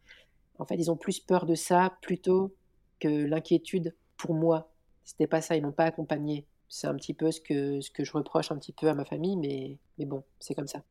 en 0.59 0.65
fait, 0.65 0.75
ils 0.75 0.91
ont 0.91 0.97
plus 0.97 1.21
peur 1.21 1.45
de 1.45 1.55
ça 1.55 1.97
plutôt 2.01 2.53
que 2.99 3.07
l'inquiétude 3.07 3.95
pour 4.17 4.33
moi. 4.33 4.69
C'était 5.05 5.25
pas 5.25 5.39
ça, 5.39 5.55
ils 5.55 5.63
m'ont 5.63 5.71
pas 5.71 5.85
accompagné. 5.85 6.45
C'est 6.67 6.87
un 6.87 6.95
petit 6.95 7.13
peu 7.13 7.31
ce 7.31 7.39
que, 7.39 7.79
ce 7.79 7.89
que 7.89 8.03
je 8.03 8.11
reproche 8.11 8.51
un 8.51 8.57
petit 8.57 8.73
peu 8.73 8.89
à 8.89 8.93
ma 8.93 9.05
famille, 9.05 9.37
mais, 9.37 9.77
mais 9.97 10.05
bon, 10.05 10.21
c'est 10.37 10.53
comme 10.53 10.67
ça. 10.67 10.83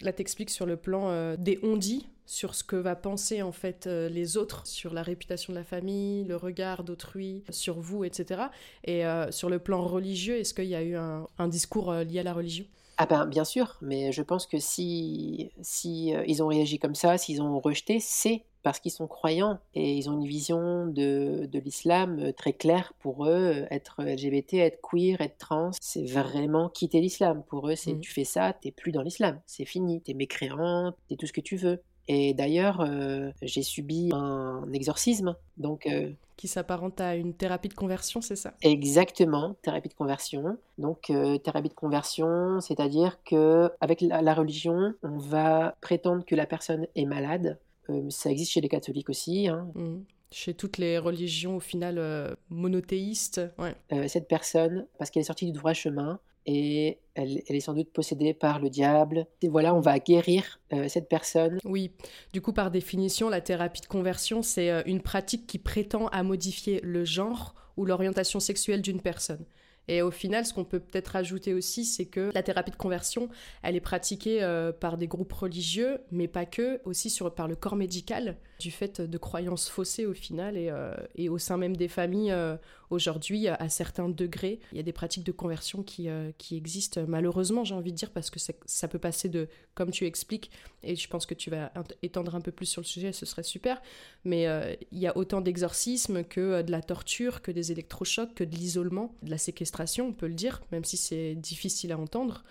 Là, 0.00 0.12
t'expliques 0.12 0.50
sur 0.50 0.66
le 0.66 0.76
plan 0.76 1.08
euh, 1.08 1.36
des 1.36 1.60
on-dit, 1.62 2.08
sur 2.30 2.54
ce 2.54 2.62
que 2.62 2.76
va 2.76 2.94
penser 2.94 3.42
en 3.42 3.52
fait 3.52 3.86
euh, 3.86 4.08
les 4.08 4.36
autres, 4.36 4.66
sur 4.66 4.94
la 4.94 5.02
réputation 5.02 5.52
de 5.52 5.58
la 5.58 5.64
famille, 5.64 6.24
le 6.24 6.36
regard 6.36 6.84
d'autrui, 6.84 7.42
sur 7.50 7.80
vous, 7.80 8.04
etc. 8.04 8.42
Et 8.84 9.04
euh, 9.04 9.30
sur 9.32 9.50
le 9.50 9.58
plan 9.58 9.82
religieux, 9.82 10.38
est-ce 10.38 10.54
qu'il 10.54 10.66
y 10.66 10.76
a 10.76 10.82
eu 10.82 10.96
un, 10.96 11.26
un 11.38 11.48
discours 11.48 11.92
lié 11.92 12.20
à 12.20 12.22
la 12.22 12.32
religion? 12.32 12.64
Ah 12.98 13.06
ben 13.06 13.26
bien 13.26 13.44
sûr, 13.44 13.78
mais 13.80 14.12
je 14.12 14.22
pense 14.22 14.46
que 14.46 14.58
si, 14.58 15.50
si 15.62 16.12
ils 16.26 16.42
ont 16.42 16.48
réagi 16.48 16.78
comme 16.78 16.94
ça, 16.94 17.16
s'ils 17.16 17.40
ont 17.40 17.58
rejeté, 17.58 17.98
c'est 17.98 18.44
parce 18.62 18.80
qu'ils 18.80 18.92
sont 18.92 19.06
croyants 19.06 19.58
et 19.74 19.94
ils 19.94 20.08
ont 20.10 20.20
une 20.20 20.26
vision 20.26 20.86
de, 20.86 21.48
de 21.50 21.58
l'islam 21.58 22.18
euh, 22.20 22.32
très 22.32 22.52
claire 22.52 22.92
pour 23.00 23.26
eux. 23.26 23.52
Euh, 23.54 23.66
être 23.70 24.02
LGBT, 24.02 24.54
être 24.54 24.80
queer, 24.82 25.20
être 25.20 25.38
trans, 25.38 25.70
c'est 25.80 26.04
vraiment 26.04 26.68
quitter 26.68 27.00
l'islam. 27.00 27.42
Pour 27.48 27.68
eux, 27.68 27.76
c'est 27.76 27.94
mmh. 27.94 28.00
tu 28.00 28.12
fais 28.12 28.24
ça, 28.24 28.52
t'es 28.52 28.70
plus 28.70 28.92
dans 28.92 29.02
l'islam, 29.02 29.40
c'est 29.46 29.64
fini, 29.64 30.00
t'es 30.02 30.14
mécréant, 30.14 30.94
t'es 31.08 31.16
tout 31.16 31.26
ce 31.26 31.32
que 31.32 31.40
tu 31.40 31.56
veux. 31.56 31.80
Et 32.08 32.34
d'ailleurs, 32.34 32.80
euh, 32.80 33.30
j'ai 33.42 33.62
subi 33.62 34.10
un 34.12 34.70
exorcisme, 34.72 35.36
donc 35.56 35.88
qui 36.36 36.48
s'apparente 36.48 37.00
à 37.00 37.16
une 37.16 37.34
thérapie 37.34 37.68
de 37.68 37.74
conversion, 37.74 38.22
c'est 38.22 38.36
ça? 38.36 38.54
Exactement, 38.62 39.56
thérapie 39.62 39.90
de 39.90 39.94
conversion. 39.94 40.56
Donc 40.78 41.12
thérapie 41.44 41.68
de 41.68 41.74
conversion, 41.74 42.60
c'est-à-dire 42.60 43.18
que 43.24 43.70
avec 43.80 44.00
la 44.00 44.34
religion, 44.34 44.94
on 45.02 45.18
va 45.18 45.76
prétendre 45.80 46.24
que 46.24 46.34
la 46.34 46.46
personne 46.46 46.86
est 46.96 47.04
malade 47.04 47.58
euh, 47.90 48.10
ça 48.10 48.30
existe 48.30 48.52
chez 48.52 48.60
les 48.60 48.68
catholiques 48.68 49.08
aussi. 49.10 49.48
Hein. 49.48 49.68
Mmh. 49.74 49.98
Chez 50.32 50.54
toutes 50.54 50.78
les 50.78 50.98
religions, 50.98 51.56
au 51.56 51.60
final, 51.60 51.98
euh, 51.98 52.34
monothéistes. 52.50 53.40
Ouais. 53.58 53.74
Euh, 53.92 54.06
cette 54.06 54.28
personne, 54.28 54.86
parce 54.98 55.10
qu'elle 55.10 55.22
est 55.22 55.24
sortie 55.24 55.46
du 55.46 55.52
droit 55.52 55.72
chemin, 55.72 56.20
et 56.46 56.98
elle, 57.14 57.42
est 57.48 57.60
sans 57.60 57.74
doute 57.74 57.92
possédée 57.92 58.34
par 58.34 58.60
le 58.60 58.70
diable. 58.70 59.26
Et 59.42 59.48
voilà, 59.48 59.74
on 59.74 59.80
va 59.80 59.98
guérir 59.98 60.60
cette 60.88 61.08
personne. 61.08 61.58
Oui, 61.64 61.92
du 62.32 62.40
coup, 62.40 62.52
par 62.52 62.70
définition, 62.70 63.28
la 63.28 63.40
thérapie 63.40 63.80
de 63.82 63.86
conversion, 63.86 64.42
c'est 64.42 64.82
une 64.86 65.02
pratique 65.02 65.46
qui 65.46 65.58
prétend 65.58 66.08
à 66.08 66.22
modifier 66.22 66.80
le 66.82 67.04
genre 67.04 67.54
ou 67.76 67.84
l'orientation 67.84 68.40
sexuelle 68.40 68.82
d'une 68.82 69.00
personne. 69.00 69.44
Et 69.90 70.02
au 70.02 70.12
final, 70.12 70.46
ce 70.46 70.54
qu'on 70.54 70.64
peut 70.64 70.78
peut-être 70.78 71.16
ajouter 71.16 71.52
aussi, 71.52 71.84
c'est 71.84 72.04
que 72.04 72.30
la 72.32 72.44
thérapie 72.44 72.70
de 72.70 72.76
conversion, 72.76 73.28
elle 73.64 73.74
est 73.74 73.80
pratiquée 73.80 74.40
euh, 74.40 74.70
par 74.70 74.96
des 74.96 75.08
groupes 75.08 75.32
religieux, 75.32 75.98
mais 76.12 76.28
pas 76.28 76.46
que, 76.46 76.80
aussi 76.84 77.12
par 77.34 77.48
le 77.48 77.56
corps 77.56 77.74
médical, 77.74 78.36
du 78.60 78.70
fait 78.70 79.00
de 79.00 79.18
croyances 79.18 79.68
faussées 79.68 80.06
au 80.06 80.14
final, 80.14 80.56
et, 80.56 80.70
euh, 80.70 80.94
au 81.28 81.38
sein 81.38 81.56
même 81.56 81.76
des 81.76 81.88
familles, 81.88 82.30
euh, 82.30 82.56
aujourd'hui, 82.90 83.48
à 83.48 83.68
certains 83.68 84.08
degrés, 84.08 84.60
il 84.72 84.76
y 84.76 84.80
a 84.80 84.82
des 84.82 84.92
pratiques 84.92 85.24
de 85.24 85.32
conversion 85.32 85.82
qui, 85.82 86.08
qui 86.38 86.56
existent, 86.56 87.04
malheureusement, 87.06 87.64
j'ai 87.64 87.74
envie 87.74 87.92
de 87.92 87.96
dire, 87.96 88.10
parce 88.10 88.30
que 88.30 88.38
ça 88.66 88.88
peut 88.88 88.98
passer 88.98 89.28
de, 89.28 89.48
comme 89.74 89.90
tu 89.90 90.06
expliques, 90.06 90.50
et 90.82 90.96
je 90.96 91.08
pense 91.08 91.26
que 91.26 91.34
tu 91.34 91.50
vas 91.50 91.72
étendre 92.02 92.34
un 92.34 92.40
peu 92.40 92.52
plus 92.52 92.66
sur 92.66 92.80
le 92.80 92.86
sujet, 92.86 93.12
ce 93.12 93.26
serait 93.26 93.42
super, 93.42 93.80
mais 94.24 94.46
il 94.92 94.98
y 94.98 95.06
a 95.06 95.16
autant 95.16 95.40
d'exorcismes 95.40 96.24
que 96.24 96.62
de 96.62 96.70
la 96.70 96.82
torture, 96.82 97.42
que 97.42 97.50
des 97.50 97.72
électrochocs, 97.72 98.34
que 98.34 98.44
de 98.44 98.54
l'isolement, 98.54 99.14
de 99.22 99.30
la 99.30 99.38
séquestration 99.38 100.08
on 100.08 100.12
peut 100.12 100.28
le 100.28 100.34
dire, 100.34 100.60
même 100.72 100.84
si 100.84 100.96
c'est 100.96 101.34
difficile 101.34 101.92
à 101.92 101.98
entendre, 101.98 102.44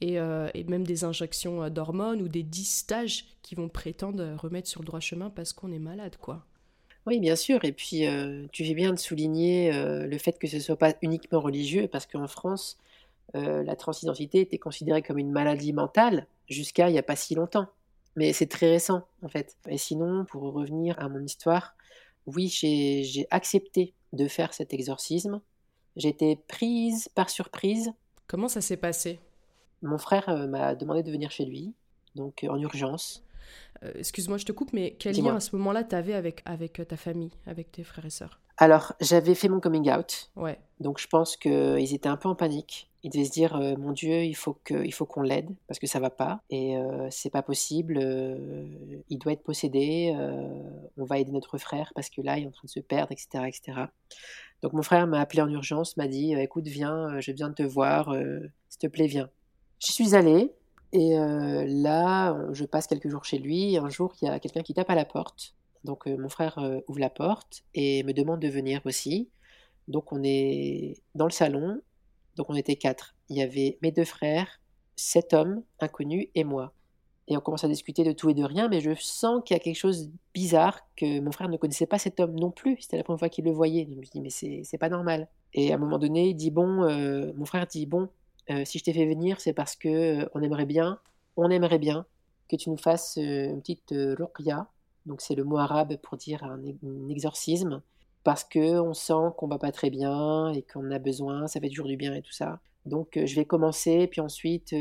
et, 0.00 0.18
euh, 0.18 0.48
même 0.68 0.86
des 0.86 1.04
injections 1.04 1.62
euh, 1.62 1.70
d'hormones 1.70 2.20
ou 2.20 2.28
des 2.28 2.42
distages 2.42 3.26
qui 3.42 3.54
vont 3.54 3.68
prétendre 3.68 4.36
remettre 4.36 4.68
sur 4.68 4.80
le 4.82 4.86
droit 4.86 5.00
chemin 5.00 5.30
parce 5.30 5.52
qu'on 5.52 5.72
est 5.72 5.78
malade, 5.78 6.16
quoi. 6.20 6.44
Oui, 7.06 7.20
bien 7.20 7.36
sûr. 7.36 7.64
Et 7.64 7.72
puis, 7.72 8.06
euh, 8.06 8.46
tu 8.52 8.64
fais 8.64 8.74
bien 8.74 8.92
de 8.92 8.98
souligner 8.98 9.70
le 9.72 10.18
fait 10.18 10.38
que 10.38 10.46
ce 10.46 10.56
ne 10.56 10.60
soit 10.60 10.76
pas 10.76 10.94
uniquement 11.02 11.40
religieux, 11.40 11.88
parce 11.88 12.06
qu'en 12.06 12.26
France, 12.26 12.78
la 13.34 13.76
transidentité 13.76 14.40
était 14.40 14.58
considérée 14.58 15.02
comme 15.02 15.18
une 15.18 15.30
maladie 15.30 15.72
mentale 15.72 16.26
jusqu'à 16.48 16.88
il 16.88 16.92
n'y 16.92 16.98
a 16.98 17.02
pas 17.02 17.16
si 17.16 17.34
longtemps. 17.34 17.66
Mais 18.16 18.32
c'est 18.32 18.46
très 18.46 18.70
récent, 18.70 19.02
en 19.22 19.28
fait. 19.28 19.56
Et 19.68 19.78
sinon, 19.78 20.24
pour 20.24 20.42
revenir 20.52 20.98
à 20.98 21.08
mon 21.08 21.22
histoire, 21.22 21.74
oui, 22.26 22.48
j'ai 22.48 23.26
accepté 23.30 23.92
de 24.12 24.26
faire 24.26 24.54
cet 24.54 24.72
exorcisme 24.72 25.40
J'étais 25.96 26.38
prise 26.46 27.08
par 27.14 27.30
surprise. 27.30 27.90
Comment 28.26 28.48
ça 28.48 28.60
s'est 28.60 28.76
passé? 28.76 29.18
Mon 29.82 29.96
frère 29.98 30.28
m'a 30.46 30.74
demandé 30.74 31.02
de 31.02 31.10
venir 31.10 31.30
chez 31.30 31.46
lui, 31.46 31.72
donc 32.14 32.44
en 32.48 32.58
urgence. 32.58 33.24
Excuse-moi, 33.94 34.38
je 34.38 34.44
te 34.44 34.52
coupe, 34.52 34.72
mais 34.72 34.96
quel 34.98 35.16
lien 35.16 35.36
à 35.36 35.40
ce 35.40 35.54
moment-là 35.56 35.84
t'avais 35.84 36.14
avec, 36.14 36.42
avec 36.44 36.80
ta 36.86 36.96
famille, 36.96 37.32
avec 37.46 37.72
tes 37.72 37.84
frères 37.84 38.06
et 38.06 38.10
sœurs? 38.10 38.40
Alors, 38.58 38.94
j'avais 39.00 39.34
fait 39.34 39.48
mon 39.48 39.60
coming 39.60 39.90
out. 39.90 40.30
Ouais. 40.34 40.58
Donc, 40.80 40.98
je 40.98 41.06
pense 41.06 41.36
qu'ils 41.36 41.94
étaient 41.94 42.08
un 42.08 42.16
peu 42.16 42.28
en 42.28 42.34
panique. 42.34 42.90
Ils 43.02 43.10
devaient 43.10 43.24
se 43.24 43.30
dire, 43.30 43.56
mon 43.78 43.92
Dieu, 43.92 44.24
il 44.24 44.34
faut 44.34 44.58
que, 44.64 44.84
il 44.84 44.92
faut 44.92 45.06
qu'on 45.06 45.22
l'aide 45.22 45.54
parce 45.68 45.78
que 45.78 45.86
ça 45.86 46.00
va 46.00 46.10
pas 46.10 46.40
et 46.50 46.74
c'est 47.10 47.30
pas 47.30 47.42
possible. 47.42 48.00
il 49.08 49.18
doit 49.18 49.32
être 49.32 49.44
possédé. 49.44 50.12
on 50.96 51.04
va 51.04 51.18
aider 51.18 51.30
notre 51.30 51.56
frère 51.58 51.92
parce 51.94 52.10
que 52.10 52.20
là, 52.20 52.36
il 52.38 52.44
est 52.44 52.46
en 52.48 52.50
train 52.50 52.66
de 52.66 52.70
se 52.70 52.80
perdre, 52.80 53.12
etc., 53.12 53.44
etc. 53.46 53.86
Donc 54.62 54.72
mon 54.72 54.82
frère 54.82 55.06
m'a 55.06 55.20
appelé 55.20 55.42
en 55.42 55.48
urgence, 55.48 55.96
m'a 55.96 56.08
dit 56.08 56.34
écoute, 56.34 56.66
viens, 56.66 57.20
je 57.20 57.30
viens 57.30 57.50
de 57.50 57.54
te 57.54 57.62
voir, 57.62 58.12
s'il 58.68 58.80
te 58.80 58.86
plaît, 58.88 59.06
viens. 59.06 59.30
J'y 59.78 59.92
suis 59.92 60.16
allée 60.16 60.52
et 60.96 61.16
là, 61.66 62.36
je 62.52 62.64
passe 62.64 62.86
quelques 62.86 63.08
jours 63.08 63.24
chez 63.24 63.38
lui. 63.38 63.76
Un 63.76 63.88
jour, 63.88 64.14
il 64.20 64.26
y 64.26 64.28
a 64.28 64.40
quelqu'un 64.40 64.62
qui 64.62 64.74
tape 64.74 64.90
à 64.90 64.94
la 64.94 65.04
porte. 65.04 65.54
Donc 65.84 66.06
mon 66.06 66.28
frère 66.28 66.58
ouvre 66.88 66.98
la 66.98 67.10
porte 67.10 67.62
et 67.74 68.02
me 68.02 68.12
demande 68.12 68.40
de 68.40 68.48
venir 68.48 68.80
aussi. 68.84 69.28
Donc 69.88 70.12
on 70.12 70.22
est 70.24 70.96
dans 71.14 71.26
le 71.26 71.32
salon. 71.32 71.80
Donc 72.36 72.50
on 72.50 72.54
était 72.54 72.76
quatre. 72.76 73.14
Il 73.28 73.36
y 73.36 73.42
avait 73.42 73.78
mes 73.82 73.92
deux 73.92 74.04
frères, 74.04 74.60
sept 74.96 75.34
hommes 75.34 75.62
inconnus 75.80 76.28
et 76.34 76.44
moi. 76.44 76.72
Et 77.28 77.36
on 77.36 77.40
commence 77.40 77.64
à 77.64 77.68
discuter 77.68 78.04
de 78.04 78.12
tout 78.12 78.30
et 78.30 78.34
de 78.34 78.44
rien, 78.44 78.68
mais 78.68 78.80
je 78.80 78.94
sens 78.94 79.42
qu'il 79.44 79.56
y 79.56 79.60
a 79.60 79.62
quelque 79.62 79.76
chose 79.76 80.06
de 80.06 80.12
bizarre, 80.32 80.80
que 80.96 81.18
mon 81.20 81.32
frère 81.32 81.48
ne 81.48 81.56
connaissait 81.56 81.86
pas 81.86 81.98
cet 81.98 82.20
homme 82.20 82.38
non 82.38 82.52
plus. 82.52 82.76
C'était 82.80 82.96
la 82.96 83.02
première 83.02 83.18
fois 83.18 83.28
qu'il 83.28 83.44
le 83.44 83.50
voyait. 83.50 83.86
je 83.90 83.96
me 83.96 84.02
dis, 84.02 84.20
mais 84.20 84.30
c'est 84.64 84.78
pas 84.78 84.88
normal. 84.88 85.28
Et 85.52 85.72
à 85.72 85.74
un 85.74 85.78
moment 85.78 85.98
donné, 85.98 86.28
il 86.28 86.34
dit, 86.34 86.52
bon, 86.52 86.86
mon 87.34 87.44
frère 87.44 87.66
dit, 87.66 87.84
bon, 87.84 88.08
euh, 88.50 88.64
si 88.64 88.78
je 88.78 88.84
t'ai 88.84 88.92
fait 88.92 89.06
venir, 89.06 89.40
c'est 89.40 89.52
parce 89.52 89.76
que 89.76 89.88
euh, 90.22 90.28
on 90.34 90.42
aimerait 90.42 90.66
bien, 90.66 91.00
on 91.36 91.50
aimerait 91.50 91.78
bien 91.78 92.06
que 92.48 92.56
tu 92.56 92.70
nous 92.70 92.76
fasses 92.76 93.18
euh, 93.18 93.50
une 93.50 93.60
petite 93.60 93.92
ruqya. 93.92 94.68
Donc 95.06 95.20
c'est 95.20 95.34
le 95.34 95.44
mot 95.44 95.58
arabe 95.58 95.96
pour 95.96 96.16
dire 96.16 96.42
un, 96.44 96.60
exorcisme, 97.08 97.82
parce 98.24 98.44
que 98.44 98.80
on 98.80 98.94
sent 98.94 99.32
qu'on 99.36 99.46
va 99.46 99.58
pas 99.58 99.72
très 99.72 99.90
bien 99.90 100.52
et 100.52 100.62
qu'on 100.62 100.90
a 100.90 100.98
besoin, 100.98 101.46
ça 101.46 101.60
fait 101.60 101.68
toujours 101.68 101.86
du 101.86 101.96
bien 101.96 102.14
et 102.14 102.22
tout 102.22 102.32
ça. 102.32 102.60
Donc 102.86 103.10
je 103.14 103.36
vais 103.36 103.44
commencer, 103.44 104.08
puis 104.08 104.20
ensuite 104.20 104.74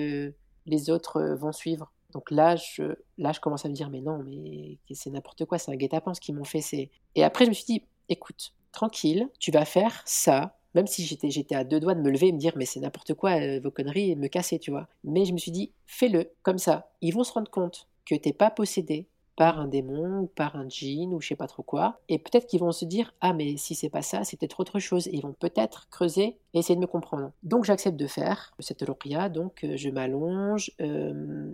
les 0.65 0.89
autres 0.89 1.21
vont 1.35 1.51
suivre. 1.51 1.91
Donc 2.11 2.31
là 2.31 2.55
je, 2.55 2.95
là, 3.19 3.33
je 3.33 3.39
commence 3.39 3.65
à 3.65 3.69
me 3.69 3.75
dire, 3.75 3.91
mais 3.91 4.01
non, 4.01 4.23
mais 4.23 4.79
c'est 4.95 5.11
n'importe 5.11 5.45
quoi, 5.45 5.59
c'est 5.59 5.71
un 5.71 5.75
guet-apens 5.75 6.13
qu'ils 6.19 6.33
m'ont 6.33 6.43
fait. 6.43 6.89
Et 7.13 7.23
après, 7.23 7.45
je 7.45 7.49
me 7.49 7.53
suis 7.53 7.65
dit, 7.65 7.83
écoute, 8.09 8.55
tranquille, 8.71 9.29
tu 9.39 9.51
vas 9.51 9.65
faire 9.65 10.01
ça, 10.05 10.54
même 10.75 10.87
si 10.87 11.03
j'étais, 11.05 11.55
à 11.55 11.63
deux 11.63 11.79
doigts 11.79 11.95
de 11.95 12.01
me 12.01 12.11
lever 12.11 12.27
et 12.27 12.31
me 12.31 12.37
dire, 12.37 12.53
mais 12.55 12.65
c'est 12.65 12.81
n'importe 12.81 13.13
quoi, 13.13 13.31
euh, 13.31 13.59
vos 13.63 13.71
conneries, 13.71 14.11
et 14.11 14.15
me 14.15 14.27
casser, 14.27 14.59
tu 14.59 14.71
vois. 14.71 14.87
Mais 15.03 15.25
je 15.25 15.33
me 15.33 15.37
suis 15.37 15.51
dit, 15.51 15.71
fais-le, 15.87 16.29
comme 16.43 16.57
ça. 16.57 16.89
Ils 17.01 17.13
vont 17.13 17.23
se 17.23 17.33
rendre 17.33 17.49
compte 17.49 17.87
que 18.05 18.13
t'es 18.13 18.33
pas 18.33 18.51
possédé 18.51 19.07
par 19.35 19.59
un 19.59 19.67
démon 19.67 20.21
ou 20.21 20.27
par 20.27 20.55
un 20.55 20.67
djinn 20.69 21.13
ou 21.13 21.19
je 21.19 21.27
sais 21.27 21.35
pas 21.35 21.47
trop 21.47 21.63
quoi. 21.63 21.99
Et 22.07 22.19
peut-être 22.19 22.47
qu'ils 22.47 22.59
vont 22.59 22.71
se 22.71 22.85
dire, 22.85 23.13
ah, 23.21 23.33
mais 23.33 23.57
si 23.57 23.75
c'est 23.75 23.89
pas 23.89 24.01
ça, 24.01 24.23
c'est 24.23 24.39
peut-être 24.39 24.59
autre 24.59 24.79
chose. 24.79 25.07
Et 25.07 25.15
ils 25.15 25.21
vont 25.21 25.33
peut-être 25.33 25.87
creuser 25.89 26.37
et 26.53 26.59
essayer 26.59 26.75
de 26.75 26.81
me 26.81 26.87
comprendre. 26.87 27.31
Donc 27.43 27.65
j'accepte 27.65 27.97
de 27.97 28.07
faire 28.07 28.53
cette 28.59 28.81
ruqya, 28.81 29.29
donc 29.29 29.63
euh, 29.63 29.75
je 29.75 29.89
m'allonge, 29.89 30.71
euh, 30.81 31.11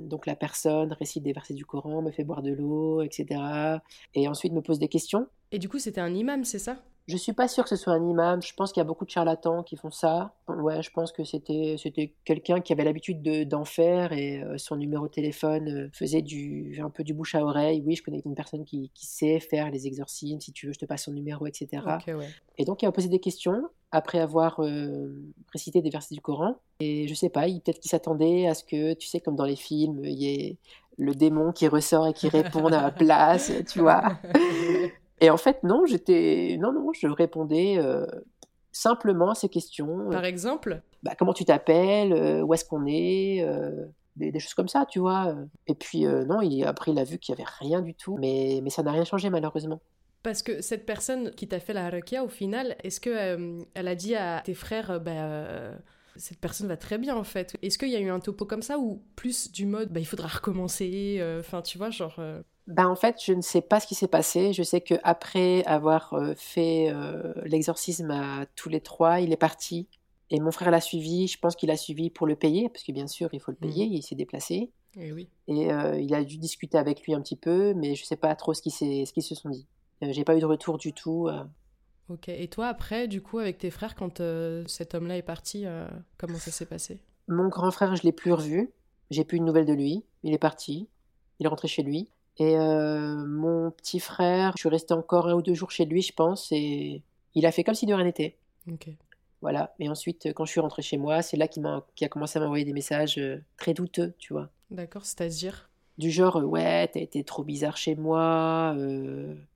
donc 0.07 0.26
la 0.28 0.36
personne 0.36 0.93
récite 0.93 1.24
des 1.24 1.34
versets 1.34 1.53
du 1.53 1.65
Coran, 1.65 2.01
me 2.01 2.11
fait 2.11 2.24
boire 2.24 2.43
de 2.43 2.51
l'eau, 2.51 3.01
etc. 3.01 3.80
Et 4.13 4.28
ensuite 4.28 4.53
me 4.53 4.61
pose 4.61 4.80
des 4.80 4.88
questions. 4.88 5.28
Et 5.51 5.59
du 5.59 5.67
coup, 5.67 5.80
c'était 5.80 6.01
un 6.01 6.13
imam, 6.13 6.45
c'est 6.45 6.59
ça? 6.59 6.78
Je 7.12 7.18
suis 7.18 7.34
pas 7.34 7.47
sûre 7.47 7.66
que 7.66 7.70
ce 7.70 7.76
soit 7.76 7.93
un 7.93 8.07
imam. 8.07 8.41
Je 8.41 8.53
pense 8.53 8.72
qu'il 8.72 8.80
y 8.80 8.86
a 8.86 8.86
beaucoup 8.86 9.05
de 9.05 9.09
charlatans 9.09 9.64
qui 9.64 9.76
font 9.76 9.91
ça. 9.91 10.34
Ouais, 10.47 10.82
je 10.82 10.89
pense 10.91 11.12
que 11.12 11.24
c'était 11.24 11.76
c'était 11.78 12.14
quelqu'un 12.24 12.62
qui 12.62 12.72
avait 12.72 12.86
l'habitude 12.86 13.22
d'en 13.47 13.66
faire 13.66 14.14
et 14.14 14.41
euh, 14.41 14.57
son 14.57 14.78
numéro 14.78 15.07
de 15.07 15.12
téléphone 15.12 15.68
euh, 15.68 15.89
faisait 15.91 16.22
du 16.22 16.80
un 16.82 16.89
peu 16.89 17.03
du 17.03 17.14
bouche 17.14 17.36
à 17.36 17.43
oreille. 17.43 17.84
Oui, 17.86 17.95
je 17.95 18.03
connais 18.03 18.22
une 18.26 18.36
personne 18.36 18.64
qui, 18.64 18.89
qui 18.93 19.05
sait 19.05 19.39
faire 19.39 19.70
les 19.70 19.88
exorcismes. 19.88 20.39
Si 20.39 20.53
tu 20.53 20.68
veux, 20.68 20.74
je 20.74 20.80
te 20.80 20.86
passe 20.86 21.03
son 21.03 21.12
numéro, 21.12 21.45
etc. 21.45 21.84
Et 22.57 22.64
donc 22.64 22.82
il 22.82 22.86
a 22.86 22.91
posé 22.91 23.09
des 23.09 23.20
questions 23.20 23.70
après 23.91 24.20
avoir 24.20 24.62
euh, 24.62 25.14
récité 25.51 25.82
des 25.82 25.89
versets 25.89 26.16
du 26.16 26.22
Coran. 26.22 26.55
Et 26.80 27.07
je 27.07 27.14
sais 27.14 27.30
pas, 27.30 27.41
peut-être 27.41 27.80
qu'il 27.80 27.91
s'attendait 27.91 28.47
à 28.47 28.53
ce 28.53 28.64
que, 28.64 28.93
tu 28.93 29.07
sais, 29.07 29.20
comme 29.20 29.36
dans 29.36 29.45
les 29.45 29.57
films, 29.57 30.05
il 30.05 30.18
y 30.18 30.34
ait 30.34 30.57
le 30.97 31.14
démon 31.14 31.51
qui 31.51 31.68
ressort 31.68 32.07
et 32.07 32.14
qui 32.14 32.30
répond 32.30 32.68
à 32.68 32.84
la 32.84 32.91
place, 32.91 33.51
tu 33.70 33.80
vois. 33.80 34.18
Et 35.22 35.30
en 35.30 35.38
fait, 35.38 35.63
non, 35.63 35.86
j'étais, 35.86 36.57
non, 36.59 36.74
non, 36.74 36.91
je 36.93 37.07
répondais 37.07 37.78
euh, 37.78 38.05
simplement 38.72 39.30
à 39.30 39.36
ces 39.36 39.49
questions. 39.49 40.09
Par 40.09 40.26
exemple? 40.26 40.82
Bah, 41.03 41.13
Comment 41.17 41.34
tu 41.34 41.45
t'appelles 41.45 42.11
euh, 42.11 42.41
Où 42.41 42.55
est-ce 42.55 42.65
qu'on 42.65 42.88
est, 42.88 43.43
euh, 43.43 43.86
des, 44.15 44.39
choses 44.39 44.55
comme 44.55 44.67
ça, 44.67 44.88
tu 44.89 44.97
vois. 44.99 45.36
Et 45.67 45.76
puis, 45.76 46.05
non, 46.05 46.41
il, 46.41 46.65
après, 46.65 46.91
il 46.91 46.99
a 46.99 47.03
vu 47.03 47.19
qu'il 47.19 47.36
n'y 47.36 47.41
avait 47.41 47.49
rien 47.59 47.82
du 47.82 47.93
tout, 47.93 48.17
mais, 48.19 48.61
mais 48.63 48.72
ça 48.72 48.82
n'a 48.82 48.91
rien 48.91 49.05
changé, 49.05 49.30
malheureusement. 49.30 49.80
Parce 50.24 50.43
que 50.43 50.61
cette 50.61 50.86
personne 50.86 51.32
qui 51.32 51.47
t'a 51.47 51.59
fait 51.59 51.74
la 51.74 51.86
harakia, 51.86 52.24
au 52.24 52.28
final, 52.28 52.76
est-ce 52.84 52.99
que 52.99 53.63
elle 53.74 53.88
a 53.88 53.95
dit 53.95 54.15
à 54.15 54.41
tes 54.43 54.53
frères, 54.53 54.99
bah, 54.99 55.72
cette 56.15 56.39
personne 56.39 56.67
va 56.67 56.78
très 56.78 56.97
bien 56.97 57.15
en 57.15 57.24
fait? 57.24 57.55
Est-ce 57.63 57.80
qu'il 57.80 57.89
y 57.89 57.95
a 57.95 57.99
eu 57.99 58.09
un 58.09 58.19
topo 58.19 58.45
comme 58.45 58.61
ça 58.61 58.78
ou 58.78 59.01
plus 59.15 59.51
du 59.51 59.65
mode, 59.65 59.91
bah, 59.91 59.99
il 59.99 60.05
faudra 60.05 60.28
recommencer 60.28 61.24
Enfin, 61.39 61.61
tu 61.61 61.78
vois, 61.78 61.89
genre. 61.89 62.19
Ben, 62.68 62.88
en 62.88 62.95
fait, 62.95 63.18
je 63.24 63.34
ne 63.34 63.41
sais 63.41 63.62
pas 63.62 63.80
ce 63.80 63.88
qui 63.88 63.95
s'est 63.95 64.07
passé. 64.07 64.53
Je 64.53 64.64
sais 64.64 64.82
qu'après 64.82 65.64
avoir 65.66 66.14
euh, 66.14 66.34
fait 66.36 66.89
euh, 66.89 67.34
l'exorcisme 67.43 68.12
à 68.12 68.45
tous 68.55 68.70
les 68.70 68.82
trois, 68.82 69.20
il 69.20 69.32
est 69.32 69.38
parti. 69.38 69.88
Et 70.30 70.39
mon 70.39 70.51
frère 70.51 70.72
l'a 70.72 70.82
suivi. 70.82 71.28
Je 71.28 71.38
pense 71.39 71.55
qu'il 71.55 71.68
l'a 71.68 71.78
suivi 71.78 72.09
pour 72.09 72.28
le 72.28 72.36
payer, 72.36 72.70
parce 72.70 72.84
que 72.84 72.91
bien 72.91 73.07
sûr, 73.07 73.30
il 73.34 73.39
faut 73.39 73.51
le 73.51 73.57
payer. 73.57 73.88
Mmh. 73.88 73.93
Il 73.93 74.03
s'est 74.03 74.16
déplacé. 74.16 74.72
Et, 74.97 75.07
eh 75.07 75.12
oui. 75.14 75.30
et 75.47 75.72
euh, 75.72 75.99
il 75.99 76.14
a 76.14 76.24
dû 76.24 76.38
discuter 76.38 76.78
avec 76.78 77.03
lui 77.03 77.14
un 77.14 77.22
petit 77.22 77.38
peu, 77.38 77.74
mais 77.74 77.95
je 77.95 78.03
ne 78.03 78.05
sais 78.05 78.18
pas 78.18 78.36
trop 78.36 78.53
ce 78.53 78.62
qu'ils 78.62 78.72
se 79.24 79.36
sont 79.36 79.49
dit. 79.49 79.66
J'ai 80.01 80.24
pas 80.24 80.36
eu 80.36 80.39
de 80.39 80.45
retour 80.45 80.78
du 80.78 80.93
tout. 80.93 81.30
Ok. 82.09 82.28
Et 82.30 82.47
toi, 82.47 82.68
après, 82.68 83.07
du 83.07 83.22
coup, 83.22 83.39
avec 83.39 83.59
tes 83.59 83.70
frères, 83.70 83.95
quand 83.95 84.22
cet 84.68 84.95
homme-là 84.95 85.18
est 85.18 85.22
parti, 85.22 85.66
comment 86.18 86.39
ça 86.39 86.51
s'est 86.51 86.66
passé? 86.66 86.99
Mon 87.28 87.47
grand 87.47 87.72
frère, 87.72 87.95
je 87.95 88.03
l'ai 88.03 88.12
plus 88.12 88.34
revu. 88.34 88.72
J'ai 89.12 89.24
plus 89.24 89.39
de 89.39 89.45
nouvelles 89.45 89.66
de 89.66 89.74
lui. 89.74 90.03
Il 90.24 90.34
est 90.34 90.39
parti. 90.39 90.89
Il 91.39 91.45
est 91.45 91.49
rentré 91.49 91.68
chez 91.68 91.84
lui. 91.84 92.09
Et 92.38 92.57
euh, 92.57 93.25
mon 93.25 93.71
petit 93.71 93.99
frère, 93.99 94.53
je 94.55 94.61
suis 94.61 94.69
restée 94.69 94.93
encore 94.93 95.27
un 95.27 95.34
ou 95.34 95.41
deux 95.41 95.53
jours 95.53 95.71
chez 95.71 95.86
lui, 95.86 96.01
je 96.01 96.13
pense, 96.13 96.51
et 96.51 97.03
il 97.36 97.45
a 97.45 97.51
fait 97.51 97.63
comme 97.63 97.75
si 97.75 97.86
de 97.86 97.93
rien 97.93 98.05
n'était. 98.05 98.38
Voilà. 99.41 99.73
Et 99.79 99.89
ensuite, 99.89 100.34
quand 100.34 100.45
je 100.45 100.51
suis 100.51 100.59
rentrée 100.59 100.82
chez 100.82 100.97
moi, 100.97 101.21
c'est 101.21 101.38
là 101.38 101.47
qu'il 101.47 101.65
a, 101.65 101.84
a 102.01 102.07
commencé 102.07 102.39
à 102.39 102.41
m'envoyer 102.41 102.65
des 102.65 102.73
messages 102.73 103.17
euh, 103.17 103.43
très 103.57 103.73
douteux, 103.73 104.13
tu 104.17 104.34
vois. 104.34 104.49
D'accord, 104.69 105.05
c'est-à-dire? 105.05 105.69
Du 105.97 106.09
genre, 106.09 106.38
euh, 106.38 106.43
ouais, 106.43 106.88
t'as 106.88 106.99
été 106.99 107.23
trop 107.23 107.43
bizarre 107.43 107.77
chez 107.77 107.95
moi. 107.95 108.75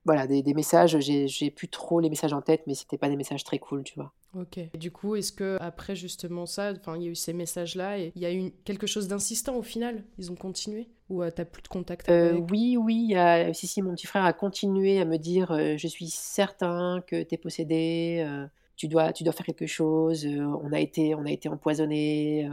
Voilà, 0.04 0.28
des, 0.28 0.44
des 0.44 0.54
messages, 0.54 0.98
j'ai 1.00 1.52
plus 1.52 1.70
trop 1.70 2.00
les 2.00 2.10
messages 2.10 2.34
en 2.34 2.42
tête, 2.42 2.64
mais 2.68 2.76
c'était 2.76 2.98
pas 2.98 3.10
des 3.10 3.16
messages 3.16 3.44
très 3.44 3.58
cool, 3.58 3.84
tu 3.84 3.96
vois. 3.96 4.12
Ok. 4.36 4.60
du 4.78 4.92
coup, 4.92 5.16
est-ce 5.16 5.32
que 5.32 5.58
après 5.62 5.96
justement 5.96 6.46
ça, 6.46 6.74
enfin, 6.74 6.98
il 6.98 7.04
y 7.04 7.08
a 7.08 7.12
eu 7.12 7.16
ces 7.16 7.34
messages-là 7.34 8.00
et 8.00 8.12
il 8.16 8.22
y 8.22 8.26
a 8.26 8.34
eu 8.34 8.52
quelque 8.64 8.88
chose 8.88 9.08
d'insistant 9.08 9.56
au 9.56 9.62
final? 9.62 10.04
Ils 10.18 10.32
ont 10.32 10.36
continué? 10.36 10.88
Ou 11.10 11.22
euh, 11.22 11.30
t'as 11.30 11.46
plus 11.46 11.62
de 11.62 11.68
contact 11.68 12.10
euh, 12.10 12.32
avec? 12.32 12.52
Oui, 12.52 12.78
oui. 12.78 13.16
A... 13.16 13.54
Si, 13.54 13.68
si, 13.68 13.82
mon 13.82 13.94
petit 13.94 14.08
frère 14.08 14.26
a 14.26 14.34
continué 14.34 15.00
à 15.00 15.06
me 15.06 15.18
dire 15.18 15.52
euh, 15.52 15.78
Je 15.78 15.88
suis 15.88 16.10
certain 16.10 17.02
que 17.06 17.22
t'es 17.22 17.38
possédé, 17.38 18.28
tu, 18.76 18.88
dois, 18.88 19.14
tu 19.14 19.24
dois 19.24 19.32
faire 19.32 19.46
quelque 19.46 19.68
chose, 19.68 20.26
on, 20.26 20.74
a 20.74 20.80
été, 20.80 21.16
on 21.16 21.26
a 21.26 21.32
été 21.32 21.48
empoisonné, 21.48 22.50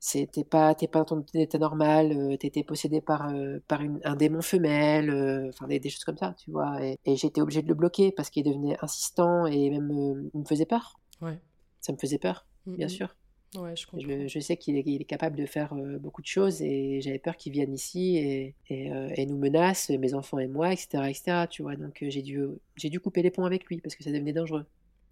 t'es 0.00 0.44
pas, 0.44 0.74
pas 0.74 0.98
dans 1.00 1.04
ton 1.04 1.24
état 1.34 1.58
normal, 1.58 2.36
t'étais 2.38 2.62
possédé 2.62 3.00
par, 3.00 3.32
par 3.66 3.80
un 4.04 4.16
démon 4.16 4.42
femelle, 4.42 5.48
enfin 5.48 5.66
des, 5.66 5.88
choses 5.88 6.04
comme 6.04 6.18
ça, 6.18 6.36
tu 6.38 6.50
vois. 6.50 6.80
Et, 6.84 6.98
et 7.06 7.16
j'ai 7.16 7.28
été 7.28 7.40
obligée 7.40 7.62
de 7.62 7.68
le 7.68 7.74
bloquer 7.74 8.12
parce 8.12 8.30
qu'il 8.30 8.44
devenait 8.44 8.76
insistant 8.82 9.46
et 9.46 9.70
même 9.70 10.30
il 10.34 10.40
me 10.40 10.44
faisait 10.44 10.66
peur. 10.66 11.00
Ouais. 11.24 11.38
Ça 11.80 11.92
me 11.92 11.98
faisait 11.98 12.18
peur, 12.18 12.46
bien 12.66 12.88
sûr. 12.88 13.14
Ouais, 13.56 13.74
je, 13.76 14.26
je, 14.26 14.40
sais 14.40 14.56
qu'il 14.56 14.76
est, 14.76 14.80
est, 14.80 15.04
capable 15.04 15.36
de 15.36 15.46
faire 15.46 15.74
euh, 15.74 15.98
beaucoup 15.98 16.22
de 16.22 16.26
choses 16.26 16.60
et 16.60 17.00
j'avais 17.00 17.20
peur 17.20 17.36
qu'il 17.36 17.52
vienne 17.52 17.72
ici 17.72 18.16
et, 18.16 18.54
et, 18.68 18.90
euh, 18.92 19.10
et, 19.14 19.26
nous 19.26 19.38
menace, 19.38 19.90
mes 19.90 20.14
enfants 20.14 20.40
et 20.40 20.48
moi, 20.48 20.72
etc. 20.72 21.04
etc. 21.08 21.46
tu 21.48 21.62
vois, 21.62 21.76
donc 21.76 22.02
euh, 22.02 22.10
j'ai 22.10 22.22
dû, 22.22 22.48
dû 22.76 23.00
couper 23.00 23.22
les 23.22 23.30
ponts 23.30 23.44
avec 23.44 23.66
lui 23.66 23.80
parce 23.80 23.94
que 23.94 24.02
ça 24.02 24.10
devenait 24.10 24.32
dangereux. 24.32 24.66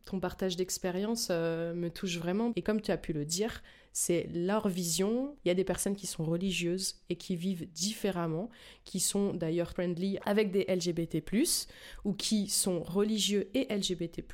Ton 0.06 0.18
partage 0.18 0.56
d'expérience 0.56 1.30
me 1.30 1.88
touche 1.88 2.18
vraiment 2.18 2.52
et 2.56 2.62
comme 2.62 2.80
tu 2.80 2.90
as 2.90 2.96
pu 2.96 3.12
le 3.12 3.24
dire, 3.24 3.62
c'est 3.92 4.28
leur 4.34 4.66
vision. 4.66 5.36
Il 5.44 5.48
y 5.48 5.50
a 5.52 5.54
des 5.54 5.62
personnes 5.62 5.94
qui 5.94 6.08
sont 6.08 6.24
religieuses 6.24 6.96
et 7.08 7.14
qui 7.14 7.36
vivent 7.36 7.70
différemment, 7.70 8.50
qui 8.84 8.98
sont 8.98 9.32
d'ailleurs 9.32 9.70
friendly 9.70 10.18
avec 10.24 10.50
des 10.50 10.64
LGBT+, 10.64 11.22
ou 12.04 12.14
qui 12.14 12.48
sont 12.48 12.82
religieux 12.82 13.48
et 13.54 13.72
LGBT+, 13.72 14.24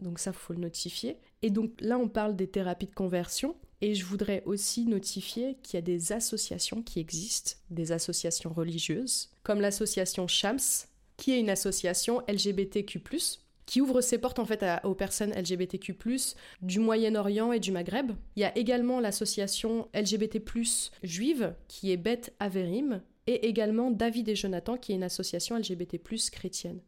donc 0.00 0.20
ça, 0.20 0.32
faut 0.32 0.52
le 0.52 0.60
notifier. 0.60 1.16
Et 1.42 1.50
donc 1.50 1.72
là, 1.80 1.98
on 1.98 2.08
parle 2.08 2.36
des 2.36 2.48
thérapies 2.48 2.86
de 2.86 2.94
conversion, 2.94 3.56
et 3.80 3.94
je 3.94 4.04
voudrais 4.04 4.42
aussi 4.46 4.86
notifier 4.86 5.58
qu'il 5.62 5.76
y 5.76 5.78
a 5.78 5.82
des 5.82 6.12
associations 6.12 6.82
qui 6.82 6.98
existent, 6.98 7.56
des 7.70 7.92
associations 7.92 8.52
religieuses, 8.52 9.30
comme 9.42 9.60
l'association 9.60 10.26
Shams, 10.26 10.86
qui 11.16 11.32
est 11.32 11.40
une 11.40 11.50
association 11.50 12.22
LGBTQ+, 12.28 13.00
qui 13.66 13.80
ouvre 13.80 14.00
ses 14.00 14.18
portes 14.18 14.38
en 14.38 14.46
fait 14.46 14.64
aux 14.84 14.94
personnes 14.94 15.32
LGBTQ+, 15.32 15.96
du 16.62 16.78
Moyen-Orient 16.78 17.52
et 17.52 17.60
du 17.60 17.72
Maghreb. 17.72 18.12
Il 18.36 18.40
y 18.40 18.44
a 18.44 18.56
également 18.56 19.00
l'association 19.00 19.88
LGBT+, 19.94 20.40
juive, 21.02 21.54
qui 21.68 21.90
est 21.90 21.96
Beth 21.96 22.32
Averim, 22.38 23.02
et 23.26 23.48
également 23.48 23.90
David 23.90 24.28
et 24.28 24.36
Jonathan, 24.36 24.76
qui 24.76 24.92
est 24.92 24.96
une 24.96 25.02
association 25.02 25.58
LGBT 25.58 26.00
chrétienne. 26.30 26.80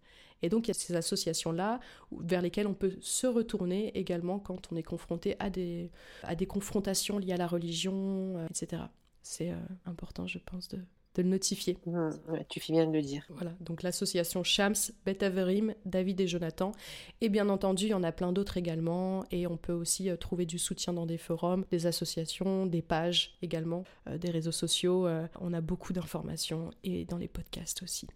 Et 0.43 0.49
donc 0.49 0.67
il 0.67 0.69
y 0.69 0.71
a 0.71 0.75
ces 0.75 0.95
associations-là 0.95 1.81
vers 2.13 2.43
lesquelles 2.43 2.67
on 2.67 2.75
peut 2.75 2.97
se 3.01 3.27
retourner 3.27 3.97
également 3.99 4.39
quand 4.39 4.73
on 4.73 4.77
est 4.77 4.83
confronté 4.83 5.37
à 5.39 5.51
des, 5.51 5.91
à 6.23 6.35
des 6.35 6.47
confrontations 6.47 7.19
liées 7.19 7.33
à 7.33 7.37
la 7.37 7.47
religion, 7.47 8.37
euh, 8.37 8.47
etc. 8.49 8.83
C'est 9.23 9.51
euh, 9.51 9.57
important, 9.87 10.27
je 10.27 10.39
pense, 10.39 10.69
de, 10.69 10.79
de 11.15 11.23
le 11.23 11.29
notifier. 11.29 11.77
Mmh, 11.87 12.11
tu 12.49 12.61
fais 12.61 12.73
bien 12.73 12.87
de 12.87 12.93
le 12.93 13.03
dire. 13.03 13.27
Voilà, 13.31 13.53
donc 13.61 13.83
l'association 13.83 14.43
Shams, 14.43 14.77
Beth 15.05 15.23
Averim, 15.23 15.75
David 15.85 16.21
et 16.21 16.27
Jonathan. 16.27 16.73
Et 17.21 17.29
bien 17.29 17.49
entendu, 17.49 17.87
il 17.87 17.91
y 17.91 17.95
en 17.95 18.05
a 18.05 18.13
plein 18.13 18.33
d'autres 18.33 18.57
également. 18.57 19.25
Et 19.31 19.47
on 19.47 19.57
peut 19.57 19.73
aussi 19.73 20.09
euh, 20.09 20.17
trouver 20.17 20.47
du 20.47 20.59
soutien 20.59 20.93
dans 20.93 21.07
des 21.07 21.19
forums, 21.19 21.65
des 21.71 21.87
associations, 21.87 22.67
des 22.67 22.83
pages 22.83 23.37
également, 23.43 23.85
des 24.09 24.31
réseaux 24.31 24.53
sociaux. 24.53 25.09
on 25.41 25.53
a 25.53 25.61
beaucoup 25.61 25.93
d'informations 25.93 26.71
et 26.85 27.05
dans 27.05 27.19
les 27.19 27.29
podcasts 27.29 27.83
aussi. 27.83 28.07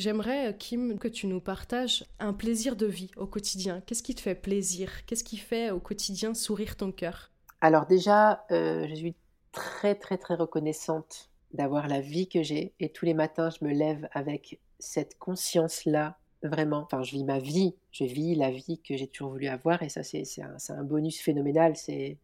J'aimerais, 0.00 0.56
Kim, 0.56 0.98
que 0.98 1.08
tu 1.08 1.26
nous 1.26 1.42
partages 1.42 2.06
un 2.20 2.32
plaisir 2.32 2.74
de 2.74 2.86
vie 2.86 3.10
au 3.18 3.26
quotidien. 3.26 3.82
Qu'est-ce 3.82 4.02
qui 4.02 4.14
te 4.14 4.22
fait 4.22 4.34
plaisir? 4.34 5.04
Qu'est-ce 5.04 5.22
qui 5.22 5.36
fait 5.36 5.70
au 5.70 5.78
quotidien 5.78 6.32
sourire 6.32 6.76
ton 6.76 6.90
cœur? 6.90 7.30
Alors 7.60 7.84
déjà, 7.84 8.46
euh, 8.50 8.86
je 8.88 8.94
suis 8.94 9.14
très 9.52 9.94
très 9.94 10.16
très 10.16 10.36
reconnaissante 10.36 11.28
d'avoir 11.52 11.86
la 11.86 12.00
vie 12.00 12.30
que 12.30 12.42
j'ai 12.42 12.72
et 12.80 12.88
tous 12.90 13.04
les 13.04 13.12
matins 13.12 13.50
je 13.50 13.62
me 13.62 13.74
lève 13.74 14.08
avec 14.12 14.58
cette 14.78 15.18
conscience-là, 15.18 16.16
vraiment. 16.42 16.84
Enfin, 16.90 17.02
je 17.02 17.10
vis 17.10 17.24
ma 17.24 17.38
vie, 17.38 17.74
je 17.92 18.04
vis 18.04 18.34
la 18.36 18.50
vie 18.50 18.80
que 18.80 18.96
j'ai 18.96 19.06
toujours 19.06 19.32
voulu 19.32 19.48
avoir 19.48 19.82
et 19.82 19.90
ça 19.90 20.02
c'est 20.02 20.24
un 20.70 20.82
bonus 20.82 21.20
phénoménal, 21.20 21.74
c'est 21.76 22.16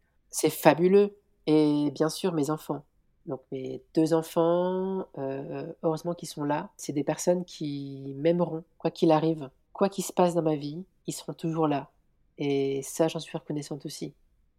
fabuleux. 0.49 1.15
Et 1.45 1.91
bien 1.93 2.09
sûr 2.09 2.33
mes 2.33 2.49
enfants, 2.49 2.83
donc 3.27 3.41
mes 3.51 3.83
deux 3.93 4.13
enfants, 4.13 5.05
euh, 5.17 5.71
heureusement 5.83 6.13
qu'ils 6.13 6.29
sont 6.29 6.43
là. 6.43 6.69
C'est 6.77 6.93
des 6.93 7.03
personnes 7.03 7.45
qui 7.45 8.13
m'aimeront, 8.17 8.63
quoi 8.77 8.91
qu'il 8.91 9.11
arrive, 9.11 9.49
quoi 9.73 9.89
qu'il 9.89 10.03
se 10.03 10.13
passe 10.13 10.33
dans 10.33 10.41
ma 10.41 10.55
vie, 10.55 10.83
ils 11.05 11.13
seront 11.13 11.33
toujours 11.33 11.67
là. 11.67 11.91
Et 12.37 12.81
ça, 12.83 13.07
j'en 13.07 13.19
suis 13.19 13.37
reconnaissante 13.37 13.85
aussi. 13.85 14.13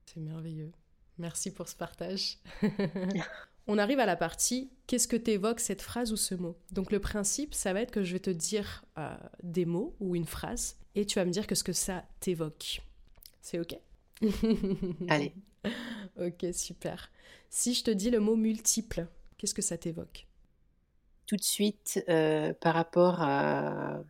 C'est 0.06 0.20
merveilleux. 0.20 0.72
Merci 1.18 1.52
pour 1.52 1.68
ce 1.68 1.76
partage. 1.76 2.38
On 3.66 3.76
arrive 3.76 4.00
à 4.00 4.06
la 4.06 4.16
partie 4.16 4.70
qu'est-ce 4.86 5.06
que 5.06 5.16
t'évoques 5.16 5.60
cette 5.60 5.82
phrase 5.82 6.12
ou 6.12 6.16
ce 6.16 6.34
mot? 6.34 6.56
Donc 6.72 6.90
le 6.90 7.00
principe, 7.00 7.54
ça 7.54 7.72
va 7.74 7.82
être 7.82 7.90
que 7.90 8.02
je 8.02 8.14
vais 8.14 8.20
te 8.20 8.30
dire 8.30 8.84
euh, 8.96 9.14
des 9.42 9.66
mots 9.66 9.94
ou 10.00 10.16
une 10.16 10.24
phrase 10.24 10.78
et 10.94 11.04
tu 11.04 11.18
vas 11.18 11.26
me 11.26 11.30
dire 11.30 11.46
que 11.46 11.54
ce 11.54 11.64
que 11.64 11.74
ça 11.74 12.04
t'évoque. 12.20 12.80
C'est 13.42 13.58
OK? 13.60 13.78
Allez. 15.08 15.34
ok, 16.20 16.46
super. 16.52 17.10
Si 17.50 17.74
je 17.74 17.84
te 17.84 17.90
dis 17.90 18.10
le 18.10 18.20
mot 18.20 18.36
multiple, 18.36 19.06
qu'est-ce 19.36 19.54
que 19.54 19.62
ça 19.62 19.78
t'évoque? 19.78 20.26
Tout 21.26 21.36
de 21.36 21.44
suite, 21.44 22.02
euh, 22.08 22.52
par 22.54 22.74
rapport 22.74 23.20
à, 23.20 24.02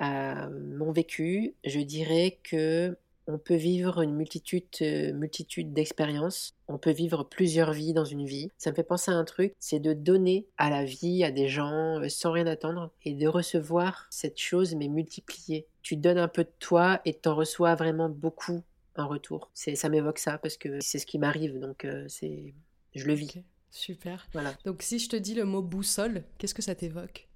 mon 0.00 0.92
vécu, 0.92 1.54
je 1.64 1.80
dirais 1.80 2.38
que 2.42 2.96
on 3.26 3.38
peut 3.38 3.54
vivre 3.54 4.00
une 4.00 4.14
multitude, 4.14 4.64
euh, 4.80 5.12
multitude 5.12 5.72
d'expériences. 5.72 6.54
On 6.68 6.78
peut 6.78 6.90
vivre 6.90 7.22
plusieurs 7.22 7.72
vies 7.72 7.92
dans 7.92 8.04
une 8.04 8.24
vie. 8.24 8.50
Ça 8.56 8.70
me 8.70 8.74
fait 8.74 8.82
penser 8.82 9.10
à 9.10 9.14
un 9.14 9.24
truc, 9.24 9.54
c'est 9.60 9.78
de 9.78 9.92
donner 9.92 10.46
à 10.56 10.70
la 10.70 10.84
vie, 10.84 11.22
à 11.22 11.30
des 11.30 11.48
gens, 11.48 12.00
euh, 12.00 12.08
sans 12.08 12.32
rien 12.32 12.46
attendre, 12.46 12.90
et 13.04 13.14
de 13.14 13.28
recevoir 13.28 14.06
cette 14.10 14.38
chose, 14.38 14.74
mais 14.74 14.88
multipliée. 14.88 15.66
Tu 15.82 15.96
donnes 15.96 16.18
un 16.18 16.28
peu 16.28 16.44
de 16.44 16.52
toi 16.58 17.00
et 17.04 17.14
t'en 17.14 17.34
reçois 17.34 17.74
vraiment 17.74 18.08
beaucoup 18.08 18.62
en 18.96 19.08
retour. 19.08 19.50
C'est, 19.54 19.74
ça 19.74 19.88
m'évoque 19.88 20.18
ça 20.18 20.38
parce 20.38 20.56
que 20.56 20.80
c'est 20.80 20.98
ce 20.98 21.06
qui 21.06 21.18
m'arrive, 21.18 21.58
donc 21.58 21.86
c'est 22.08 22.54
je 22.94 23.06
le 23.06 23.14
vis. 23.14 23.42
super. 23.70 24.26
Voilà. 24.32 24.54
Donc 24.64 24.82
si 24.82 24.98
je 24.98 25.08
te 25.08 25.16
dis 25.16 25.34
le 25.34 25.44
mot 25.44 25.62
boussole, 25.62 26.24
qu'est-ce 26.38 26.54
que 26.54 26.62
ça 26.62 26.74
t'évoque? 26.74 27.28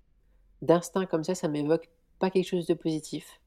D'instinct 0.63 1.07
comme 1.07 1.25
ça, 1.25 1.35
ça 1.35 1.49
m'évoque 1.49 1.89
pas 2.19 2.31
quelque 2.31 2.49
chose 2.49 2.67
de 2.67 2.75
positif. 2.75 3.41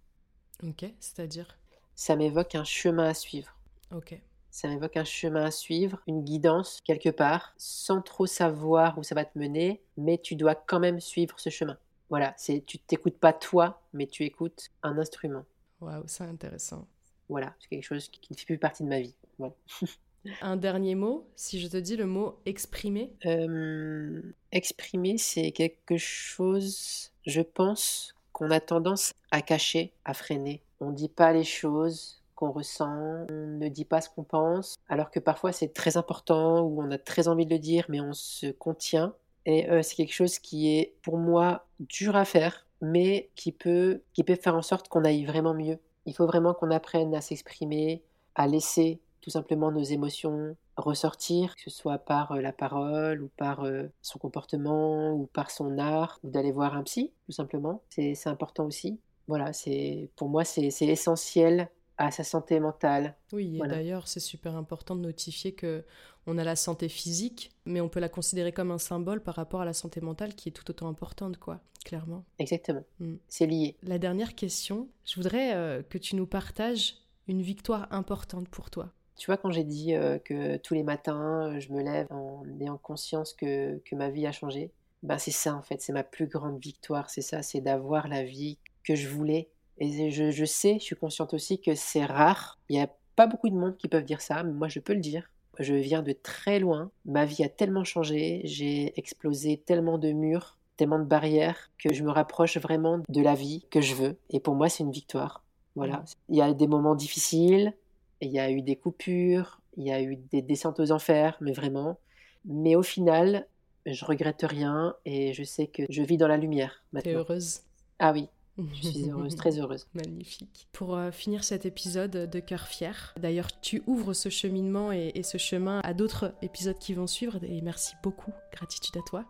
Ok, 0.63 0.85
c'est-à-dire? 0.99 1.57
Ça 1.95 2.15
m'évoque 2.15 2.55
un 2.55 2.63
chemin 2.63 3.09
à 3.09 3.13
suivre. 3.13 3.55
Ok. 3.91 4.19
Ça 4.49 4.67
m'évoque 4.67 4.97
un 4.97 5.03
chemin 5.03 5.45
à 5.45 5.51
suivre, 5.51 6.01
une 6.07 6.23
guidance 6.23 6.81
quelque 6.83 7.09
part, 7.09 7.53
sans 7.57 8.01
trop 8.01 8.25
savoir 8.25 8.97
où 8.97 9.03
ça 9.03 9.13
va 9.15 9.25
te 9.25 9.37
mener, 9.37 9.83
mais 9.97 10.17
tu 10.17 10.35
dois 10.35 10.55
quand 10.55 10.79
même 10.79 10.99
suivre 10.99 11.39
ce 11.39 11.49
chemin. 11.49 11.77
Voilà, 12.09 12.33
c'est 12.37 12.63
tu 12.65 12.79
t'écoutes 12.79 13.19
pas 13.19 13.33
toi, 13.33 13.81
mais 13.93 14.07
tu 14.07 14.23
écoutes 14.23 14.69
un 14.81 14.97
instrument. 14.97 15.45
Waouh, 15.81 16.03
c'est 16.07 16.23
intéressant. 16.23 16.87
Voilà, 17.29 17.53
c'est 17.59 17.69
quelque 17.69 17.83
chose 17.83 18.07
qui, 18.09 18.21
ne 18.31 18.37
fait 18.37 18.45
plus 18.45 18.57
partie 18.57 18.83
de 18.83 18.89
ma 18.89 18.99
vie. 18.99 19.15
Voilà. 19.37 19.53
Un 20.41 20.57
dernier 20.57 20.95
mot, 20.95 21.25
si 21.35 21.59
je 21.59 21.67
te 21.67 21.77
dis 21.77 21.95
le 21.95 22.05
mot 22.05 22.37
exprimer 22.45 23.13
euh, 23.25 24.21
Exprimer, 24.51 25.17
c'est 25.17 25.51
quelque 25.51 25.97
chose, 25.97 27.11
je 27.25 27.41
pense, 27.41 28.13
qu'on 28.33 28.51
a 28.51 28.59
tendance 28.59 29.13
à 29.31 29.41
cacher, 29.41 29.93
à 30.03 30.13
freiner. 30.13 30.61
On 30.81 30.89
ne 30.91 30.95
dit 30.95 31.09
pas 31.09 31.31
les 31.31 31.43
choses 31.43 32.21
qu'on 32.35 32.51
ressent, 32.51 33.25
on 33.29 33.57
ne 33.57 33.67
dit 33.67 33.85
pas 33.85 33.99
ce 33.99 34.09
qu'on 34.09 34.23
pense, 34.23 34.75
alors 34.89 35.09
que 35.09 35.19
parfois 35.19 35.51
c'est 35.51 35.73
très 35.73 35.97
important 35.97 36.61
ou 36.61 36.81
on 36.81 36.91
a 36.91 36.99
très 36.99 37.27
envie 37.27 37.45
de 37.47 37.53
le 37.53 37.59
dire, 37.59 37.85
mais 37.89 37.99
on 37.99 38.13
se 38.13 38.51
contient. 38.51 39.15
Et 39.45 39.69
euh, 39.71 39.81
c'est 39.81 39.95
quelque 39.95 40.13
chose 40.13 40.37
qui 40.39 40.77
est 40.77 40.93
pour 41.01 41.17
moi 41.17 41.65
dur 41.79 42.15
à 42.15 42.25
faire, 42.25 42.67
mais 42.81 43.29
qui 43.35 43.51
peut, 43.51 44.01
qui 44.13 44.23
peut 44.23 44.35
faire 44.35 44.55
en 44.55 44.61
sorte 44.61 44.87
qu'on 44.87 45.03
aille 45.03 45.25
vraiment 45.25 45.55
mieux. 45.55 45.79
Il 46.07 46.15
faut 46.15 46.25
vraiment 46.25 46.53
qu'on 46.53 46.71
apprenne 46.71 47.13
à 47.13 47.21
s'exprimer, 47.21 48.01
à 48.33 48.47
laisser 48.47 48.99
tout 49.21 49.29
simplement 49.29 49.71
nos 49.71 49.83
émotions 49.83 50.55
ressortir, 50.77 51.55
que 51.55 51.63
ce 51.63 51.69
soit 51.69 51.97
par 51.97 52.31
euh, 52.31 52.41
la 52.41 52.53
parole 52.53 53.21
ou 53.21 53.29
par 53.35 53.65
euh, 53.65 53.87
son 54.01 54.19
comportement 54.19 55.13
ou 55.13 55.25
par 55.25 55.51
son 55.51 55.77
art, 55.77 56.19
ou 56.23 56.29
d'aller 56.29 56.51
voir 56.51 56.75
un 56.75 56.83
psy, 56.83 57.11
tout 57.25 57.31
simplement. 57.31 57.81
C'est 57.89 58.15
important 58.27 58.65
aussi. 58.65 58.99
Voilà, 59.27 59.51
c'est 59.51 60.09
pour 60.15 60.29
moi, 60.29 60.45
c'est 60.45 60.69
essentiel 60.81 61.69
à 61.97 62.11
sa 62.11 62.23
santé 62.23 62.59
mentale. 62.59 63.15
Oui, 63.33 63.59
et 63.63 63.67
d'ailleurs, 63.67 64.07
c'est 64.07 64.19
super 64.19 64.55
important 64.55 64.95
de 64.95 65.01
notifier 65.01 65.53
que 65.53 65.83
on 66.27 66.37
a 66.37 66.43
la 66.43 66.57
santé 66.57 66.89
physique, 66.89 67.51
mais 67.65 67.79
on 67.79 67.87
peut 67.87 68.01
la 68.01 68.09
considérer 68.09 68.51
comme 68.51 68.71
un 68.71 68.77
symbole 68.77 69.21
par 69.21 69.35
rapport 69.35 69.61
à 69.61 69.65
la 69.65 69.73
santé 69.73 70.01
mentale 70.01 70.35
qui 70.35 70.49
est 70.49 70.51
tout 70.51 70.69
autant 70.69 70.89
importante, 70.89 71.37
quoi, 71.37 71.61
clairement. 71.85 72.25
Exactement. 72.37 72.83
Mm. 72.99 73.15
C'est 73.29 73.47
lié. 73.47 73.77
La 73.81 73.97
dernière 73.97 74.35
question, 74.35 74.89
je 75.05 75.15
voudrais 75.15 75.55
euh, 75.55 75.81
que 75.83 75.97
tu 75.97 76.17
nous 76.17 76.27
partages 76.27 76.95
une 77.27 77.41
victoire 77.41 77.87
importante 77.91 78.49
pour 78.49 78.69
toi. 78.69 78.91
Tu 79.15 79.27
vois, 79.27 79.37
quand 79.37 79.51
j'ai 79.51 79.63
dit 79.63 79.95
euh, 79.95 80.19
que 80.19 80.57
tous 80.57 80.73
les 80.73 80.83
matins, 80.83 81.47
euh, 81.47 81.59
je 81.59 81.71
me 81.71 81.81
lève 81.81 82.07
en 82.11 82.43
ayant 82.59 82.77
conscience 82.77 83.33
que, 83.33 83.77
que 83.79 83.95
ma 83.95 84.09
vie 84.09 84.27
a 84.27 84.31
changé, 84.31 84.71
ben 85.03 85.17
c'est 85.17 85.31
ça 85.31 85.55
en 85.55 85.61
fait, 85.61 85.81
c'est 85.81 85.93
ma 85.93 86.03
plus 86.03 86.27
grande 86.27 86.59
victoire, 86.59 87.09
c'est 87.09 87.21
ça, 87.21 87.41
c'est 87.41 87.61
d'avoir 87.61 88.07
la 88.07 88.23
vie 88.23 88.57
que 88.83 88.95
je 88.95 89.07
voulais. 89.07 89.49
Et 89.79 90.11
je, 90.11 90.31
je 90.31 90.45
sais, 90.45 90.77
je 90.79 90.83
suis 90.83 90.95
consciente 90.95 91.33
aussi 91.33 91.59
que 91.59 91.75
c'est 91.75 92.05
rare. 92.05 92.59
Il 92.69 92.77
n'y 92.77 92.81
a 92.81 92.89
pas 93.15 93.27
beaucoup 93.27 93.49
de 93.49 93.55
monde 93.55 93.77
qui 93.77 93.87
peuvent 93.87 94.05
dire 94.05 94.21
ça, 94.21 94.43
mais 94.43 94.53
moi 94.53 94.67
je 94.67 94.79
peux 94.79 94.93
le 94.93 94.99
dire. 94.99 95.29
Je 95.59 95.73
viens 95.73 96.03
de 96.03 96.11
très 96.11 96.59
loin, 96.59 96.91
ma 97.05 97.25
vie 97.25 97.43
a 97.43 97.49
tellement 97.49 97.83
changé, 97.83 98.41
j'ai 98.43 98.97
explosé 98.99 99.57
tellement 99.57 99.97
de 99.97 100.11
murs, 100.11 100.57
tellement 100.77 100.99
de 100.99 101.03
barrières, 101.03 101.71
que 101.79 101.93
je 101.93 102.03
me 102.03 102.11
rapproche 102.11 102.57
vraiment 102.57 102.99
de 103.09 103.21
la 103.21 103.33
vie 103.33 103.65
que 103.71 103.81
je 103.81 103.95
veux. 103.95 104.17
Et 104.29 104.39
pour 104.39 104.53
moi, 104.53 104.69
c'est 104.69 104.83
une 104.83 104.91
victoire. 104.91 105.43
Voilà. 105.75 106.05
Il 106.29 106.35
y 106.35 106.41
a 106.41 106.53
des 106.53 106.67
moments 106.67 106.93
difficiles, 106.93 107.73
il 108.21 108.29
y 108.29 108.39
a 108.39 108.51
eu 108.51 108.61
des 108.61 108.75
coupures, 108.75 109.59
il 109.77 109.85
y 109.85 109.91
a 109.91 110.01
eu 110.01 110.15
des 110.15 110.43
descentes 110.43 110.79
aux 110.79 110.91
enfers, 110.91 111.37
mais 111.41 111.53
vraiment. 111.53 111.99
Mais 112.45 112.75
au 112.75 112.83
final, 112.83 113.47
je 113.85 114.05
regrette 114.05 114.43
rien 114.43 114.95
et 115.05 115.33
je 115.33 115.43
sais 115.43 115.67
que 115.67 115.83
je 115.89 116.01
vis 116.03 116.17
dans 116.17 116.27
la 116.27 116.37
lumière 116.37 116.83
maintenant. 116.93 117.11
T'es 117.11 117.17
heureuse 117.17 117.61
Ah 117.99 118.11
oui, 118.11 118.29
je 118.73 118.87
suis 118.87 119.09
heureuse, 119.09 119.35
très 119.35 119.59
heureuse. 119.59 119.87
Magnifique. 119.93 120.67
Pour 120.71 120.95
euh, 120.95 121.11
finir 121.11 121.43
cet 121.43 121.65
épisode 121.65 122.29
de 122.29 122.39
Cœur 122.39 122.67
Fier, 122.67 123.13
d'ailleurs, 123.19 123.59
tu 123.61 123.83
ouvres 123.87 124.13
ce 124.13 124.29
cheminement 124.29 124.91
et, 124.91 125.11
et 125.15 125.23
ce 125.23 125.37
chemin 125.37 125.79
à 125.83 125.93
d'autres 125.93 126.33
épisodes 126.41 126.77
qui 126.77 126.93
vont 126.93 127.07
suivre, 127.07 127.39
et 127.43 127.61
merci 127.61 127.95
beaucoup, 128.03 128.33
gratitude 128.51 128.97
à 128.97 129.01
toi. 129.07 129.25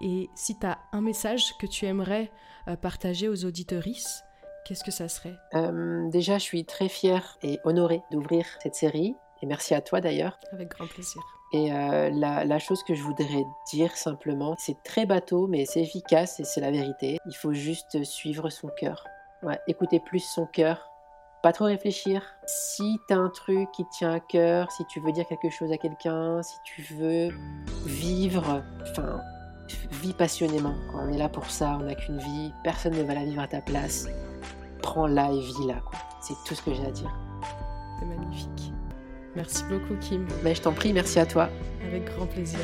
Et 0.00 0.28
si 0.34 0.58
tu 0.58 0.66
as 0.66 0.78
un 0.92 1.00
message 1.00 1.56
que 1.58 1.66
tu 1.66 1.86
aimerais 1.86 2.30
euh, 2.68 2.76
partager 2.76 3.28
aux 3.28 3.44
auditorices, 3.44 4.22
Qu'est-ce 4.66 4.82
que 4.82 4.90
ça 4.90 5.08
serait? 5.08 5.36
Euh, 5.54 6.10
Déjà, 6.10 6.38
je 6.38 6.42
suis 6.42 6.64
très 6.64 6.88
fière 6.88 7.38
et 7.40 7.60
honorée 7.62 8.02
d'ouvrir 8.10 8.44
cette 8.60 8.74
série. 8.74 9.14
Et 9.40 9.46
merci 9.46 9.74
à 9.74 9.80
toi 9.80 10.00
d'ailleurs. 10.00 10.40
Avec 10.50 10.70
grand 10.70 10.88
plaisir. 10.88 11.22
Et 11.56 11.72
euh, 11.72 12.10
la, 12.10 12.58
chose 12.58 12.82
que 12.82 12.94
je 12.94 13.02
voudrais 13.02 13.44
dire 13.72 13.96
simplement, 13.96 14.54
c'est 14.58 14.76
très 14.82 15.06
bateau, 15.06 15.46
mais 15.46 15.64
c'est 15.64 15.80
efficace 15.80 16.38
et 16.40 16.44
c'est 16.44 16.60
la 16.60 16.70
vérité. 16.70 17.18
Il 17.26 17.34
faut 17.34 17.52
juste 17.52 18.04
suivre 18.04 18.50
son 18.50 18.68
cœur. 18.68 19.04
Écouter 19.68 20.00
plus 20.00 20.20
son 20.20 20.46
cœur. 20.46 20.90
Pas 21.42 21.52
trop 21.52 21.66
réfléchir. 21.66 22.22
Si 22.46 22.98
t'as 23.08 23.16
un 23.16 23.28
truc 23.28 23.70
qui 23.72 23.84
tient 23.92 24.12
à 24.12 24.20
cœur, 24.20 24.70
si 24.72 24.84
tu 24.86 25.00
veux 25.00 25.12
dire 25.12 25.26
quelque 25.28 25.50
chose 25.50 25.70
à 25.70 25.76
quelqu'un, 25.76 26.42
si 26.42 26.56
tu 26.64 26.82
veux 26.94 27.28
vivre, 27.84 28.62
enfin, 28.82 29.20
vis 29.92 30.14
passionnément. 30.14 30.74
On 30.94 31.12
est 31.12 31.18
là 31.18 31.28
pour 31.28 31.48
ça, 31.50 31.78
on 31.80 31.84
n'a 31.84 31.94
qu'une 31.94 32.18
vie, 32.18 32.52
personne 32.64 32.94
ne 32.94 33.02
va 33.02 33.14
la 33.14 33.24
vivre 33.24 33.42
à 33.42 33.48
ta 33.48 33.60
place 33.60 34.08
prends-la 34.86 35.32
et 35.32 35.40
vis-la. 35.40 35.82
C'est 36.20 36.34
tout 36.46 36.54
ce 36.54 36.62
que 36.62 36.72
j'ai 36.72 36.86
à 36.86 36.90
dire. 36.92 37.12
C'est 37.98 38.06
magnifique. 38.06 38.72
Merci 39.36 39.62
beaucoup, 39.64 39.94
Kim. 40.00 40.26
Mais 40.42 40.54
je 40.54 40.62
t'en 40.62 40.72
prie, 40.72 40.92
merci 40.92 41.18
à 41.18 41.26
toi. 41.26 41.48
Avec 41.86 42.06
grand 42.06 42.26
plaisir. 42.26 42.58